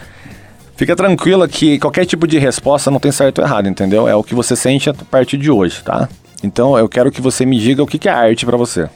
Fica 0.78 0.96
tranquila 0.96 1.48
que 1.48 1.80
qualquer 1.80 2.06
tipo 2.06 2.28
de 2.28 2.38
resposta 2.38 2.92
não 2.92 3.00
tem 3.00 3.12
certo 3.12 3.40
ou 3.40 3.46
errado, 3.46 3.68
entendeu? 3.68 4.08
É 4.08 4.16
o 4.16 4.24
que 4.24 4.36
você 4.36 4.56
sente 4.56 4.88
a 4.90 4.94
partir 4.94 5.36
de 5.36 5.50
hoje, 5.50 5.84
tá? 5.84 6.08
Então 6.44 6.78
eu 6.78 6.88
quero 6.88 7.12
que 7.12 7.20
você 7.20 7.48
me 7.48 7.60
diga 7.60 7.82
o 7.82 7.88
que 7.88 8.08
é 8.08 8.12
arte 8.12 8.46
pra 8.46 8.56
você. 8.56 8.88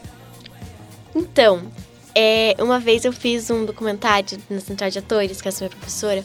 Então, 1.16 1.64
é, 2.14 2.56
uma 2.60 2.80
vez 2.80 3.04
eu 3.04 3.12
fiz 3.12 3.50
um 3.50 3.66
documentário 3.66 4.38
na 4.48 4.60
Central 4.60 4.92
de 4.92 5.00
Atores, 5.00 5.42
que 5.42 5.48
é 5.48 5.52
a 5.52 5.56
minha 5.60 5.70
professora, 5.72 6.24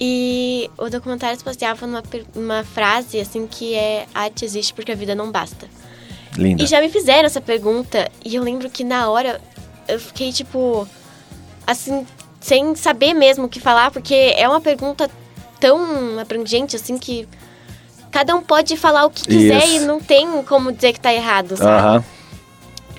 e 0.00 0.70
o 0.78 0.88
documentário 0.88 1.38
se 1.38 1.44
baseava 1.44 1.86
numa, 1.86 2.02
numa 2.34 2.64
frase, 2.64 3.20
assim, 3.20 3.46
que 3.46 3.74
é 3.74 4.06
arte 4.14 4.44
existe 4.44 4.72
porque 4.72 4.90
a 4.90 4.94
vida 4.94 5.14
não 5.14 5.30
basta. 5.30 5.68
Linda. 6.36 6.62
E 6.62 6.66
já 6.66 6.80
me 6.80 6.88
fizeram 6.88 7.26
essa 7.26 7.42
pergunta, 7.42 8.10
e 8.24 8.34
eu 8.34 8.42
lembro 8.42 8.70
que 8.70 8.84
na 8.84 9.10
hora 9.10 9.38
eu 9.86 10.00
fiquei, 10.00 10.32
tipo, 10.32 10.88
assim, 11.66 12.06
sem 12.46 12.76
saber 12.76 13.12
mesmo 13.12 13.46
o 13.46 13.48
que 13.48 13.58
falar, 13.58 13.90
porque 13.90 14.32
é 14.36 14.48
uma 14.48 14.60
pergunta 14.60 15.10
tão 15.58 16.16
abrangente, 16.16 16.76
assim, 16.76 16.96
que 16.96 17.28
cada 18.12 18.36
um 18.36 18.40
pode 18.40 18.76
falar 18.76 19.04
o 19.04 19.10
que 19.10 19.24
quiser 19.24 19.64
Isso. 19.64 19.76
e 19.76 19.80
não 19.80 19.98
tem 19.98 20.44
como 20.44 20.70
dizer 20.70 20.92
que 20.92 21.00
tá 21.00 21.12
errado, 21.12 21.56
sabe? 21.56 22.04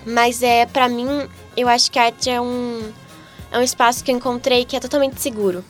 Mas 0.06 0.44
é, 0.44 0.66
para 0.66 0.90
mim, 0.90 1.08
eu 1.56 1.70
acho 1.70 1.90
que 1.90 1.98
a 1.98 2.04
arte 2.04 2.30
é 2.30 2.42
um, 2.42 2.92
é 3.50 3.58
um 3.58 3.62
espaço 3.62 4.04
que 4.04 4.12
eu 4.12 4.18
encontrei 4.18 4.66
que 4.66 4.76
é 4.76 4.82
totalmente 4.82 5.22
seguro. 5.22 5.64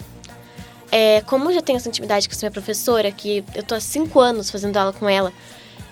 É, 0.91 1.21
como 1.27 1.51
eu 1.51 1.53
já 1.53 1.61
tenho 1.61 1.77
essa 1.77 1.87
intimidade 1.87 2.27
com 2.27 2.33
essa 2.33 2.47
minha 2.47 2.51
professora, 2.51 3.11
que 3.11 3.43
eu 3.53 3.61
tô 3.61 3.75
há 3.75 3.79
cinco 3.79 4.19
anos 4.19 4.49
fazendo 4.49 4.75
aula 4.75 4.91
com 4.91 5.07
ela, 5.07 5.31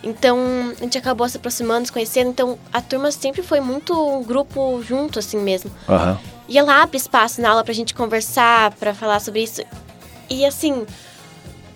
então 0.03 0.37
a 0.77 0.83
gente 0.83 0.97
acabou 0.97 1.27
se 1.27 1.37
aproximando, 1.37 1.85
se 1.87 1.91
conhecendo, 1.91 2.29
então 2.29 2.59
a 2.71 2.81
turma 2.81 3.11
sempre 3.11 3.41
foi 3.41 3.59
muito 3.59 3.93
um 3.93 4.23
grupo 4.23 4.81
junto, 4.83 5.19
assim 5.19 5.37
mesmo. 5.37 5.71
Aham. 5.89 6.19
E 6.47 6.57
ela 6.57 6.81
abre 6.83 6.97
espaço 6.97 7.41
na 7.41 7.49
aula 7.49 7.63
pra 7.63 7.73
gente 7.73 7.93
conversar, 7.93 8.71
pra 8.75 8.93
falar 8.93 9.19
sobre 9.19 9.41
isso. 9.41 9.63
E 10.29 10.45
assim, 10.45 10.85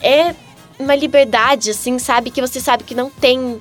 é 0.02 0.36
uma 0.78 0.96
liberdade, 0.96 1.72
assim, 1.72 1.98
sabe? 1.98 2.30
Que 2.30 2.40
você 2.40 2.60
sabe 2.60 2.84
que 2.84 2.94
não 2.94 3.10
tem 3.10 3.60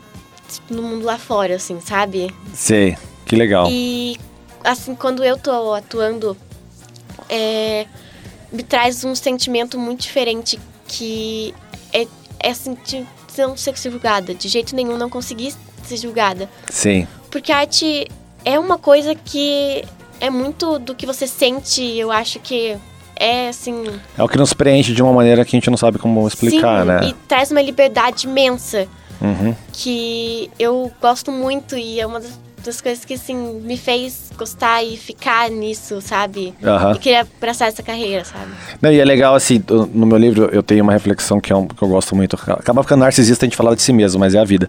no 0.69 0.83
mundo 0.83 1.05
lá 1.05 1.19
fora, 1.19 1.57
assim, 1.57 1.81
sabe? 1.81 2.35
Sei. 2.53 2.97
Que 3.25 3.37
legal. 3.37 3.69
E 3.71 4.19
assim, 4.65 4.95
quando 4.95 5.25
eu 5.25 5.37
tô 5.37 5.75
atuando, 5.75 6.37
é, 7.29 7.87
me 8.53 8.63
traz 8.63 9.05
um 9.05 9.15
sentimento 9.15 9.79
muito 9.79 10.01
diferente 10.01 10.59
que 10.87 11.55
é, 11.93 12.07
é 12.41 12.55
sentir 12.55 13.07
não 13.47 13.57
ser 13.57 13.75
julgada. 13.77 14.35
De 14.35 14.49
jeito 14.49 14.75
nenhum 14.75 14.97
não 14.97 15.09
conseguir 15.09 15.55
ser 15.85 15.97
julgada. 15.97 16.49
Sim. 16.71 17.07
Porque 17.31 17.53
a 17.53 17.59
arte 17.59 18.07
é 18.45 18.59
uma 18.59 18.79
coisa 18.79 19.15
que 19.15 19.85
é 20.21 20.31
muito 20.31 20.79
do 20.79 20.95
que 20.95 21.07
você 21.07 21.27
sente, 21.27 21.83
eu 21.83 22.11
acho 22.11 22.41
que 22.41 22.77
é 23.17 23.49
assim. 23.49 23.85
É 24.17 24.23
o 24.23 24.29
que 24.29 24.39
nos 24.39 24.53
preenche 24.53 24.93
de 24.93 25.03
uma 25.03 25.13
maneira 25.13 25.45
que 25.45 25.57
a 25.57 25.59
gente 25.59 25.71
não 25.71 25.77
sabe 25.77 25.99
como 25.99 26.27
explicar, 26.27 26.83
sim, 26.83 26.89
né? 26.89 27.01
E 27.09 27.13
traz 27.27 27.51
uma 27.51 27.63
liberdade 27.63 28.27
imensa 28.27 28.87
Uhum. 29.21 29.53
que 29.73 30.49
eu 30.61 30.93
gosto 31.01 31.33
muito 31.33 31.77
e 31.77 31.99
é 31.99 32.07
uma 32.07 32.21
das, 32.21 32.39
das 32.65 32.81
coisas 32.81 33.05
que 33.05 33.15
assim 33.15 33.61
me 33.63 33.77
fez 33.77 34.31
gostar 34.37 34.83
e 34.83 34.97
ficar 34.97 35.51
nisso, 35.51 36.01
sabe? 36.01 36.55
Aham. 36.63 36.93
E 36.95 36.99
queria 36.99 37.21
abraçar 37.21 37.69
essa 37.69 37.83
carreira, 37.83 38.25
sabe? 38.25 38.51
Não, 38.81 38.93
e 38.93 38.99
é 38.99 39.05
legal, 39.05 39.35
assim, 39.35 39.63
no 39.93 40.07
meu 40.07 40.19
livro 40.19 40.49
eu 40.53 40.63
tenho 40.63 40.83
uma 40.83 40.93
reflexão 40.93 41.41
que, 41.41 41.53
é 41.53 41.57
um, 41.57 41.67
que 41.67 41.83
eu 41.83 41.89
gosto 41.89 42.15
muito. 42.15 42.37
Acaba 42.37 42.83
ficando 42.83 43.01
narcisista 43.01 43.45
a 43.45 43.47
gente 43.47 43.57
falar 43.57 43.75
de 43.75 43.83
si 43.83 43.93
mesmo, 43.93 44.21
mas 44.21 44.35
é 44.35 44.39
a 44.39 44.45
vida. 44.45 44.69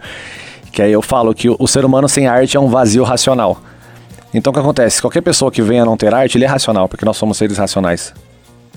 Que 0.71 0.81
aí 0.81 0.91
eu 0.91 1.01
falo 1.01 1.33
que 1.33 1.49
o, 1.49 1.55
o 1.59 1.67
ser 1.67 1.83
humano 1.83 2.07
sem 2.07 2.27
arte 2.27 2.55
é 2.55 2.59
um 2.59 2.69
vazio 2.69 3.03
racional. 3.03 3.61
Então 4.33 4.51
o 4.51 4.53
que 4.53 4.59
acontece? 4.59 5.01
Qualquer 5.01 5.21
pessoa 5.21 5.51
que 5.51 5.61
venha 5.61 5.83
não 5.83 5.97
ter 5.97 6.13
arte, 6.13 6.37
ele 6.37 6.45
é 6.45 6.47
racional, 6.47 6.87
porque 6.87 7.03
nós 7.03 7.17
somos 7.17 7.37
seres 7.37 7.57
racionais. 7.57 8.13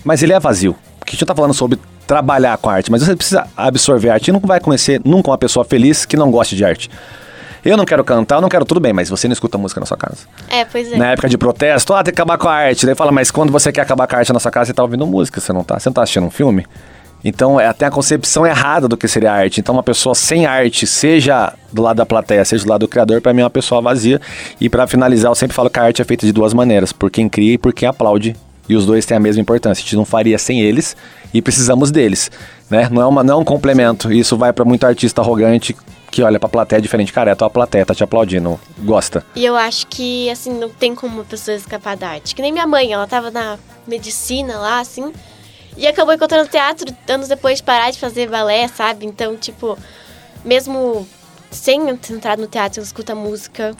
Mas 0.04 0.22
ele 0.22 0.32
é 0.32 0.40
vazio. 0.40 0.74
Porque 0.98 1.10
a 1.10 1.14
gente 1.14 1.26
tá 1.26 1.34
falando 1.34 1.54
sobre 1.54 1.78
trabalhar 2.06 2.56
com 2.58 2.70
arte, 2.70 2.90
mas 2.90 3.02
você 3.02 3.14
precisa 3.14 3.46
absorver 3.56 4.10
arte. 4.10 4.28
E 4.28 4.32
não 4.32 4.40
vai 4.40 4.60
conhecer 4.60 5.00
nunca 5.04 5.30
uma 5.30 5.38
pessoa 5.38 5.64
feliz 5.64 6.04
que 6.04 6.16
não 6.16 6.30
goste 6.30 6.56
de 6.56 6.64
arte. 6.64 6.90
Eu 7.64 7.76
não 7.76 7.84
quero 7.84 8.02
cantar, 8.02 8.36
eu 8.36 8.40
não 8.40 8.48
quero 8.48 8.64
tudo 8.64 8.80
bem, 8.80 8.92
mas 8.92 9.08
você 9.08 9.28
não 9.28 9.32
escuta 9.32 9.56
música 9.56 9.78
na 9.78 9.86
sua 9.86 9.96
casa. 9.96 10.26
É, 10.48 10.64
pois 10.64 10.92
é. 10.92 10.96
Na 10.96 11.12
época 11.12 11.28
de 11.28 11.38
protesto, 11.38 11.94
ah, 11.94 12.02
tem 12.02 12.12
que 12.12 12.20
acabar 12.20 12.36
com 12.36 12.48
a 12.48 12.54
arte. 12.54 12.84
Daí 12.84 12.94
fala, 12.94 13.12
mas 13.12 13.30
quando 13.30 13.52
você 13.52 13.70
quer 13.70 13.82
acabar 13.82 14.08
com 14.08 14.16
a 14.16 14.18
arte 14.18 14.32
na 14.32 14.40
sua 14.40 14.50
casa, 14.50 14.66
você 14.66 14.74
tá 14.74 14.82
ouvindo 14.82 15.06
música, 15.06 15.40
você 15.40 15.52
não 15.52 15.62
tá? 15.62 15.78
Você 15.78 15.88
não 15.88 15.94
tá 15.94 16.02
assistindo 16.02 16.26
um 16.26 16.30
filme? 16.30 16.66
Então, 17.24 17.60
é 17.60 17.68
até 17.68 17.86
a 17.86 17.90
concepção 17.90 18.44
errada 18.44 18.88
do 18.88 18.96
que 18.96 19.06
seria 19.06 19.32
arte. 19.32 19.60
Então, 19.60 19.76
uma 19.76 19.82
pessoa 19.82 20.12
sem 20.12 20.44
arte, 20.44 20.88
seja 20.88 21.52
do 21.72 21.80
lado 21.80 21.98
da 21.98 22.04
plateia, 22.04 22.44
seja 22.44 22.64
do 22.64 22.70
lado 22.70 22.80
do 22.80 22.88
criador, 22.88 23.20
pra 23.20 23.32
mim 23.32 23.42
é 23.42 23.44
uma 23.44 23.50
pessoa 23.50 23.80
vazia. 23.80 24.20
E 24.60 24.68
pra 24.68 24.88
finalizar, 24.88 25.30
eu 25.30 25.34
sempre 25.36 25.54
falo 25.54 25.70
que 25.70 25.78
a 25.78 25.84
arte 25.84 26.02
é 26.02 26.04
feita 26.04 26.26
de 26.26 26.32
duas 26.32 26.52
maneiras, 26.52 26.92
por 26.92 27.10
quem 27.12 27.28
cria 27.28 27.54
e 27.54 27.58
por 27.58 27.72
quem 27.72 27.88
aplaude. 27.88 28.34
E 28.68 28.74
os 28.74 28.86
dois 28.86 29.06
têm 29.06 29.16
a 29.16 29.20
mesma 29.20 29.40
importância. 29.40 29.82
A 29.82 29.84
gente 29.84 29.94
não 29.94 30.04
faria 30.04 30.36
sem 30.36 30.60
eles 30.62 30.96
e 31.32 31.40
precisamos 31.40 31.92
deles, 31.92 32.30
né? 32.68 32.88
Não 32.90 33.02
é, 33.02 33.06
uma, 33.06 33.22
não 33.22 33.34
é 33.34 33.36
um 33.36 33.44
complemento. 33.44 34.12
Isso 34.12 34.36
vai 34.36 34.52
pra 34.52 34.64
muito 34.64 34.84
artista 34.84 35.20
arrogante 35.20 35.76
que 36.12 36.22
olha 36.22 36.38
pra 36.38 36.48
plateia 36.48 36.80
diferente. 36.80 37.10
Cara, 37.10 37.30
é 37.30 37.32
a 37.32 37.36
tua 37.36 37.48
plateia, 37.48 37.86
tá 37.86 37.94
te 37.94 38.04
aplaudindo, 38.04 38.60
gosta. 38.80 39.24
E 39.34 39.44
eu 39.44 39.56
acho 39.56 39.86
que, 39.86 40.28
assim, 40.28 40.52
não 40.52 40.68
tem 40.68 40.94
como 40.94 41.16
uma 41.16 41.24
pessoa 41.24 41.56
escapar 41.56 41.96
da 41.96 42.10
arte. 42.10 42.34
Que 42.34 42.42
nem 42.42 42.52
minha 42.52 42.66
mãe, 42.66 42.92
ela 42.92 43.06
tava 43.06 43.30
na 43.30 43.58
medicina 43.88 44.58
lá, 44.58 44.78
assim, 44.78 45.10
e 45.74 45.86
acabou 45.86 46.14
encontrando 46.14 46.50
teatro 46.50 46.94
anos 47.08 47.28
depois 47.28 47.58
de 47.58 47.62
parar 47.64 47.90
de 47.90 47.98
fazer 47.98 48.28
balé, 48.28 48.68
sabe? 48.68 49.06
Então, 49.06 49.34
tipo, 49.36 49.76
mesmo 50.44 51.08
sem 51.52 51.94
ter 51.96 52.14
entrado 52.14 52.40
no 52.40 52.48
teatro, 52.48 52.80
ela 52.80 52.86
escuta 52.86 53.14
música, 53.14 53.74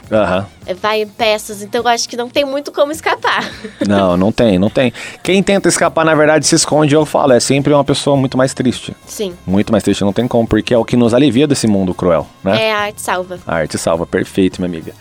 é, 0.65 0.73
vai 0.73 1.01
em 1.01 1.07
peças, 1.07 1.61
então 1.61 1.81
eu 1.81 1.87
acho 1.87 2.07
que 2.07 2.15
não 2.15 2.29
tem 2.29 2.45
muito 2.45 2.71
como 2.71 2.91
escapar. 2.91 3.51
Não, 3.87 4.15
não 4.15 4.31
tem, 4.31 4.57
não 4.57 4.69
tem. 4.69 4.93
Quem 5.21 5.43
tenta 5.43 5.67
escapar, 5.67 6.05
na 6.05 6.15
verdade, 6.15 6.45
se 6.47 6.55
esconde, 6.55 6.95
eu 6.95 7.05
falo, 7.05 7.33
é 7.33 7.39
sempre 7.39 7.73
uma 7.73 7.83
pessoa 7.83 8.15
muito 8.15 8.37
mais 8.37 8.53
triste. 8.53 8.95
Sim, 9.05 9.33
Muito 9.45 9.71
mais 9.71 9.83
triste, 9.83 10.03
não 10.03 10.13
tem 10.13 10.27
como, 10.27 10.47
porque 10.47 10.73
é 10.73 10.77
o 10.77 10.85
que 10.85 10.95
nos 10.95 11.13
alivia 11.13 11.45
desse 11.47 11.67
mundo 11.67 11.93
cruel, 11.93 12.25
né? 12.43 12.67
é 12.67 12.71
a 12.71 12.77
arte 12.79 13.01
salva. 13.01 13.39
A 13.45 13.55
arte 13.55 13.77
salva, 13.77 14.05
perfeito, 14.05 14.61
minha 14.61 14.69
amiga. 14.69 14.93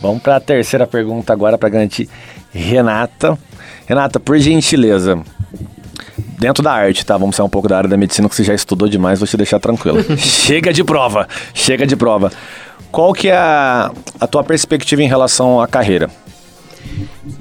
Vamos 0.00 0.22
para 0.22 0.36
a 0.36 0.40
terceira 0.40 0.86
pergunta 0.86 1.32
agora 1.32 1.56
para 1.56 1.68
garantir 1.68 2.08
Renata. 2.52 3.38
Renata, 3.86 4.20
por 4.20 4.38
gentileza, 4.38 5.20
dentro 6.40 6.62
da 6.62 6.72
arte, 6.72 7.04
tá? 7.04 7.16
Vamos 7.18 7.36
sair 7.36 7.44
um 7.44 7.50
pouco 7.50 7.68
da 7.68 7.76
área 7.76 7.88
da 7.88 7.96
medicina 7.98 8.28
que 8.28 8.34
você 8.34 8.42
já 8.42 8.54
estudou 8.54 8.88
demais, 8.88 9.20
vou 9.20 9.28
te 9.28 9.36
deixar 9.36 9.60
tranquilo. 9.60 10.02
chega 10.16 10.72
de 10.72 10.82
prova, 10.82 11.28
chega 11.52 11.86
de 11.86 11.94
prova. 11.94 12.32
Qual 12.90 13.12
que 13.12 13.28
é 13.28 13.36
a, 13.36 13.92
a 14.18 14.26
tua 14.26 14.42
perspectiva 14.42 15.02
em 15.02 15.06
relação 15.06 15.60
à 15.60 15.68
carreira? 15.68 16.10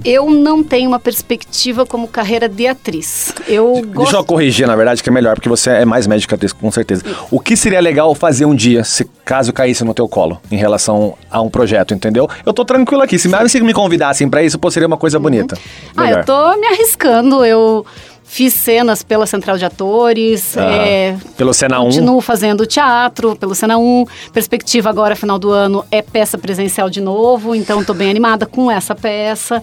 Eu 0.03 0.29
não 0.29 0.61
tenho 0.61 0.89
uma 0.89 0.99
perspectiva 0.99 1.85
como 1.85 2.07
carreira 2.07 2.47
de 2.47 2.67
atriz. 2.67 3.33
Eu 3.47 3.73
Deixa 3.73 3.87
eu 3.87 3.93
gosto. 3.93 4.23
corrigir, 4.25 4.67
na 4.67 4.75
verdade, 4.75 5.01
que 5.01 5.09
é 5.09 5.11
melhor, 5.11 5.35
porque 5.35 5.47
você 5.49 5.69
é 5.71 5.85
mais 5.85 6.05
médica 6.05 6.35
atriz, 6.35 6.51
com 6.51 6.69
certeza. 6.69 7.03
O 7.31 7.39
que 7.39 7.55
seria 7.55 7.79
legal 7.79 8.13
fazer 8.13 8.45
um 8.45 8.53
dia, 8.53 8.83
se 8.83 9.05
caso 9.23 9.53
caísse 9.53 9.83
no 9.83 9.93
teu 9.93 10.07
colo, 10.07 10.39
em 10.51 10.57
relação 10.57 11.15
a 11.31 11.41
um 11.41 11.49
projeto, 11.49 11.93
entendeu? 11.93 12.29
Eu 12.45 12.53
tô 12.53 12.65
tranquilo 12.65 13.01
aqui. 13.01 13.17
Se 13.17 13.29
mais 13.29 13.53
me 13.55 13.73
convidassem 13.73 14.29
pra 14.29 14.43
isso, 14.43 14.59
pô, 14.59 14.69
seria 14.69 14.87
uma 14.87 14.97
coisa 14.97 15.17
bonita. 15.17 15.57
Ah, 15.95 16.03
Melhor. 16.03 16.19
eu 16.19 16.25
tô 16.25 16.57
me 16.57 16.67
arriscando. 16.67 17.45
Eu 17.45 17.85
fiz 18.31 18.53
cenas 18.53 19.01
pela 19.01 19.25
Central 19.25 19.57
de 19.57 19.65
Atores. 19.65 20.55
Aham. 20.55 20.71
é, 20.71 21.17
Pelo 21.35 21.51
Sena 21.51 21.79
1. 21.81 21.85
Continuo 21.85 22.21
fazendo 22.21 22.63
teatro 22.65 23.35
pelo 23.35 23.55
Sena 23.55 23.77
1. 23.79 24.05
Perspectiva 24.31 24.87
agora, 24.89 25.15
final 25.15 25.39
do 25.39 25.49
ano, 25.49 25.83
é 25.91 26.01
peça 26.03 26.37
presencial 26.37 26.89
de 26.91 27.01
novo. 27.01 27.55
Então, 27.55 27.81
estou 27.81 27.95
bem 27.95 28.09
animada 28.09 28.45
com 28.45 28.69
essa 28.69 28.93
peça. 28.93 29.61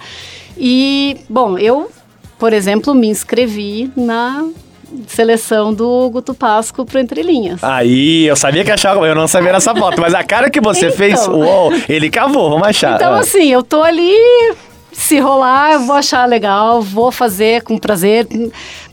E, 0.59 1.17
bom, 1.29 1.57
eu, 1.57 1.89
por 2.41 2.53
exemplo, 2.53 2.93
me 2.93 3.07
inscrevi 3.07 3.89
na 3.97 4.45
seleção 5.07 5.73
do 5.75 6.09
Guto 6.11 6.35
Pasco 6.35 6.85
pro 6.85 6.99
Entre 6.99 7.23
Linhas. 7.23 7.63
Aí, 7.63 8.27
eu 8.27 8.35
sabia 8.37 8.65
que 8.65 8.71
achava, 8.71 9.07
eu 9.07 9.15
não 9.15 9.27
sabia 9.29 9.53
nessa 9.53 9.75
foto, 9.75 10.01
mas 10.01 10.15
a 10.15 10.25
cara 10.25 10.49
que 10.51 10.61
você 10.61 10.87
Então. 10.91 10.97
fez, 10.97 11.27
uou, 11.29 11.73
ele 11.89 12.09
cavou, 12.11 12.51
vamos 12.51 12.67
achar. 12.67 12.95
Então, 12.97 13.13
Ah. 13.15 13.21
assim, 13.21 13.51
eu 13.53 13.63
tô 13.63 13.83
ali. 13.83 14.13
Se 14.99 15.19
rolar, 15.21 15.73
eu 15.75 15.81
vou 15.81 15.95
achar 15.95 16.27
legal, 16.27 16.81
vou 16.81 17.13
fazer 17.13 17.63
com 17.63 17.77
prazer. 17.79 18.27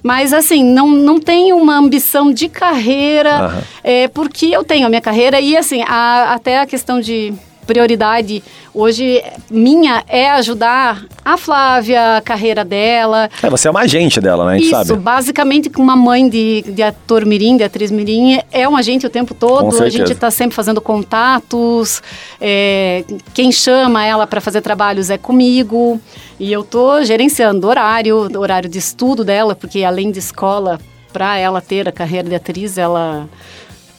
Mas, 0.03 0.33
assim, 0.33 0.63
não, 0.63 0.87
não 0.89 1.17
tenho 1.19 1.55
uma 1.57 1.77
ambição 1.77 2.31
de 2.31 2.49
carreira, 2.49 3.31
Aham. 3.45 3.61
é, 3.83 4.07
porque 4.09 4.47
eu 4.47 4.63
tenho 4.63 4.85
a 4.85 4.89
minha 4.89 5.01
carreira 5.01 5.39
e, 5.39 5.55
assim, 5.55 5.81
a- 5.87 6.33
até 6.33 6.59
a 6.59 6.65
questão 6.65 6.99
de 6.99 7.33
prioridade 7.63 8.43
hoje 8.73 9.23
minha 9.49 10.03
é 10.07 10.29
ajudar 10.31 11.05
a 11.23 11.37
Flávia, 11.37 12.17
a 12.17 12.21
carreira 12.21 12.65
dela. 12.65 13.29
É, 13.41 13.49
você 13.49 13.67
é 13.67 13.71
uma 13.71 13.81
agente 13.81 14.19
dela, 14.19 14.45
né? 14.45 14.53
A 14.53 14.55
gente 14.55 14.65
Isso, 14.65 14.71
sabe. 14.71 14.95
basicamente, 14.99 15.71
uma 15.77 15.95
mãe 15.95 16.27
de, 16.27 16.63
de 16.67 16.81
ator 16.81 17.25
mirim, 17.25 17.57
de 17.57 17.63
atriz 17.63 17.91
mirim, 17.91 18.39
é 18.51 18.67
um 18.67 18.75
agente 18.75 19.05
o 19.05 19.09
tempo 19.09 19.33
todo. 19.33 19.81
A 19.81 19.89
gente 19.89 20.11
está 20.11 20.29
sempre 20.31 20.55
fazendo 20.55 20.81
contatos. 20.81 22.01
é, 22.41 23.03
quem 23.33 23.51
chama 23.51 24.05
ela 24.05 24.25
para 24.27 24.41
fazer 24.41 24.61
trabalhos 24.61 25.09
é 25.09 25.17
comigo. 25.17 25.99
E 26.39 26.51
eu 26.51 26.63
tô 26.63 27.03
gerenciando 27.03 27.67
horário, 27.67 28.27
horário 28.37 28.69
de 28.69 28.77
estudo 28.77 29.23
dela, 29.23 29.55
porque 29.55 29.83
além 29.83 30.11
de 30.11 30.19
escola, 30.19 30.79
para 31.11 31.37
ela 31.37 31.61
ter 31.61 31.87
a 31.87 31.91
carreira 31.91 32.27
de 32.27 32.35
atriz, 32.35 32.77
ela 32.77 33.29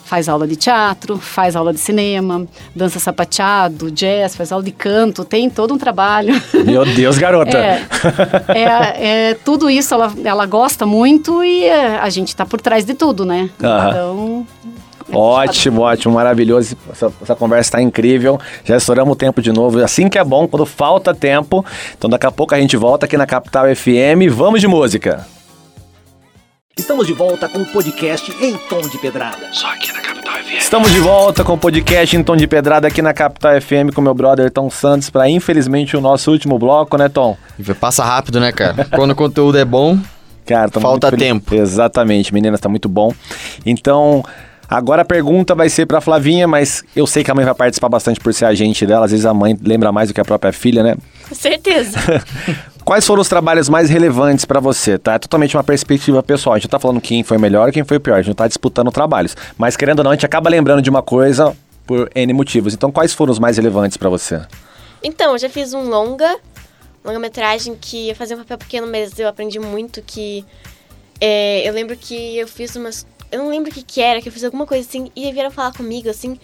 faz 0.05 0.29
aula 0.29 0.47
de 0.47 0.57
teatro, 0.57 1.19
faz 1.19 1.57
aula 1.57 1.73
de 1.73 1.81
cinema, 1.81 2.47
dança 2.75 2.99
sapateado, 2.99 3.91
jazz, 3.91 4.37
faz 4.37 4.53
aula 4.53 4.63
de 4.63 4.73
canto, 4.73 5.25
tem 5.25 5.49
todo 5.49 5.75
um 5.75 5.79
trabalho. 5.79 6.41
Meu 6.65 6.85
Deus, 6.85 7.19
garota. 7.19 7.59
É, 7.59 7.87
é, 8.49 9.31
é, 9.31 9.35
tudo 9.45 9.69
isso 9.71 9.95
ela, 9.95 10.13
ela 10.25 10.47
gosta 10.47 10.85
muito 10.85 11.43
e 11.43 11.65
é, 11.65 11.99
a 11.99 12.11
gente 12.11 12.37
tá 12.37 12.45
por 12.45 12.61
trás 12.61 12.85
de 12.85 12.95
tudo, 12.95 13.25
né? 13.25 13.49
Aham. 13.63 13.89
Então. 13.89 14.47
é 15.11 15.17
Ótimo, 15.17 15.83
ótimo, 15.83 16.15
maravilhoso. 16.15 16.77
Essa, 16.91 17.13
essa 17.23 17.35
conversa 17.35 17.69
está 17.69 17.83
incrível. 17.83 18.39
Já 18.65 18.77
estouramos 18.77 19.13
o 19.13 19.17
tempo 19.17 19.41
de 19.41 19.53
novo. 19.53 19.83
Assim 19.83 20.09
que 20.09 20.19
é 20.19 20.25
bom, 20.25 20.47
quando 20.47 20.67
falta 20.67 21.15
tempo. 21.15 21.65
Então 21.97 22.09
daqui 22.09 22.27
a 22.27 22.31
pouco 22.31 22.55
a 22.55 22.61
gente 22.61 22.77
volta 22.77 23.07
aqui 23.07 23.17
na 23.17 23.27
Capital 23.27 23.67
FM. 23.75 24.31
Vamos 24.31 24.61
de 24.61 24.69
música. 24.69 25.27
Estamos 26.77 27.07
de 27.07 27.13
volta 27.13 27.49
com 27.49 27.61
o 27.61 27.67
podcast 27.67 28.31
Em 28.45 28.57
Tom 28.69 28.81
de 28.81 28.99
Pedrada. 28.99 29.49
Estamos 30.59 30.91
de 30.91 30.99
volta 30.99 31.45
com 31.45 31.55
o 31.55 31.59
podcast 31.59 32.17
em 32.17 32.23
tom 32.23 32.37
de 32.37 32.47
pedrada 32.47 32.89
aqui 32.89 33.01
na 33.01 33.15
Capital 33.15 33.61
FM 33.61 33.95
com 33.95 34.01
meu 34.01 34.15
brother 34.15 34.51
Tom 34.51 34.69
Santos 34.69 35.09
para 35.09 35.29
infelizmente 35.29 35.97
o 35.97 36.01
nosso 36.01 36.31
último 36.33 36.59
bloco, 36.59 36.97
né, 36.97 37.09
Tom? 37.09 37.37
Passa 37.81 38.05
rápido, 38.05 38.41
né, 38.41 38.51
cara? 38.51 38.87
Quando 38.87 39.13
o 39.13 39.15
conteúdo 39.15 39.57
é 39.57 39.65
bom, 39.65 39.99
Cara, 40.45 40.71
Falta 40.73 41.11
tempo. 41.11 41.55
Exatamente, 41.55 42.35
meninas, 42.35 42.61
tá 42.61 42.69
muito 42.69 42.89
bom. 42.89 43.13
Então, 43.65 44.23
agora 44.69 45.03
a 45.03 45.05
pergunta 45.05 45.55
vai 45.55 45.69
ser 45.71 45.87
pra 45.87 46.01
Flavinha, 46.01 46.47
mas 46.47 46.85
eu 46.95 47.07
sei 47.07 47.25
que 47.25 47.31
a 47.31 47.35
mãe 47.35 47.45
vai 47.45 47.55
participar 47.55 47.89
bastante 47.89 48.21
por 48.21 48.35
ser 48.35 48.47
agente 48.47 48.85
dela. 48.85 49.07
Às 49.07 49.13
vezes 49.13 49.27
a 49.27 49.33
mãe 49.33 49.57
lembra 49.63 49.91
mais 49.91 50.09
do 50.09 50.15
que 50.15 50.21
a 50.21 50.25
própria 50.25 50.53
filha, 50.53 50.83
né? 50.83 50.97
Com 51.29 51.35
certeza. 51.35 51.99
Quais 52.85 53.07
foram 53.07 53.23
os 53.23 53.29
trabalhos 53.29 53.67
mais 53.67 53.89
relevantes 53.89 54.45
pra 54.45 54.61
você, 54.61 54.99
tá? 54.99 55.15
É 55.15 55.19
totalmente 55.19 55.57
uma 55.57 55.65
perspectiva 55.65 56.23
pessoal. 56.23 56.55
A 56.55 56.59
gente 56.59 56.67
não 56.67 56.73
tá 56.73 56.79
falando 56.79 57.01
quem 57.01 57.23
foi 57.23 57.39
melhor, 57.39 57.73
quem 57.73 57.83
foi 57.83 57.99
pior. 57.99 58.17
A 58.17 58.19
gente 58.19 58.29
não 58.29 58.35
tá 58.35 58.47
disputando 58.47 58.91
trabalhos. 58.91 59.35
Mas 59.57 59.75
querendo 59.75 60.01
ou 60.01 60.05
não, 60.05 60.11
a 60.11 60.15
gente 60.15 60.27
acaba 60.27 60.51
lembrando 60.51 60.83
de 60.83 60.91
uma 60.91 61.03
coisa 61.03 61.57
por 61.87 62.11
N 62.15 62.33
motivos. 62.35 62.75
Então, 62.75 62.93
quais 62.93 63.15
foram 63.15 63.33
os 63.33 63.39
mais 63.39 63.57
relevantes 63.57 63.97
pra 63.97 64.11
você? 64.11 64.43
Então, 65.03 65.33
eu 65.33 65.39
já 65.39 65.49
fiz 65.49 65.73
um 65.73 65.89
longa, 65.89 66.37
longa-metragem 67.03 67.75
que 67.81 68.11
eu 68.11 68.15
fazia 68.15 68.37
um 68.37 68.41
papel 68.41 68.59
pequeno, 68.59 68.87
mas 68.87 69.19
eu 69.19 69.29
aprendi 69.29 69.59
muito 69.59 70.03
que... 70.03 70.45
é, 71.19 71.67
eu 71.67 71.73
lembro 71.73 71.97
que 71.97 72.37
eu 72.37 72.47
fiz 72.47 72.77
umas... 72.77 73.07
Eu 73.33 73.39
não 73.39 73.49
lembro 73.49 73.71
o 73.71 73.75
que 73.75 73.83
que 73.83 74.01
era, 74.03 74.21
que 74.21 74.29
eu 74.29 74.33
fiz 74.33 74.45
alguma 74.45 74.67
coisa 74.67 74.87
assim, 74.87 75.11
e 75.17 75.33
vieram 75.33 75.51
falar 75.51 75.73
comigo, 75.73 76.09
assim, 76.09 76.39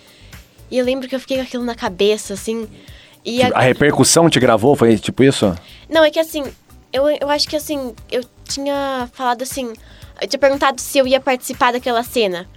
e 0.71 0.79
eu 0.79 0.85
lembro 0.85 1.07
que 1.07 1.15
eu 1.15 1.21
fiquei 1.21 1.37
com 1.37 1.43
aquilo 1.43 1.65
na 1.65 1.75
cabeça, 1.75 2.35
assim, 2.35 2.67
e 3.25 3.43
A 3.43 3.61
repercussão 3.61 4.31
te 4.31 4.41
gravou? 4.41 4.75
Foi 4.75 4.97
tipo 4.99 5.23
isso? 5.23 5.55
Não, 5.89 6.05
é 6.05 6.11
que 6.11 6.19
assim, 6.19 6.45
eu, 6.93 7.09
eu 7.09 7.29
acho 7.29 7.49
que 7.49 7.57
assim, 7.57 7.95
eu 8.11 8.25
tinha 8.45 9.09
falado 9.13 9.43
assim, 9.43 9.73
eu 10.21 10.29
tinha 10.29 10.41
perguntado 10.41 10.81
se 10.81 10.99
eu 10.99 11.07
ia 11.07 11.21
participar 11.21 11.73
daquela 11.73 12.03
cena. 12.03 12.49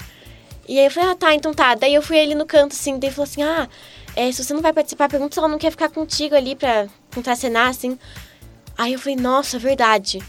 E 0.67 0.79
aí 0.79 0.85
eu 0.85 0.91
falei, 0.91 1.09
ah, 1.11 1.15
tá, 1.15 1.33
então 1.33 1.53
tá. 1.53 1.75
Daí 1.75 1.93
eu 1.93 2.01
fui 2.01 2.19
ali 2.19 2.35
no 2.35 2.45
canto, 2.45 2.73
assim, 2.73 2.97
daí 2.97 3.11
falou 3.11 3.25
assim, 3.25 3.43
ah, 3.43 3.67
é, 4.15 4.31
se 4.31 4.43
você 4.43 4.53
não 4.53 4.61
vai 4.61 4.71
participar, 4.71 5.09
pergunta 5.09 5.33
se 5.33 5.39
ela 5.39 5.47
não 5.47 5.57
quer 5.57 5.71
ficar 5.71 5.89
contigo 5.89 6.35
ali 6.35 6.55
pra 6.55 6.87
contracenar, 7.13 7.67
assim. 7.67 7.97
Aí 8.77 8.93
eu 8.93 8.99
falei, 8.99 9.15
nossa, 9.15 9.59
verdade. 9.59 10.21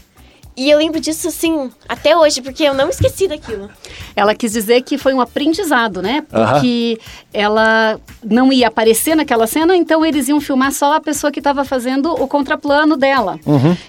E 0.57 0.69
eu 0.69 0.77
lembro 0.77 0.99
disso, 0.99 1.27
assim, 1.27 1.69
até 1.87 2.15
hoje, 2.15 2.41
porque 2.41 2.63
eu 2.63 2.73
não 2.73 2.89
esqueci 2.89 3.27
daquilo. 3.27 3.69
Ela 4.15 4.33
quis 4.33 4.53
dizer 4.53 4.81
que 4.83 4.97
foi 4.97 5.13
um 5.13 5.19
aprendizado, 5.19 6.01
né? 6.01 6.23
Porque 6.29 6.99
ela 7.33 7.99
não 8.23 8.53
ia 8.53 8.67
aparecer 8.67 9.15
naquela 9.15 9.47
cena, 9.47 9.75
então 9.75 10.05
eles 10.05 10.29
iam 10.29 10.39
filmar 10.39 10.71
só 10.71 10.95
a 10.95 11.01
pessoa 11.01 11.31
que 11.31 11.39
estava 11.39 11.65
fazendo 11.65 12.11
o 12.13 12.27
contraplano 12.27 12.95
dela. 12.95 13.39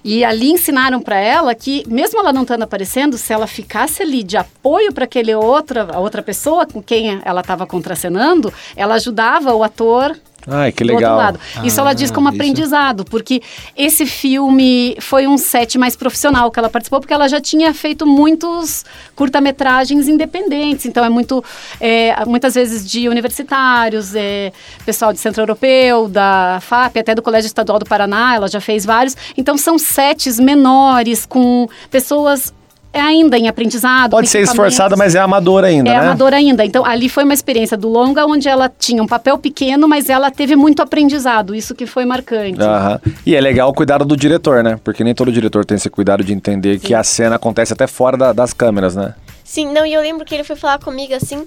E 0.02 0.24
ali 0.24 0.50
ensinaram 0.50 1.00
para 1.00 1.18
ela 1.18 1.54
que, 1.54 1.84
mesmo 1.86 2.18
ela 2.18 2.32
não 2.32 2.42
estando 2.42 2.62
aparecendo, 2.62 3.16
se 3.16 3.32
ela 3.32 3.46
ficasse 3.46 4.02
ali 4.02 4.22
de 4.22 4.36
apoio 4.36 4.92
para 4.92 5.04
aquele 5.04 5.34
outra, 5.34 5.88
a 5.92 6.00
outra 6.00 6.22
pessoa 6.22 6.66
com 6.66 6.82
quem 6.82 7.20
ela 7.24 7.40
estava 7.40 7.66
contracenando, 7.66 8.52
ela 8.74 8.94
ajudava 8.94 9.54
o 9.54 9.62
ator 9.62 10.16
Ai, 10.46 10.70
que 10.70 10.84
legal. 10.84 11.34
Isso 11.64 11.80
ela 11.80 11.92
diz 11.92 12.10
como 12.10 12.28
isso. 12.28 12.36
aprendizado, 12.36 13.04
porque 13.04 13.42
esse 13.76 14.06
filme 14.06 14.96
foi 15.00 15.26
um 15.26 15.36
set 15.36 15.76
mais 15.76 15.96
profissional 15.96 16.50
que 16.50 16.58
ela 16.58 16.68
participou, 16.68 17.00
porque 17.00 17.12
ela 17.12 17.28
já 17.28 17.40
tinha 17.40 17.74
feito 17.74 18.06
muitos 18.06 18.84
curta-metragens 19.16 20.06
independentes. 20.06 20.86
Então 20.86 21.04
é 21.04 21.08
muito, 21.08 21.42
é, 21.80 22.24
muitas 22.26 22.54
vezes 22.54 22.88
de 22.88 23.08
universitários, 23.08 24.14
é, 24.14 24.52
pessoal 24.84 25.12
de 25.12 25.18
Centro 25.18 25.42
Europeu, 25.42 26.08
da 26.08 26.58
FAP, 26.62 26.98
até 26.98 27.14
do 27.14 27.22
Colégio 27.22 27.46
Estadual 27.46 27.78
do 27.78 27.84
Paraná, 27.84 28.36
ela 28.36 28.48
já 28.48 28.60
fez 28.60 28.84
vários. 28.84 29.16
Então 29.36 29.58
são 29.58 29.78
sets 29.78 30.38
menores 30.38 31.26
com 31.26 31.68
pessoas 31.90 32.54
ainda 33.00 33.38
em 33.38 33.48
aprendizado. 33.48 34.10
Pode 34.10 34.28
ser 34.28 34.40
esforçada, 34.42 34.96
mas 34.96 35.14
é 35.14 35.18
amadora 35.20 35.66
ainda, 35.68 35.90
É 35.90 35.92
né? 35.94 35.98
amadora 35.98 36.36
ainda. 36.36 36.64
Então, 36.64 36.84
ali 36.84 37.08
foi 37.08 37.24
uma 37.24 37.34
experiência 37.34 37.76
do 37.76 37.88
longa, 37.88 38.24
onde 38.26 38.48
ela 38.48 38.68
tinha 38.68 39.02
um 39.02 39.06
papel 39.06 39.38
pequeno, 39.38 39.86
mas 39.88 40.08
ela 40.08 40.30
teve 40.30 40.56
muito 40.56 40.80
aprendizado. 40.82 41.54
Isso 41.54 41.74
que 41.74 41.86
foi 41.86 42.04
marcante. 42.04 42.60
Aham. 42.60 43.00
E 43.24 43.34
é 43.34 43.40
legal 43.40 43.68
o 43.70 43.74
cuidado 43.74 44.04
do 44.04 44.16
diretor, 44.16 44.62
né? 44.62 44.78
Porque 44.82 45.02
nem 45.04 45.14
todo 45.14 45.30
diretor 45.32 45.64
tem 45.64 45.76
esse 45.76 45.90
cuidado 45.90 46.22
de 46.24 46.32
entender 46.32 46.78
que 46.78 46.94
a 46.94 47.02
cena 47.04 47.36
acontece 47.36 47.72
até 47.72 47.86
fora 47.86 48.16
da- 48.16 48.32
das 48.32 48.52
câmeras, 48.52 48.94
né? 48.96 49.14
Sim, 49.44 49.72
não, 49.72 49.86
e 49.86 49.92
eu 49.94 50.00
lembro 50.02 50.24
que 50.24 50.34
ele 50.34 50.44
foi 50.44 50.56
falar 50.56 50.78
comigo 50.78 51.14
assim, 51.14 51.46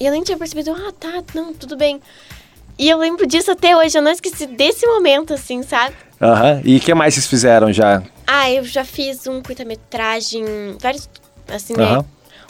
e 0.00 0.04
eu 0.06 0.10
nem 0.12 0.22
tinha 0.22 0.36
percebido, 0.36 0.72
ah, 0.72 0.92
tá, 0.98 1.22
não, 1.34 1.52
tudo 1.52 1.76
bem. 1.76 2.00
E 2.78 2.88
eu 2.88 2.98
lembro 2.98 3.26
disso 3.26 3.50
até 3.50 3.76
hoje, 3.76 3.96
eu 3.98 4.02
não 4.02 4.10
esqueci 4.12 4.46
desse 4.46 4.86
momento, 4.86 5.34
assim, 5.34 5.62
sabe? 5.62 5.94
Aham. 6.20 6.60
E 6.64 6.76
o 6.76 6.80
que 6.80 6.92
mais 6.94 7.14
vocês 7.14 7.26
fizeram 7.26 7.72
já? 7.72 8.02
Ah, 8.30 8.50
eu 8.50 8.62
já 8.62 8.84
fiz 8.84 9.26
um 9.26 9.40
curta-metragem, 9.40 10.44
vários, 10.78 11.08
assim, 11.48 11.74
né, 11.74 11.84
Aham. 11.84 12.04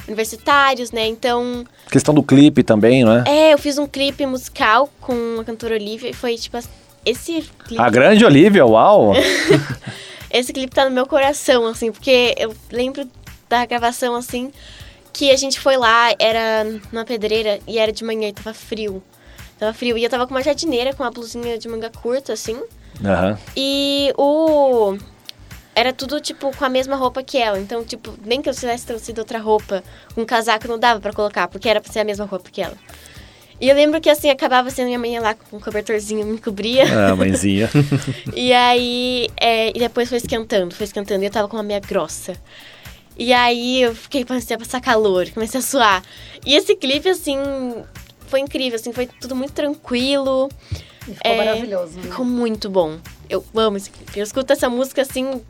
universitários, 0.09 0.91
né, 0.91 1.07
então... 1.07 1.65
Questão 1.89 2.13
do 2.13 2.23
clipe 2.23 2.65
também, 2.65 3.05
não 3.05 3.13
é? 3.13 3.25
É, 3.27 3.53
eu 3.55 3.59
fiz 3.59 3.79
um 3.79 3.87
clipe 3.87 4.27
musical 4.27 4.91
com 5.01 5.39
a 5.41 5.45
cantora 5.45 5.77
Olivia, 5.77 6.11
e 6.11 6.13
foi, 6.13 6.37
tipo, 6.37 6.59
esse 7.07 7.49
clipe... 7.65 7.81
A 7.81 7.89
grande 7.89 8.25
Olivia, 8.25 8.67
uau! 8.67 9.13
Esse 10.31 10.53
clipe 10.53 10.75
tá 10.75 10.85
no 10.85 10.91
meu 10.91 11.07
coração, 11.07 11.67
assim, 11.67 11.91
porque 11.91 12.35
eu 12.37 12.55
lembro 12.71 13.09
da 13.49 13.65
gravação, 13.65 14.15
assim, 14.15 14.53
que 15.13 15.31
a 15.31 15.37
gente 15.37 15.59
foi 15.59 15.77
lá, 15.77 16.15
era 16.19 16.65
numa 16.93 17.05
pedreira 17.05 17.59
e 17.67 17.79
era 17.79 17.91
de 17.91 18.05
manhã 18.05 18.29
e 18.29 18.33
tava 18.33 18.53
frio. 18.53 19.03
Tava 19.59 19.73
frio. 19.73 19.97
E 19.97 20.05
eu 20.05 20.11
tava 20.11 20.27
com 20.27 20.35
uma 20.35 20.43
jardineira, 20.43 20.95
com 20.95 21.03
uma 21.03 21.11
blusinha 21.11 21.59
de 21.59 21.67
manga 21.67 21.91
curta, 21.91 22.35
assim. 22.35 22.61
Aham. 23.03 23.39
E 23.57 24.13
o. 24.17 24.97
Era 25.79 25.93
tudo, 25.93 26.21
tipo, 26.21 26.55
com 26.57 26.65
a 26.65 26.69
mesma 26.69 26.97
roupa 26.97 27.23
que 27.23 27.39
ela. 27.39 27.59
Então, 27.59 27.85
tipo, 27.85 28.13
nem 28.25 28.43
que 28.43 28.49
eu 28.49 28.55
tivesse 28.55 28.85
trouxido 28.85 29.21
outra 29.21 29.39
roupa, 29.39 29.83
um 30.17 30.25
casaco 30.25 30.67
não 30.67 30.79
dava 30.79 30.99
pra 31.01 31.13
colocar, 31.13 31.47
porque 31.47 31.69
era 31.69 31.81
pra 31.81 31.93
ser 31.93 32.01
a 32.01 32.05
mesma 32.05 32.25
roupa 32.25 32.51
que 32.51 32.61
ela. 32.61 32.77
E 33.61 33.69
eu 33.69 33.75
lembro 33.75 34.01
que, 34.01 34.09
assim, 34.11 34.29
acabava 34.31 34.71
sendo 34.71 34.87
minha 34.87 34.99
mãe 34.99 35.19
lá 35.19 35.35
com 35.35 35.57
um 35.57 35.61
cobertorzinho, 35.61 36.25
me 36.27 36.39
cobria. 36.39 36.85
Ah, 37.11 37.15
mãezinha. 37.17 37.69
E 38.35 38.53
aí, 38.53 39.29
é, 39.37 39.71
e 39.71 39.79
depois 39.79 40.09
foi 40.09 40.19
esquentando, 40.19 40.75
foi 40.75 40.85
esquentando. 40.85 41.23
E 41.23 41.27
eu 41.27 41.31
tava 41.31 41.47
com 41.49 41.57
uma 41.57 41.63
meia 41.63 41.81
grossa. 41.81 42.35
E 43.17 43.33
aí 43.33 43.83
eu 43.83 43.95
fiquei, 43.95 44.25
comecei 44.25 44.55
a 44.55 44.59
passar 44.59 44.81
calor, 44.81 45.29
comecei 45.31 45.59
a 45.59 45.63
suar. 45.63 46.03
E 46.47 46.55
esse 46.55 46.75
clipe, 46.77 47.09
assim, 47.09 47.37
foi 48.29 48.41
incrível, 48.41 48.77
assim, 48.79 48.93
foi 48.93 49.09
tudo 49.21 49.35
muito 49.35 49.53
tranquilo. 49.53 50.49
E 51.09 51.15
ficou 51.15 51.33
É, 51.33 51.37
maravilhoso. 51.37 51.97
né? 51.97 52.03
Ficou 52.03 52.25
muito 52.25 52.69
bom. 52.71 52.99
Eu 53.29 53.45
amo 53.57 53.77
esse 53.77 53.91
clipe. 53.91 54.19
Eu 54.19 54.23
escuto 54.23 54.53
essa 54.53 54.69
música, 54.69 55.03
assim, 55.03 55.41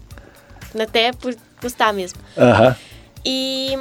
até 0.79 1.13
por 1.13 1.35
gostar 1.63 1.93
mesmo. 1.93 2.19
Aham. 2.37 2.77
E 3.25 3.77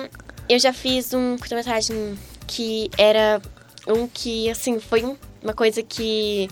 eu 0.49 0.59
já 0.59 0.73
fiz 0.73 1.13
um 1.13 1.37
curta-metragem 1.37 2.17
que 2.45 2.89
era 2.97 3.41
um 3.87 4.07
que, 4.07 4.49
assim, 4.49 4.79
foi 4.79 5.03
um- 5.03 5.15
uma 5.43 5.53
coisa 5.53 5.81
que 5.83 6.49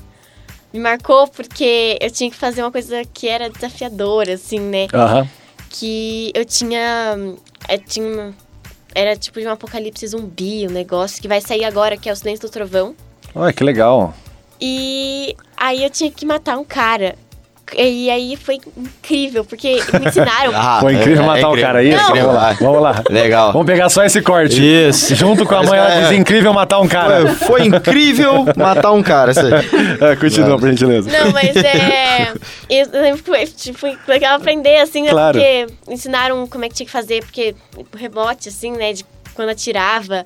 me 0.74 0.80
marcou 0.80 1.28
porque 1.28 1.98
eu 2.02 2.10
tinha 2.12 2.30
que 2.30 2.36
fazer 2.36 2.62
uma 2.62 2.72
coisa 2.72 3.04
que 3.14 3.28
era 3.28 3.50
desafiadora, 3.50 4.34
assim, 4.34 4.60
né? 4.60 4.88
Aham. 4.94 5.28
Que 5.70 6.32
eu 6.34 6.46
tinha. 6.46 7.18
Eu 7.70 7.80
tinha 7.80 8.34
era 8.94 9.16
tipo 9.18 9.42
de 9.42 9.48
um 9.48 9.52
apocalipse 9.52 10.08
zumbi, 10.08 10.66
um 10.68 10.72
negócio 10.72 11.22
que 11.22 11.28
vai 11.28 11.42
sair 11.42 11.66
agora, 11.66 11.98
que 11.98 12.08
é 12.10 12.14
o 12.14 12.16
Silêncio 12.16 12.48
do 12.48 12.52
Trovão. 12.52 12.96
Olha, 13.34 13.52
que 13.52 13.62
legal. 13.64 14.14
E 14.62 15.36
aí 15.58 15.84
eu 15.84 15.90
tinha 15.90 16.10
que 16.10 16.26
matar 16.26 16.58
um 16.58 16.64
cara. 16.64 17.16
E 17.76 18.10
aí 18.12 18.36
foi 18.36 18.60
incrível, 18.78 19.44
porque 19.44 19.82
me 20.00 20.08
ensinaram. 20.08 20.52
Ah, 20.56 20.78
Foi 20.80 20.94
incrível 20.94 21.22
é- 21.22 21.26
é 21.26 21.28
matar 21.28 21.48
o 21.48 21.52
incrível. 21.52 21.68
cara 21.68 21.80
aí. 21.80 21.90
Não. 21.96 22.08
Vamos 22.16 22.34
lá, 22.36 22.52
vamos 22.60 22.82
lá. 22.82 23.04
Legal. 23.10 23.52
Vamos 23.54 23.66
pegar 23.66 23.90
só 23.90 24.04
esse 24.04 24.22
corte. 24.22 24.62
Isso. 24.62 25.16
Junto 25.16 25.46
com 25.46 25.56
a 25.56 25.64
mãe, 25.64 25.78
ela 25.80 26.02
diz 26.02 26.12
incrível 26.12 26.54
matar 26.54 26.80
um 26.80 26.88
cara. 26.88 27.28
Foi, 27.34 27.48
foi 27.48 27.66
incrível 27.66 28.46
matar 28.56 28.92
um 28.92 29.02
cara. 29.02 29.32
Isso 29.32 29.40
aí. 29.42 29.54
É, 30.12 30.16
continua, 30.16 30.58
por 30.60 30.70
gentileza. 30.70 31.10
Não, 31.10 31.32
mas 31.32 31.56
é. 31.56 32.32
Eu 32.70 33.18
foi, 33.18 33.46
tipo, 33.48 33.88
legal 34.08 34.36
aprender, 34.36 34.78
assim, 34.78 35.04
né? 35.04 35.10
Claro. 35.10 35.38
Porque 35.40 35.68
ensinaram 35.90 36.46
como 36.48 36.66
é 36.66 36.70
que 36.70 36.76
tinha 36.76 36.86
que 36.86 36.92
fazer, 36.92 37.24
porque 37.24 37.56
o 37.76 37.98
rebote, 37.98 38.50
assim, 38.50 38.72
né? 38.72 38.94
De 38.94 39.06
quando 39.34 39.50
atirava. 39.50 40.24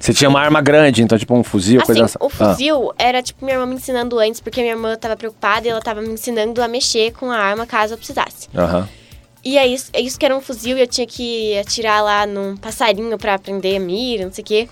Você 0.00 0.14
tinha 0.14 0.30
uma 0.30 0.40
arma 0.40 0.62
grande, 0.62 1.02
então 1.02 1.18
tipo 1.18 1.34
um 1.34 1.44
fuzil, 1.44 1.78
Assim, 1.82 1.86
coisa 1.86 2.04
assim. 2.06 2.16
o 2.18 2.30
fuzil 2.30 2.90
era 2.98 3.22
tipo 3.22 3.44
minha 3.44 3.56
irmã 3.56 3.66
me 3.66 3.74
ensinando 3.74 4.18
antes, 4.18 4.40
porque 4.40 4.62
minha 4.62 4.72
irmã 4.72 4.96
tava 4.96 5.14
preocupada 5.14 5.66
e 5.66 5.70
ela 5.70 5.80
tava 5.82 6.00
me 6.00 6.08
ensinando 6.08 6.62
a 6.62 6.66
mexer 6.66 7.12
com 7.12 7.30
a 7.30 7.36
arma 7.36 7.66
caso 7.66 7.92
eu 7.92 7.98
precisasse. 7.98 8.48
Ah, 8.54 8.62
Aham. 8.62 8.88
E 9.44 9.56
é 9.58 9.66
isso, 9.66 9.90
é 9.92 10.00
isso 10.00 10.18
que 10.18 10.24
era 10.24 10.34
um 10.36 10.40
fuzil 10.40 10.76
e 10.76 10.80
eu 10.80 10.86
tinha 10.86 11.06
que 11.06 11.56
atirar 11.58 12.02
lá 12.02 12.26
num 12.26 12.56
passarinho 12.56 13.16
pra 13.18 13.34
aprender 13.34 13.76
a 13.76 13.80
mira, 13.80 14.24
não 14.24 14.32
sei 14.32 14.42
o 14.42 14.46
quê. 14.46 14.68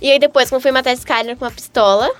E 0.00 0.10
aí 0.10 0.18
depois, 0.18 0.48
quando 0.48 0.60
fui 0.62 0.72
matar 0.72 0.92
esse 0.92 1.04
cara 1.06 1.36
com 1.36 1.44
uma 1.44 1.50
pistola, 1.50 2.10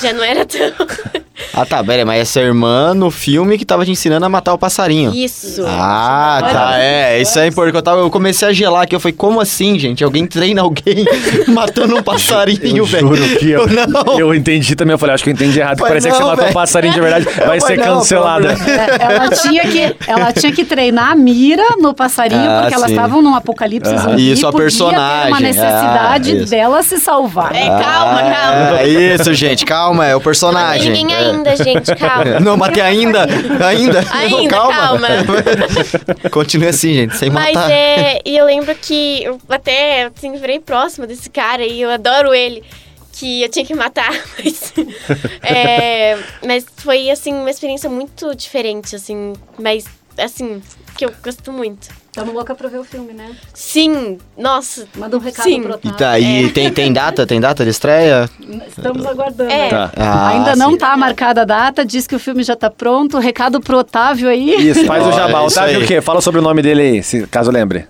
já 0.00 0.12
não 0.12 0.24
era 0.24 0.44
tão. 0.44 0.58
Ah, 1.54 1.64
tá, 1.64 1.82
beleza, 1.82 2.04
mas 2.04 2.20
essa 2.20 2.40
irmã 2.40 2.94
no 2.94 3.10
filme 3.10 3.56
que 3.58 3.64
tava 3.64 3.84
te 3.84 3.90
ensinando 3.90 4.24
a 4.26 4.28
matar 4.28 4.54
o 4.54 4.58
passarinho. 4.58 5.12
Isso. 5.14 5.64
Ah, 5.66 6.38
tá, 6.40 6.78
é, 6.78 7.20
isso 7.20 7.38
é 7.38 7.46
importante. 7.46 7.76
Eu, 7.76 7.82
tava, 7.82 8.00
eu 8.00 8.10
comecei 8.10 8.48
a 8.48 8.52
gelar 8.52 8.82
aqui, 8.82 8.94
eu 8.94 9.00
falei, 9.00 9.14
como 9.16 9.40
assim, 9.40 9.78
gente? 9.78 10.02
Alguém 10.04 10.26
treina 10.26 10.62
alguém 10.62 11.04
matando 11.48 11.96
um 11.96 12.02
passarinho, 12.02 12.78
Eu 12.78 12.84
velho? 12.84 13.14
juro 13.14 13.38
que 13.38 13.50
eu, 13.50 13.66
não. 13.88 14.18
eu 14.18 14.34
entendi 14.34 14.74
também. 14.74 14.92
Eu 14.92 14.98
falei, 14.98 15.14
acho 15.14 15.24
que 15.24 15.30
eu 15.30 15.34
entendi 15.34 15.58
errado. 15.60 15.78
Mas 15.80 15.88
Parecia 15.88 16.10
que 16.10 16.16
você 16.16 16.22
não, 16.22 16.28
matou 16.30 16.42
um 16.42 16.46
velho. 16.46 16.54
passarinho 16.54 16.92
de 16.94 17.00
verdade. 17.00 17.24
Vai 17.38 17.46
Mas 17.46 17.64
ser 17.64 17.78
não, 17.78 17.84
cancelada. 17.84 18.48
É, 18.52 19.12
ela, 19.14 19.28
tinha 19.30 19.62
que, 19.62 19.96
ela 20.06 20.32
tinha 20.32 20.52
que 20.52 20.64
treinar 20.64 21.12
a 21.12 21.14
mira 21.14 21.64
no 21.80 21.94
passarinho, 21.94 22.40
Ah, 22.50 22.58
porque 22.62 22.74
elas 22.74 22.86
sim. 22.88 22.94
estavam 22.96 23.22
num 23.22 23.34
apocalipse 23.34 23.92
Ah. 23.94 23.98
zumbi. 23.98 24.32
Isso, 24.32 24.46
a 24.46 24.50
podia 24.52 24.64
personagem. 24.64 25.22
ter 25.24 25.28
uma 25.30 25.40
necessidade 25.40 26.38
Ah, 26.42 26.44
dela 26.46 26.82
se 26.82 26.98
salvar. 26.98 27.54
É, 27.54 27.66
calma, 27.66 28.22
calma. 28.22 28.80
É 28.80 28.88
isso, 28.88 29.32
gente, 29.34 29.64
calma, 29.64 30.06
é 30.06 30.14
o 30.16 30.20
personagem. 30.20 30.90
Ninguém 30.92 31.14
É. 31.16 31.27
ainda, 31.30 31.56
gente, 31.56 31.94
calma. 31.96 32.40
Não, 32.40 32.56
matei 32.56 32.82
ainda? 32.82 33.26
Ainda? 33.66 34.04
Ainda, 34.12 34.56
calma. 34.56 34.76
calma. 34.76 35.08
Continue 36.30 36.68
assim, 36.68 36.94
gente, 36.94 37.16
sem 37.16 37.30
Mas 37.30 37.54
matar. 37.54 37.70
é. 37.70 38.20
E 38.24 38.36
eu 38.36 38.44
lembro 38.44 38.74
que 38.74 39.22
eu 39.22 39.40
até 39.48 40.10
assim, 40.14 40.36
virei 40.36 40.60
próxima 40.60 41.06
desse 41.06 41.30
cara 41.30 41.64
e 41.64 41.80
eu 41.80 41.90
adoro 41.90 42.34
ele. 42.34 42.62
Que 43.12 43.42
eu 43.42 43.48
tinha 43.48 43.64
que 43.64 43.74
matar, 43.74 44.12
mas. 44.38 44.72
é, 45.42 46.16
mas 46.46 46.64
foi, 46.76 47.10
assim, 47.10 47.34
uma 47.34 47.50
experiência 47.50 47.90
muito 47.90 48.32
diferente, 48.32 48.94
assim. 48.94 49.32
Mas, 49.58 49.86
assim, 50.16 50.62
que 50.96 51.04
eu 51.04 51.12
gosto 51.20 51.52
muito. 51.52 51.88
Estamos 52.18 52.34
louca 52.34 52.52
pra 52.52 52.68
ver 52.68 52.78
o 52.78 52.84
filme, 52.84 53.12
né? 53.12 53.30
Sim, 53.54 54.18
nossa. 54.36 54.86
Manda 54.96 55.16
um 55.16 55.20
recado 55.20 55.44
Sim. 55.44 55.62
pro 55.62 55.70
E 55.70 55.74
Otávio. 55.74 55.96
daí, 55.98 56.50
tem, 56.50 56.72
tem 56.72 56.92
data? 56.92 57.24
Tem 57.24 57.40
data 57.40 57.62
de 57.62 57.70
estreia? 57.70 58.28
Estamos 58.66 59.06
aguardando. 59.06 59.50
É. 59.52 59.68
Tá. 59.68 59.92
Ah, 59.96 60.28
Ainda 60.30 60.56
não 60.56 60.72
sim. 60.72 60.78
tá 60.78 60.96
marcada 60.96 61.42
a 61.42 61.44
data, 61.44 61.84
diz 61.84 62.08
que 62.08 62.16
o 62.16 62.18
filme 62.18 62.42
já 62.42 62.56
tá 62.56 62.68
pronto. 62.68 63.18
Recado 63.18 63.60
pro 63.60 63.78
Otávio 63.78 64.28
aí. 64.28 64.68
Isso, 64.68 64.84
faz 64.84 65.06
o 65.06 65.12
jabá. 65.12 65.42
é 65.42 65.46
Otávio 65.46 65.80
o 65.84 65.86
quê? 65.86 66.00
Fala 66.00 66.20
sobre 66.20 66.40
o 66.40 66.42
nome 66.42 66.60
dele 66.60 66.82
aí, 66.82 67.02
se, 67.04 67.24
caso 67.28 67.52
lembre. 67.52 67.86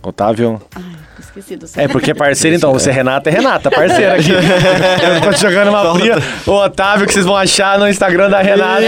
Otávio. 0.00 0.62
Esqueci 0.70 1.05
do 1.58 1.66
seu. 1.66 1.82
É, 1.82 1.88
porque 1.88 2.14
parceiro, 2.14 2.56
então, 2.56 2.72
você 2.72 2.90
é 2.90 2.92
Renata, 2.92 3.28
é 3.28 3.32
Renata, 3.32 3.70
parceira 3.70 4.14
aqui. 4.14 4.30
Eu 4.32 5.30
tô 5.30 5.36
jogando 5.36 5.68
uma 5.68 5.94
fria. 5.94 6.16
O 6.46 6.52
Otávio, 6.52 7.06
que 7.06 7.12
vocês 7.12 7.26
vão 7.26 7.36
achar 7.36 7.78
no 7.78 7.88
Instagram 7.88 8.30
da 8.30 8.40
Renata. 8.40 8.82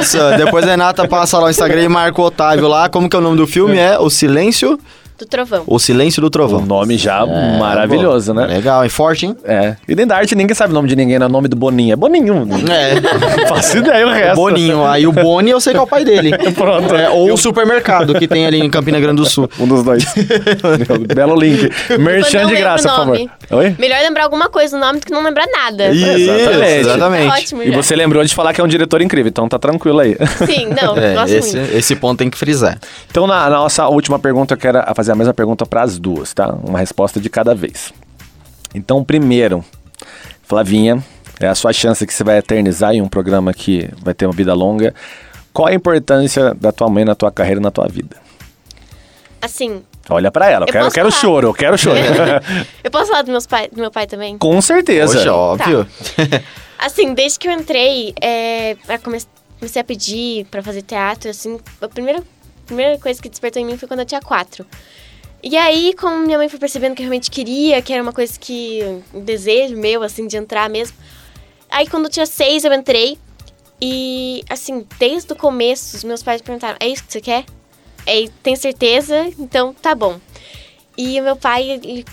Isso, 0.00 0.18
depois 0.36 0.64
a 0.66 0.70
Renata 0.70 1.06
passa 1.06 1.38
lá 1.38 1.44
no 1.44 1.50
Instagram 1.50 1.82
e 1.82 1.88
marca 1.88 2.20
o 2.20 2.24
Otávio 2.24 2.68
lá. 2.68 2.88
Como 2.88 3.08
que 3.08 3.16
é 3.16 3.18
o 3.18 3.22
nome 3.22 3.36
do 3.36 3.46
filme? 3.46 3.76
É 3.78 3.98
O 3.98 4.08
Silêncio? 4.08 4.78
Do 5.22 5.26
trovão. 5.28 5.62
O 5.68 5.78
Silêncio 5.78 6.20
do 6.20 6.28
Trovão. 6.28 6.66
nome 6.66 6.96
já 6.98 7.20
É, 7.22 7.58
maravilhoso, 7.58 8.34
bom. 8.34 8.40
né? 8.40 8.46
Legal, 8.46 8.84
e 8.84 8.88
forte, 8.88 9.26
hein? 9.26 9.36
É. 9.44 9.76
E 9.86 9.94
dentro 9.94 10.08
da 10.08 10.16
arte 10.16 10.34
ninguém 10.34 10.52
sabe 10.54 10.72
o 10.72 10.74
nome 10.74 10.88
de 10.88 10.96
ninguém, 10.96 11.16
né? 11.18 11.26
O 11.26 11.28
nome 11.28 11.46
do 11.46 11.54
Boninho. 11.56 11.92
É 11.92 11.96
Boninho. 11.96 12.48
É. 12.68 13.00
Não 13.00 13.46
faço 13.46 13.78
ideia 13.78 14.04
o 14.04 14.10
resto. 14.10 14.34
Boninho. 14.34 14.84
Aí 14.84 15.06
o 15.06 15.12
Boni 15.12 15.50
eu 15.50 15.60
sei 15.60 15.72
que 15.74 15.78
é 15.78 15.82
o 15.82 15.86
pai 15.86 16.04
dele. 16.04 16.32
Pronto. 16.56 16.92
É, 16.96 17.08
ou 17.08 17.32
o 17.32 17.36
supermercado 17.36 18.14
que 18.14 18.26
tem 18.26 18.46
ali 18.46 18.58
em 18.60 18.68
Campina 18.68 18.98
Grande 18.98 19.16
do 19.22 19.26
Sul. 19.28 19.48
Um 19.60 19.66
dos 19.68 19.84
dois. 19.84 20.04
Belo 21.14 21.38
link. 21.38 21.70
Merchan 22.00 22.46
de 22.46 22.56
graça, 22.56 22.88
por 22.88 22.96
favor. 22.96 23.18
Oi? 23.52 23.76
Melhor 23.78 24.00
lembrar 24.02 24.24
alguma 24.24 24.48
coisa 24.48 24.78
no 24.78 24.84
nome 24.84 24.98
do 25.00 25.06
que 25.06 25.12
não 25.12 25.22
lembrar 25.22 25.46
nada. 25.46 25.88
Isso, 25.90 26.06
Exatamente. 26.06 26.72
exatamente. 26.80 27.28
Ótimo, 27.32 27.62
E 27.62 27.70
já. 27.70 27.76
você 27.76 27.94
lembrou 27.94 28.24
de 28.24 28.34
falar 28.34 28.52
que 28.54 28.60
é 28.60 28.64
um 28.64 28.68
diretor 28.68 29.02
incrível, 29.02 29.28
então 29.28 29.48
tá 29.48 29.58
tranquilo 29.58 30.00
aí. 30.00 30.16
Sim, 30.46 30.68
não, 30.68 30.96
É, 30.96 31.14
gosto 31.14 31.32
esse, 31.34 31.56
muito. 31.58 31.74
esse 31.76 31.96
ponto 31.96 32.18
tem 32.18 32.30
que 32.30 32.38
frisar. 32.38 32.78
Então, 33.10 33.26
na, 33.26 33.44
na 33.50 33.58
nossa 33.58 33.86
última 33.88 34.18
pergunta, 34.18 34.54
eu 34.54 34.58
quero 34.58 34.82
fazer 34.94 35.12
a 35.12 35.14
mesma 35.14 35.34
pergunta 35.34 35.66
para 35.66 35.82
as 35.82 35.98
duas, 35.98 36.32
tá? 36.32 36.48
Uma 36.64 36.78
resposta 36.78 37.20
de 37.20 37.28
cada 37.28 37.54
vez. 37.54 37.92
Então, 38.74 39.04
primeiro, 39.04 39.62
Flavinha, 40.44 41.02
é 41.38 41.46
a 41.46 41.54
sua 41.54 41.72
chance 41.72 42.06
que 42.06 42.14
você 42.14 42.24
vai 42.24 42.38
eternizar 42.38 42.94
em 42.94 43.02
um 43.02 43.08
programa 43.08 43.52
que 43.52 43.88
vai 44.02 44.14
ter 44.14 44.24
uma 44.26 44.32
vida 44.32 44.54
longa. 44.54 44.94
Qual 45.52 45.68
a 45.68 45.74
importância 45.74 46.54
da 46.54 46.72
tua 46.72 46.88
mãe 46.88 47.04
na 47.04 47.14
tua 47.14 47.30
carreira 47.30 47.60
e 47.60 47.62
na 47.62 47.70
tua 47.70 47.86
vida? 47.86 48.16
Assim, 49.40 49.82
Olha 50.08 50.30
pra 50.30 50.50
ela, 50.50 50.64
eu, 50.64 50.68
Eu 50.68 50.72
quero, 50.72 50.86
eu 50.86 50.90
quero 50.90 51.10
falar? 51.10 51.20
choro, 51.20 51.48
eu 51.48 51.54
quero 51.54 51.78
choro. 51.78 51.96
eu 52.82 52.90
posso 52.90 53.08
falar 53.10 53.22
do, 53.22 53.30
meus 53.30 53.46
pai, 53.46 53.68
do 53.68 53.80
meu 53.80 53.90
pai 53.90 54.06
também? 54.06 54.36
Com 54.38 54.60
certeza. 54.60 55.18
Poxa, 55.18 55.32
óbvio. 55.32 55.86
Assim, 56.78 57.14
desde 57.14 57.38
que 57.38 57.46
eu 57.46 57.52
entrei, 57.52 58.12
é, 58.20 58.76
comecei 59.02 59.80
a 59.80 59.84
pedir 59.84 60.44
pra 60.46 60.60
fazer 60.62 60.82
teatro, 60.82 61.30
assim, 61.30 61.60
a 61.80 61.88
primeira, 61.88 62.20
primeira 62.66 62.98
coisa 62.98 63.22
que 63.22 63.28
despertou 63.28 63.62
em 63.62 63.64
mim 63.64 63.76
foi 63.76 63.86
quando 63.86 64.00
eu 64.00 64.06
tinha 64.06 64.20
quatro. 64.20 64.66
E 65.42 65.56
aí, 65.56 65.94
como 65.94 66.18
minha 66.18 66.38
mãe 66.38 66.48
foi 66.48 66.58
percebendo 66.58 66.94
que 66.94 67.02
eu 67.02 67.04
realmente 67.04 67.30
queria, 67.30 67.80
que 67.82 67.92
era 67.92 68.02
uma 68.02 68.12
coisa 68.12 68.38
que. 68.38 68.80
um 69.12 69.20
desejo 69.20 69.76
meu, 69.76 70.02
assim, 70.02 70.26
de 70.26 70.36
entrar 70.36 70.68
mesmo. 70.70 70.96
Aí, 71.68 71.86
quando 71.88 72.04
eu 72.04 72.10
tinha 72.10 72.26
seis, 72.26 72.64
eu 72.64 72.72
entrei. 72.72 73.18
E, 73.80 74.44
assim, 74.48 74.86
desde 75.00 75.32
o 75.32 75.36
começo, 75.36 75.96
os 75.96 76.04
meus 76.04 76.22
pais 76.22 76.40
perguntaram: 76.40 76.76
é 76.78 76.86
isso 76.86 77.02
que 77.04 77.12
você 77.12 77.20
quer? 77.20 77.44
É, 78.06 78.28
tem 78.42 78.56
certeza? 78.56 79.28
Então, 79.38 79.72
tá 79.72 79.94
bom. 79.94 80.20
E 80.96 81.20
o 81.20 81.24
meu 81.24 81.36
pai, 81.36 81.70
ele... 81.70 82.04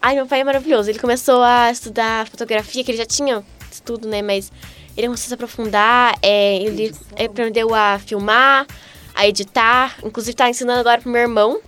Ai, 0.00 0.14
meu 0.14 0.26
pai 0.26 0.40
é 0.40 0.44
maravilhoso. 0.44 0.90
Ele 0.90 0.98
começou 0.98 1.42
a 1.42 1.70
estudar 1.70 2.28
fotografia, 2.28 2.84
que 2.84 2.90
ele 2.90 2.98
já 2.98 3.06
tinha 3.06 3.44
estudo, 3.70 4.08
né? 4.08 4.22
Mas 4.22 4.52
ele 4.96 5.06
começou 5.08 5.26
a 5.26 5.28
se 5.28 5.34
aprofundar. 5.34 6.18
é, 6.22 6.56
ele 6.56 6.94
aprendeu 7.24 7.74
a 7.74 7.98
filmar, 7.98 8.66
a 9.14 9.26
editar. 9.26 9.96
Inclusive, 10.04 10.36
tá 10.36 10.48
ensinando 10.48 10.80
agora 10.80 11.00
pro 11.00 11.10
meu 11.10 11.22
irmão, 11.22 11.60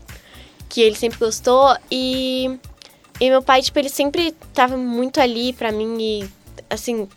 que 0.68 0.81
ele 0.81 0.97
sempre 0.97 1.18
gostou. 1.18 1.76
E, 1.91 2.59
e 3.20 3.31
meu 3.31 3.43
pai, 3.43 3.62
tipo, 3.62 3.78
ele 3.78 3.89
sempre 3.89 4.33
tava 4.55 4.76
muito 4.76 5.20
ali 5.20 5.53
pra 5.53 5.72
mim 5.72 5.97
e, 6.01 6.31
assim... 6.68 7.09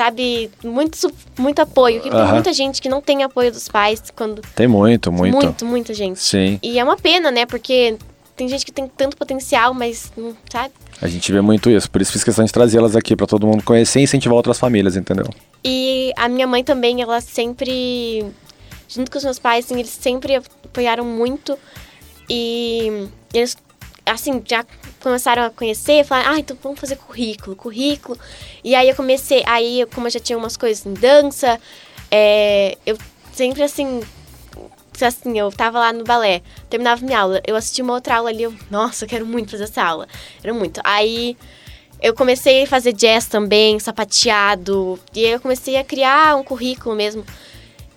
Sabe, 0.00 0.50
muito, 0.64 1.12
muito 1.38 1.60
apoio. 1.60 2.00
Tem 2.00 2.10
muita 2.10 2.54
gente 2.54 2.80
que 2.80 2.88
não 2.88 3.02
tem 3.02 3.22
apoio 3.22 3.52
dos 3.52 3.68
pais 3.68 4.02
quando. 4.16 4.40
Tem 4.56 4.66
muito, 4.66 5.12
muito. 5.12 5.36
Muito, 5.36 5.66
muita 5.66 5.92
gente. 5.92 6.18
Sim. 6.18 6.58
E 6.62 6.78
é 6.78 6.82
uma 6.82 6.96
pena, 6.96 7.30
né? 7.30 7.44
Porque 7.44 7.98
tem 8.34 8.48
gente 8.48 8.64
que 8.64 8.72
tem 8.72 8.88
tanto 8.88 9.14
potencial, 9.14 9.74
mas 9.74 10.10
não 10.16 10.34
sabe. 10.50 10.72
A 11.02 11.06
gente 11.06 11.30
vê 11.30 11.42
muito 11.42 11.68
isso, 11.68 11.90
por 11.90 12.00
isso 12.00 12.12
fiz 12.12 12.24
questão 12.24 12.42
de 12.42 12.50
trazê-las 12.50 12.96
aqui 12.96 13.14
pra 13.14 13.26
todo 13.26 13.46
mundo 13.46 13.62
conhecer 13.62 14.00
e 14.00 14.04
incentivar 14.04 14.34
outras 14.34 14.58
famílias, 14.58 14.96
entendeu? 14.96 15.26
E 15.62 16.14
a 16.16 16.30
minha 16.30 16.46
mãe 16.46 16.64
também, 16.64 17.02
ela 17.02 17.20
sempre, 17.20 18.24
junto 18.88 19.10
com 19.10 19.18
os 19.18 19.24
meus 19.24 19.38
pais, 19.38 19.66
assim, 19.66 19.78
eles 19.78 19.90
sempre 19.90 20.34
apoiaram 20.34 21.04
muito. 21.04 21.58
E 22.26 23.06
eles, 23.34 23.54
assim, 24.06 24.42
já 24.48 24.64
começaram 25.00 25.44
a 25.44 25.50
conhecer, 25.50 26.04
falaram, 26.04 26.32
ah, 26.34 26.38
então 26.38 26.56
vamos 26.62 26.78
fazer 26.78 26.96
currículo, 26.96 27.56
currículo. 27.56 28.18
E 28.62 28.74
aí 28.74 28.88
eu 28.88 28.94
comecei, 28.94 29.42
aí 29.46 29.86
como 29.94 30.06
eu 30.06 30.10
já 30.10 30.20
tinha 30.20 30.38
umas 30.38 30.56
coisas 30.56 30.84
em 30.86 30.94
dança, 30.94 31.60
é, 32.10 32.76
eu 32.86 32.98
sempre, 33.32 33.62
assim, 33.62 34.02
assim, 35.04 35.38
eu 35.38 35.50
tava 35.50 35.78
lá 35.78 35.92
no 35.92 36.04
balé, 36.04 36.42
terminava 36.68 37.04
minha 37.04 37.20
aula, 37.20 37.40
eu 37.46 37.56
assisti 37.56 37.82
uma 37.82 37.94
outra 37.94 38.16
aula 38.16 38.30
ali, 38.30 38.42
eu, 38.42 38.54
nossa, 38.70 39.04
eu 39.04 39.08
quero 39.08 39.26
muito 39.26 39.50
fazer 39.50 39.64
essa 39.64 39.82
aula. 39.82 40.06
Era 40.42 40.52
muito. 40.52 40.80
Aí 40.84 41.36
eu 42.02 42.14
comecei 42.14 42.64
a 42.64 42.66
fazer 42.66 42.92
jazz 42.92 43.26
também, 43.26 43.78
sapateado, 43.78 44.98
e 45.14 45.24
aí 45.24 45.32
eu 45.32 45.40
comecei 45.40 45.76
a 45.76 45.84
criar 45.84 46.36
um 46.36 46.44
currículo 46.44 46.94
mesmo. 46.94 47.24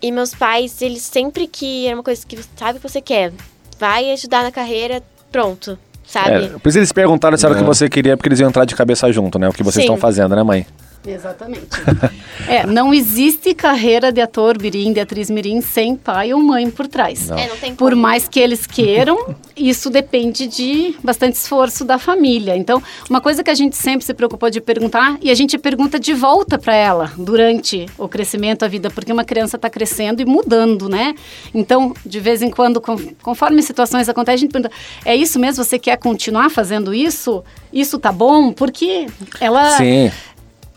E 0.02 0.12
meus 0.12 0.36
pais, 0.36 0.82
eles 0.82 1.04
sempre 1.04 1.48
que 1.48 1.88
era 1.88 1.96
uma 1.96 2.04
coisa 2.04 2.26
que 2.26 2.38
sabe 2.58 2.80
que 2.80 2.88
você 2.88 3.02
quer, 3.02 3.32
vai 3.80 4.12
ajudar 4.12 4.44
na 4.44 4.52
carreira, 4.52 5.02
pronto, 5.32 5.80
sabe? 6.06 6.46
É, 6.46 6.48
por 6.50 6.70
isso 6.70 6.80
eles 6.80 6.92
perguntaram 6.92 7.38
se 7.38 7.46
era 7.46 7.56
o 7.56 7.58
que 7.58 7.64
você 7.64 7.90
queria, 7.90 8.16
porque 8.16 8.30
eles 8.30 8.40
iam 8.40 8.50
entrar 8.50 8.66
de 8.66 8.76
cabeça 8.76 9.12
junto, 9.12 9.38
né? 9.40 9.48
O 9.50 9.54
que 9.54 9.64
vocês 9.64 9.76
Sim. 9.86 9.92
estão 9.92 9.98
fazendo, 9.98 10.36
né, 10.36 10.44
mãe? 10.44 10.66
Exatamente. 11.06 11.68
é, 12.48 12.66
não 12.66 12.94
existe 12.94 13.54
carreira 13.54 14.12
de 14.12 14.22
ator 14.22 14.62
mirim, 14.62 14.94
de 14.94 15.00
atriz 15.00 15.30
mirim, 15.30 15.62
sem 15.62 15.96
pai 15.96 16.34
ou 16.34 16.42
mãe 16.42 16.70
por 16.70 16.88
trás. 16.88 17.30
É, 17.32 17.48
não 17.48 17.58
tem 17.58 17.76
Por 17.76 17.96
mais 17.96 18.28
que 18.28 18.40
eles 18.40 18.66
queiram, 18.66 19.36
isso 19.56 19.90
depende 19.90 20.48
de 20.48 20.96
bastante 21.04 21.36
esforço 21.36 21.84
da 21.84 21.98
família. 21.98 22.56
Então, 22.56 22.82
uma 23.10 23.20
coisa 23.22 23.44
que 23.44 23.50
a 23.50 23.54
gente 23.54 23.76
sempre 23.76 24.06
se 24.06 24.14
preocupou 24.14 24.50
de 24.50 24.62
perguntar, 24.62 25.18
e 25.22 25.30
a 25.30 25.34
gente 25.36 25.58
pergunta 25.58 26.00
de 26.00 26.14
volta 26.14 26.58
para 26.58 26.76
ela 26.76 27.12
durante 27.18 27.86
o 27.98 28.08
crescimento, 28.08 28.64
a 28.64 28.68
vida, 28.68 28.90
porque 28.90 29.12
uma 29.12 29.24
criança 29.26 29.58
está 29.58 29.70
crescendo 29.70 30.22
e 30.22 30.26
mudando, 30.26 30.88
né? 30.88 31.14
Então, 31.54 31.94
de 32.06 32.20
vez 32.20 32.42
em 32.42 32.50
quando, 32.50 32.80
com- 32.80 32.98
conforme 33.22 33.62
situações 33.62 34.08
acontecem, 34.10 34.36
a 34.36 34.38
gente 34.38 34.52
pergunta: 34.52 34.74
é 35.06 35.16
isso 35.16 35.40
mesmo? 35.40 35.64
Você 35.64 35.78
quer 35.78 35.98
continuar 35.98 36.50
fazendo 36.50 36.94
isso? 36.94 37.44
Isso 37.72 38.00
tá 38.00 38.12
bom? 38.12 38.54
Porque 38.54 39.08
ela. 39.40 39.72
Sim. 39.78 40.12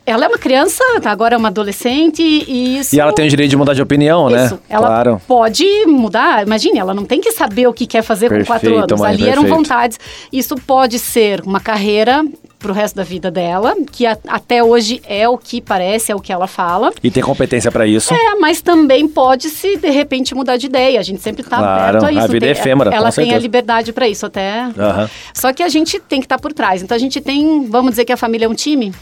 Ela 0.07 0.27
é 0.27 0.29
uma 0.29 0.39
criança, 0.39 0.85
tá, 1.03 1.11
agora 1.11 1.35
é 1.35 1.39
uma 1.39 1.49
adolescente 1.49 2.23
e 2.23 2.79
isso. 2.79 2.95
E 2.95 3.01
ela 3.01 3.13
tem 3.13 3.27
o 3.27 3.29
direito 3.29 3.51
de 3.51 3.57
mudar 3.57 3.75
de 3.75 3.83
opinião, 3.83 4.31
né? 4.31 4.47
Isso, 4.47 4.61
ela 4.69 4.87
Claro. 4.87 5.21
pode 5.27 5.65
mudar. 5.87 6.47
Imagine, 6.47 6.79
ela 6.79 6.95
não 6.95 7.05
tem 7.05 7.21
que 7.21 7.33
saber 7.33 7.67
o 7.67 7.73
que 7.73 7.87
quer 7.89 8.03
fazer 8.03 8.29
com 8.29 8.37
quatro 8.45 8.71
Perfeito, 8.71 8.93
anos. 8.93 9.01
mãe, 9.01 9.11
Ali 9.11 9.25
eram 9.25 9.43
perfeito. 9.43 9.57
vontades. 9.57 9.99
Isso 10.33 10.55
pode 10.65 11.01
ser 11.01 11.41
uma 11.45 11.59
carreira 11.59 12.25
pro 12.59 12.73
resto 12.73 12.97
da 12.97 13.03
vida 13.05 13.31
dela, 13.31 13.75
que 13.93 14.07
a- 14.07 14.17
até 14.27 14.63
hoje 14.63 15.01
é 15.07 15.29
o 15.29 15.37
que 15.37 15.61
parece, 15.61 16.11
é 16.11 16.15
o 16.15 16.21
que 16.21 16.33
ela 16.33 16.47
fala. 16.47 16.93
E 17.03 17.11
tem 17.11 17.23
competência 17.23 17.71
pra 17.71 17.87
isso. 17.87 18.13
É, 18.15 18.35
mas 18.41 18.61
também 18.63 19.07
pode 19.07 19.51
se 19.51 19.77
de 19.77 19.91
repente 19.91 20.35
mudar 20.35 20.57
de 20.57 20.67
ideia. 20.67 20.99
A 20.99 21.03
gente 21.03 21.21
sempre 21.21 21.43
está 21.43 21.59
Claro, 21.59 21.99
aberto 21.99 22.05
a 22.07 22.13
isso. 22.13 22.21
a 22.21 22.27
vida 22.27 22.47
é 22.47 22.53
Tem- 22.53 22.61
efêmera, 22.61 22.91
Ela 22.91 22.99
tem 23.01 23.09
a 23.09 23.13
certeza. 23.13 23.39
liberdade 23.39 23.93
para 23.93 24.09
isso 24.09 24.27
até. 24.27 24.63
Aham. 24.79 25.09
Só 25.35 25.53
que 25.53 25.63
a 25.63 25.69
gente 25.69 25.99
tem 26.01 26.21
que 26.21 26.27
estar 26.27 26.39
por 26.39 26.53
trás. 26.53 26.83
Então 26.83 26.95
a 26.95 26.99
gente 26.99 27.21
tem, 27.21 27.67
vamos 27.69 27.91
dizer 27.93 28.05
que 28.05 28.13
a 28.13 28.17
família 28.17 28.47
é 28.47 28.49
um 28.49 28.55
time. 28.55 28.93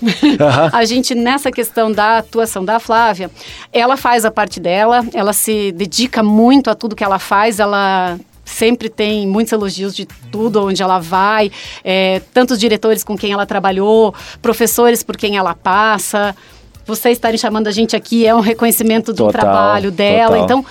Aham. 0.40 0.70
a 0.74 0.84
gente 0.84 1.14
nessa 1.14 1.50
questão 1.50 1.90
da 1.92 2.18
atuação 2.18 2.64
da 2.64 2.78
Flávia, 2.80 3.30
ela 3.72 3.96
faz 3.96 4.24
a 4.24 4.30
parte 4.30 4.58
dela, 4.60 5.04
ela 5.14 5.32
se 5.32 5.72
dedica 5.72 6.22
muito 6.22 6.68
a 6.70 6.74
tudo 6.74 6.96
que 6.96 7.04
ela 7.04 7.18
faz, 7.18 7.58
ela 7.60 8.18
sempre 8.54 8.88
tem 8.88 9.26
muitos 9.26 9.52
elogios 9.52 9.94
de 9.94 10.06
tudo 10.30 10.64
onde 10.64 10.82
ela 10.82 10.98
vai, 10.98 11.50
é, 11.82 12.20
tantos 12.32 12.58
diretores 12.58 13.02
com 13.02 13.16
quem 13.16 13.32
ela 13.32 13.44
trabalhou, 13.44 14.14
professores 14.40 15.02
por 15.02 15.16
quem 15.16 15.36
ela 15.36 15.54
passa. 15.54 16.34
Vocês 16.86 17.16
estarem 17.18 17.36
chamando 17.38 17.66
a 17.66 17.72
gente 17.72 17.96
aqui 17.96 18.26
é 18.26 18.34
um 18.34 18.40
reconhecimento 18.40 19.12
do 19.12 19.24
Total, 19.24 19.40
trabalho 19.40 19.90
dela. 19.90 20.38
total. 20.38 20.44
Então, 20.44 20.66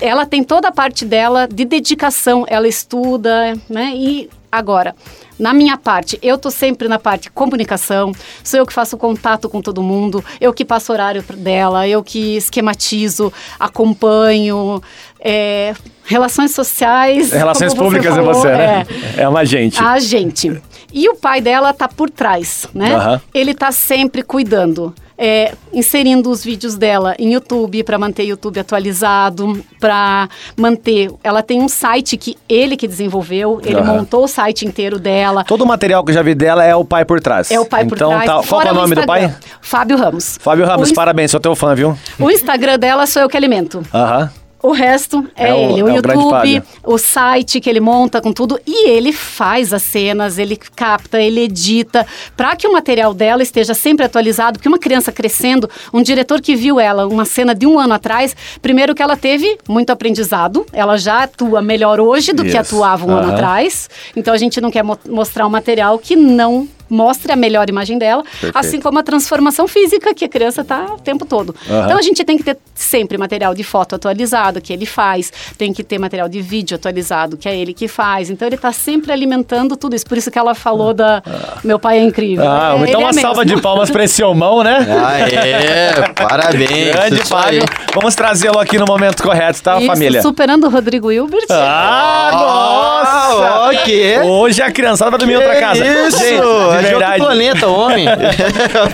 ela 0.00 0.24
tem 0.24 0.44
toda 0.44 0.68
a 0.68 0.72
parte 0.72 1.04
dela 1.04 1.48
de 1.48 1.64
dedicação, 1.64 2.44
ela 2.48 2.68
estuda, 2.68 3.58
né? 3.68 3.92
E 3.94 4.30
agora, 4.50 4.94
na 5.38 5.52
minha 5.52 5.76
parte, 5.76 6.18
eu 6.22 6.36
tô 6.36 6.50
sempre 6.50 6.88
na 6.88 6.98
parte 6.98 7.30
comunicação, 7.30 8.12
sou 8.42 8.58
eu 8.58 8.66
que 8.66 8.72
faço 8.72 8.96
contato 8.96 9.48
com 9.48 9.60
todo 9.60 9.82
mundo, 9.82 10.24
eu 10.40 10.52
que 10.52 10.64
passo 10.64 10.92
horário 10.92 11.22
dela, 11.34 11.86
eu 11.86 12.02
que 12.02 12.36
esquematizo, 12.36 13.32
acompanho, 13.58 14.82
é, 15.20 15.74
relações 16.04 16.54
sociais. 16.54 17.32
Relações 17.32 17.74
públicas 17.74 18.14
falou, 18.14 18.30
é 18.30 18.34
você, 18.34 18.48
né? 18.48 18.86
é. 19.16 19.22
É 19.22 19.28
uma 19.28 19.44
gente. 19.44 19.82
A 19.82 19.98
gente. 19.98 20.60
E 20.92 21.08
o 21.08 21.16
pai 21.16 21.40
dela 21.40 21.72
tá 21.72 21.86
por 21.86 22.08
trás, 22.10 22.66
né? 22.74 22.94
Aham. 22.94 23.20
Ele 23.34 23.54
tá 23.54 23.70
sempre 23.70 24.22
cuidando. 24.22 24.94
É, 25.18 25.52
inserindo 25.72 26.30
os 26.30 26.44
vídeos 26.44 26.76
dela 26.76 27.14
em 27.18 27.32
YouTube 27.32 27.82
para 27.82 27.98
manter 27.98 28.22
o 28.22 28.26
YouTube 28.26 28.60
atualizado, 28.60 29.64
para 29.80 30.28
manter. 30.56 31.10
Ela 31.24 31.42
tem 31.42 31.60
um 31.60 31.68
site 31.68 32.16
que 32.16 32.36
ele 32.48 32.76
que 32.76 32.86
desenvolveu, 32.86 33.60
ele 33.64 33.80
Aham. 33.80 33.94
montou 33.94 34.24
o 34.24 34.28
site 34.28 34.64
inteiro 34.64 34.98
dela. 34.98 35.44
Todo 35.44 35.62
o 35.62 35.66
material 35.66 36.04
que 36.04 36.10
eu 36.10 36.14
já 36.14 36.22
vi 36.22 36.34
dela 36.34 36.64
é 36.64 36.74
o 36.76 36.84
pai 36.84 37.04
por 37.04 37.20
trás. 37.20 37.50
É 37.50 37.58
o 37.58 37.66
pai 37.66 37.84
por 37.84 37.96
então, 37.96 38.10
trás. 38.10 38.26
Tá, 38.26 38.42
qual 38.48 38.62
é 38.62 38.70
o 38.70 38.74
nome 38.74 38.94
do 38.94 39.04
pai? 39.04 39.34
Fábio 39.60 39.96
Ramos. 39.96 40.38
Fábio 40.40 40.64
Ramos, 40.64 40.90
o, 40.90 40.94
parabéns, 40.94 41.30
sou 41.30 41.40
teu 41.40 41.56
fã, 41.56 41.74
viu? 41.74 41.96
o 42.18 42.30
Instagram 42.30 42.78
dela 42.78 43.06
sou 43.06 43.22
eu 43.22 43.28
que 43.28 43.36
alimento. 43.36 43.82
Aham. 43.92 44.30
O 44.60 44.72
resto 44.72 45.24
é, 45.36 45.48
É 45.50 45.54
o- 45.54 45.56
ele, 45.70 45.82
o 45.84 45.88
é 45.88 45.92
o 45.92 45.96
YouTube, 45.96 46.30
Fábio. 46.30 46.62
o 46.84 46.98
site 46.98 47.60
que 47.60 47.70
ele 47.70 47.78
monta 47.78 48.20
com 48.20 48.32
tudo 48.32 48.58
e 48.66 48.88
ele 48.88 49.12
faz 49.12 49.72
as 49.72 49.82
cenas, 49.82 50.36
ele 50.36 50.56
capta, 50.56 51.20
ele 51.22 51.42
edita 51.42 52.04
para 52.36 52.56
que 52.56 52.66
o 52.66 52.72
material 52.72 53.14
dela 53.14 53.40
esteja 53.42 53.72
sempre 53.72 54.04
atualizado, 54.04 54.58
porque 54.58 54.68
uma 54.68 54.78
criança 54.78 55.12
crescendo, 55.12 55.70
um 55.92 56.02
diretor 56.02 56.40
que 56.40 56.56
viu 56.56 56.80
ela 56.80 57.06
uma 57.06 57.24
cena 57.24 57.54
de 57.54 57.66
um 57.66 57.78
ano 57.78 57.94
atrás, 57.94 58.34
primeiro 58.60 58.94
que 58.96 59.02
ela 59.02 59.16
teve 59.16 59.58
muito 59.68 59.90
aprendizado, 59.90 60.66
ela 60.72 60.96
já 60.98 61.22
atua 61.22 61.62
melhor 61.62 62.00
hoje 62.00 62.32
do 62.32 62.42
que 62.42 62.48
Isso. 62.48 62.58
atuava 62.58 63.06
um 63.06 63.10
ano 63.10 63.28
Aham. 63.28 63.34
atrás, 63.34 63.88
então 64.16 64.34
a 64.34 64.38
gente 64.38 64.60
não 64.60 64.70
quer 64.72 64.82
mo- 64.82 64.98
mostrar 65.08 65.46
um 65.46 65.50
material 65.50 65.98
que 66.00 66.16
não 66.16 66.66
mostre 66.88 67.32
a 67.32 67.36
melhor 67.36 67.68
imagem 67.68 67.98
dela, 67.98 68.22
assim 68.54 68.80
como 68.80 68.98
a 68.98 69.02
transformação 69.02 69.66
física 69.68 70.14
que 70.14 70.24
a 70.24 70.28
criança 70.28 70.62
está 70.62 70.84
o 70.94 70.98
tempo 70.98 71.24
todo. 71.24 71.54
Aham. 71.68 71.84
Então 71.84 71.98
a 71.98 72.02
gente 72.02 72.24
tem 72.24 72.36
que 72.36 72.44
ter 72.44 72.56
sempre 72.74 73.18
material 73.18 73.54
de 73.54 73.62
foto 73.64 73.94
atualizado 73.94 74.60
que 74.60 74.72
ele 74.72 74.86
faz, 74.86 75.32
tem 75.56 75.72
que 75.72 75.82
ter 75.84 75.98
material 75.98 76.28
de 76.28 76.40
vídeo 76.40 76.74
atualizado 76.76 77.36
que 77.36 77.48
é 77.48 77.56
ele 77.56 77.74
que 77.74 77.88
faz. 77.88 78.30
Então 78.30 78.46
ele 78.48 78.56
está 78.56 78.72
sempre 78.72 79.12
alimentando 79.12 79.76
tudo 79.76 79.94
isso. 79.96 80.06
Por 80.06 80.16
isso 80.18 80.30
que 80.30 80.38
ela 80.38 80.54
falou 80.54 80.94
da 80.94 81.22
meu 81.64 81.78
pai 81.78 81.98
é 81.98 82.02
incrível. 82.04 82.44
Ah, 82.48 82.76
É, 82.78 82.88
então 82.88 83.00
uma 83.00 83.10
é 83.10 83.12
salva 83.12 83.42
mesmo. 83.44 83.56
de 83.56 83.62
palmas 83.62 83.90
pra 83.90 84.04
esse 84.04 84.22
homão, 84.22 84.62
né? 84.62 84.78
Aê, 85.06 86.12
parabéns. 86.14 86.68
Grande. 86.92 87.28
Fábio. 87.28 87.62
Vamos 87.98 88.14
trazê-lo 88.14 88.60
aqui 88.60 88.78
no 88.78 88.84
momento 88.86 89.20
correto, 89.24 89.60
tá, 89.60 89.78
Isso, 89.78 89.86
família? 89.88 90.22
superando 90.22 90.68
o 90.68 90.70
Rodrigo 90.70 91.10
Hilbert. 91.10 91.46
Ah, 91.50 92.30
nossa! 92.32 93.48
Ah, 93.48 93.70
ok. 93.74 94.18
Hoje 94.20 94.62
a 94.62 94.70
criançada 94.70 95.10
vai 95.10 95.18
dormir 95.18 95.34
em 95.34 95.36
outra 95.36 95.54
Que 95.54 95.60
casa. 95.60 95.84
Isso, 95.84 96.16
Gente, 96.18 96.40
de 96.40 96.46
outro 96.46 96.80
verdade. 96.80 97.18
planeta, 97.18 97.66
homem. 97.66 98.06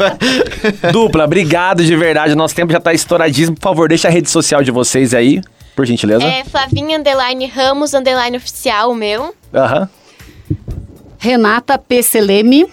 Dupla, 0.90 1.24
obrigado 1.24 1.84
de 1.84 1.94
verdade. 1.94 2.34
Nosso 2.34 2.55
tempo 2.55 2.72
já 2.72 2.80
tá 2.80 2.94
estouradíssimo. 2.94 3.55
Por 3.57 3.62
favor, 3.62 3.88
deixa 3.90 4.09
a 4.09 4.11
rede 4.11 4.30
social 4.30 4.62
de 4.62 4.70
vocês 4.70 5.12
aí, 5.12 5.42
por 5.76 5.84
gentileza. 5.84 6.24
É 6.24 6.42
Flavinha 6.44 6.98
Underline 6.98 7.46
Ramos 7.46 7.92
Underline 7.92 8.38
Oficial, 8.38 8.90
o 8.90 8.94
meu. 8.94 9.34
Aham. 9.55 9.86
Renata 11.18 11.76
P. 11.76 12.02
Seleme. 12.02 12.66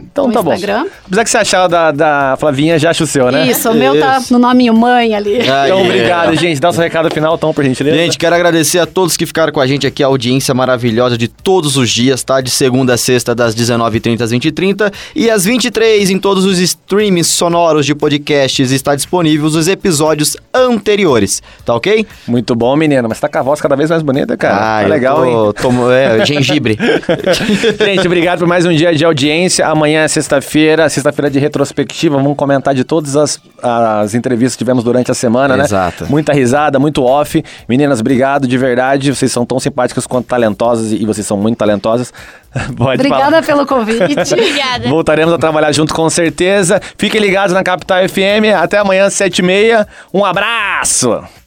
Então 0.00 0.26
No 0.26 0.32
tá 0.32 0.42
bom. 0.42 0.52
Instagram. 0.52 0.86
Apesar 1.06 1.24
que 1.24 1.30
você 1.30 1.38
achar 1.38 1.68
da, 1.68 1.90
da 1.90 2.36
Flavinha, 2.38 2.78
já 2.78 2.90
acha 2.90 3.04
o 3.04 3.06
seu, 3.06 3.30
né? 3.30 3.46
Isso, 3.46 3.70
o 3.70 3.74
meu 3.74 3.98
tá 3.98 4.18
Isso. 4.18 4.32
no 4.32 4.38
nominho 4.38 4.74
mãe 4.74 5.14
ali. 5.14 5.38
Ah, 5.40 5.66
Então, 5.66 5.78
yeah. 5.78 5.84
obrigado, 5.84 6.36
gente. 6.36 6.60
Dá 6.60 6.70
o 6.70 6.72
seu 6.72 6.82
recado 6.82 7.10
final, 7.12 7.36
Tom, 7.38 7.52
por 7.52 7.64
gentileza. 7.64 7.96
Gente, 7.96 8.18
quero 8.18 8.34
agradecer 8.34 8.78
a 8.78 8.86
todos 8.86 9.16
que 9.16 9.26
ficaram 9.26 9.52
com 9.52 9.60
a 9.60 9.66
gente 9.66 9.86
aqui, 9.86 10.02
a 10.02 10.06
audiência 10.06 10.52
maravilhosa 10.54 11.16
de 11.16 11.28
todos 11.28 11.76
os 11.76 11.90
dias, 11.90 12.22
tá? 12.22 12.40
De 12.40 12.50
segunda 12.50 12.94
a 12.94 12.96
sexta, 12.96 13.34
das 13.34 13.54
19h30 13.54 14.20
às 14.20 14.32
20h30 14.32 14.92
e 15.14 15.30
às 15.30 15.44
23 15.44 16.10
em 16.10 16.18
todos 16.18 16.44
os 16.44 16.58
streams 16.58 17.28
sonoros 17.28 17.86
de 17.86 17.94
podcasts 17.94 18.70
está 18.70 18.94
disponíveis 18.94 19.54
os 19.54 19.68
episódios 19.68 20.36
anteriores, 20.52 21.42
tá 21.64 21.74
ok? 21.74 22.06
Muito 22.26 22.54
bom, 22.54 22.74
menino. 22.76 23.08
Mas 23.08 23.20
tá 23.20 23.28
com 23.28 23.38
a 23.38 23.42
voz 23.42 23.60
cada 23.60 23.76
vez 23.76 23.90
mais 23.90 24.02
bonita, 24.02 24.36
cara. 24.36 24.56
Ah, 24.56 24.80
tá 24.80 24.82
eu 24.84 24.88
legal, 24.88 25.24
hein? 25.24 25.32
tô, 25.60 25.92
é, 25.92 26.24
gengibre. 26.26 26.78
Gente, 27.84 28.06
obrigado 28.06 28.40
por 28.40 28.48
mais 28.48 28.66
um 28.66 28.72
dia 28.72 28.94
de 28.94 29.04
audiência. 29.04 29.66
Amanhã 29.66 29.83
é 29.92 30.08
sexta-feira, 30.08 30.88
sexta-feira 30.88 31.30
de 31.30 31.38
retrospectiva. 31.38 32.16
Vamos 32.16 32.36
comentar 32.36 32.74
de 32.74 32.84
todas 32.84 33.16
as, 33.16 33.40
as 33.62 34.14
entrevistas 34.14 34.54
que 34.54 34.58
tivemos 34.58 34.82
durante 34.82 35.10
a 35.10 35.14
semana, 35.14 35.56
né? 35.56 35.64
Exato. 35.64 36.06
Muita 36.08 36.32
risada, 36.32 36.78
muito 36.78 37.02
off. 37.02 37.44
Meninas, 37.68 38.00
obrigado 38.00 38.48
de 38.48 38.56
verdade. 38.56 39.14
Vocês 39.14 39.30
são 39.30 39.44
tão 39.44 39.60
simpáticas 39.60 40.06
quanto 40.06 40.26
talentosas 40.26 40.92
e 40.92 41.04
vocês 41.04 41.26
são 41.26 41.36
muito 41.36 41.58
talentosas. 41.58 42.12
Pode 42.76 43.00
Obrigada 43.00 43.42
falar. 43.42 43.42
pelo 43.42 43.66
convite. 43.66 44.04
Obrigada. 44.32 44.88
Voltaremos 44.88 45.34
a 45.34 45.38
trabalhar 45.38 45.72
junto 45.72 45.94
com 45.94 46.08
certeza. 46.08 46.80
Fiquem 46.96 47.20
ligados 47.20 47.52
na 47.52 47.62
Capital 47.62 48.08
FM. 48.08 48.54
Até 48.56 48.78
amanhã, 48.78 49.10
sete 49.10 49.40
e 49.40 49.42
meia. 49.42 49.86
Um 50.12 50.24
abraço! 50.24 51.43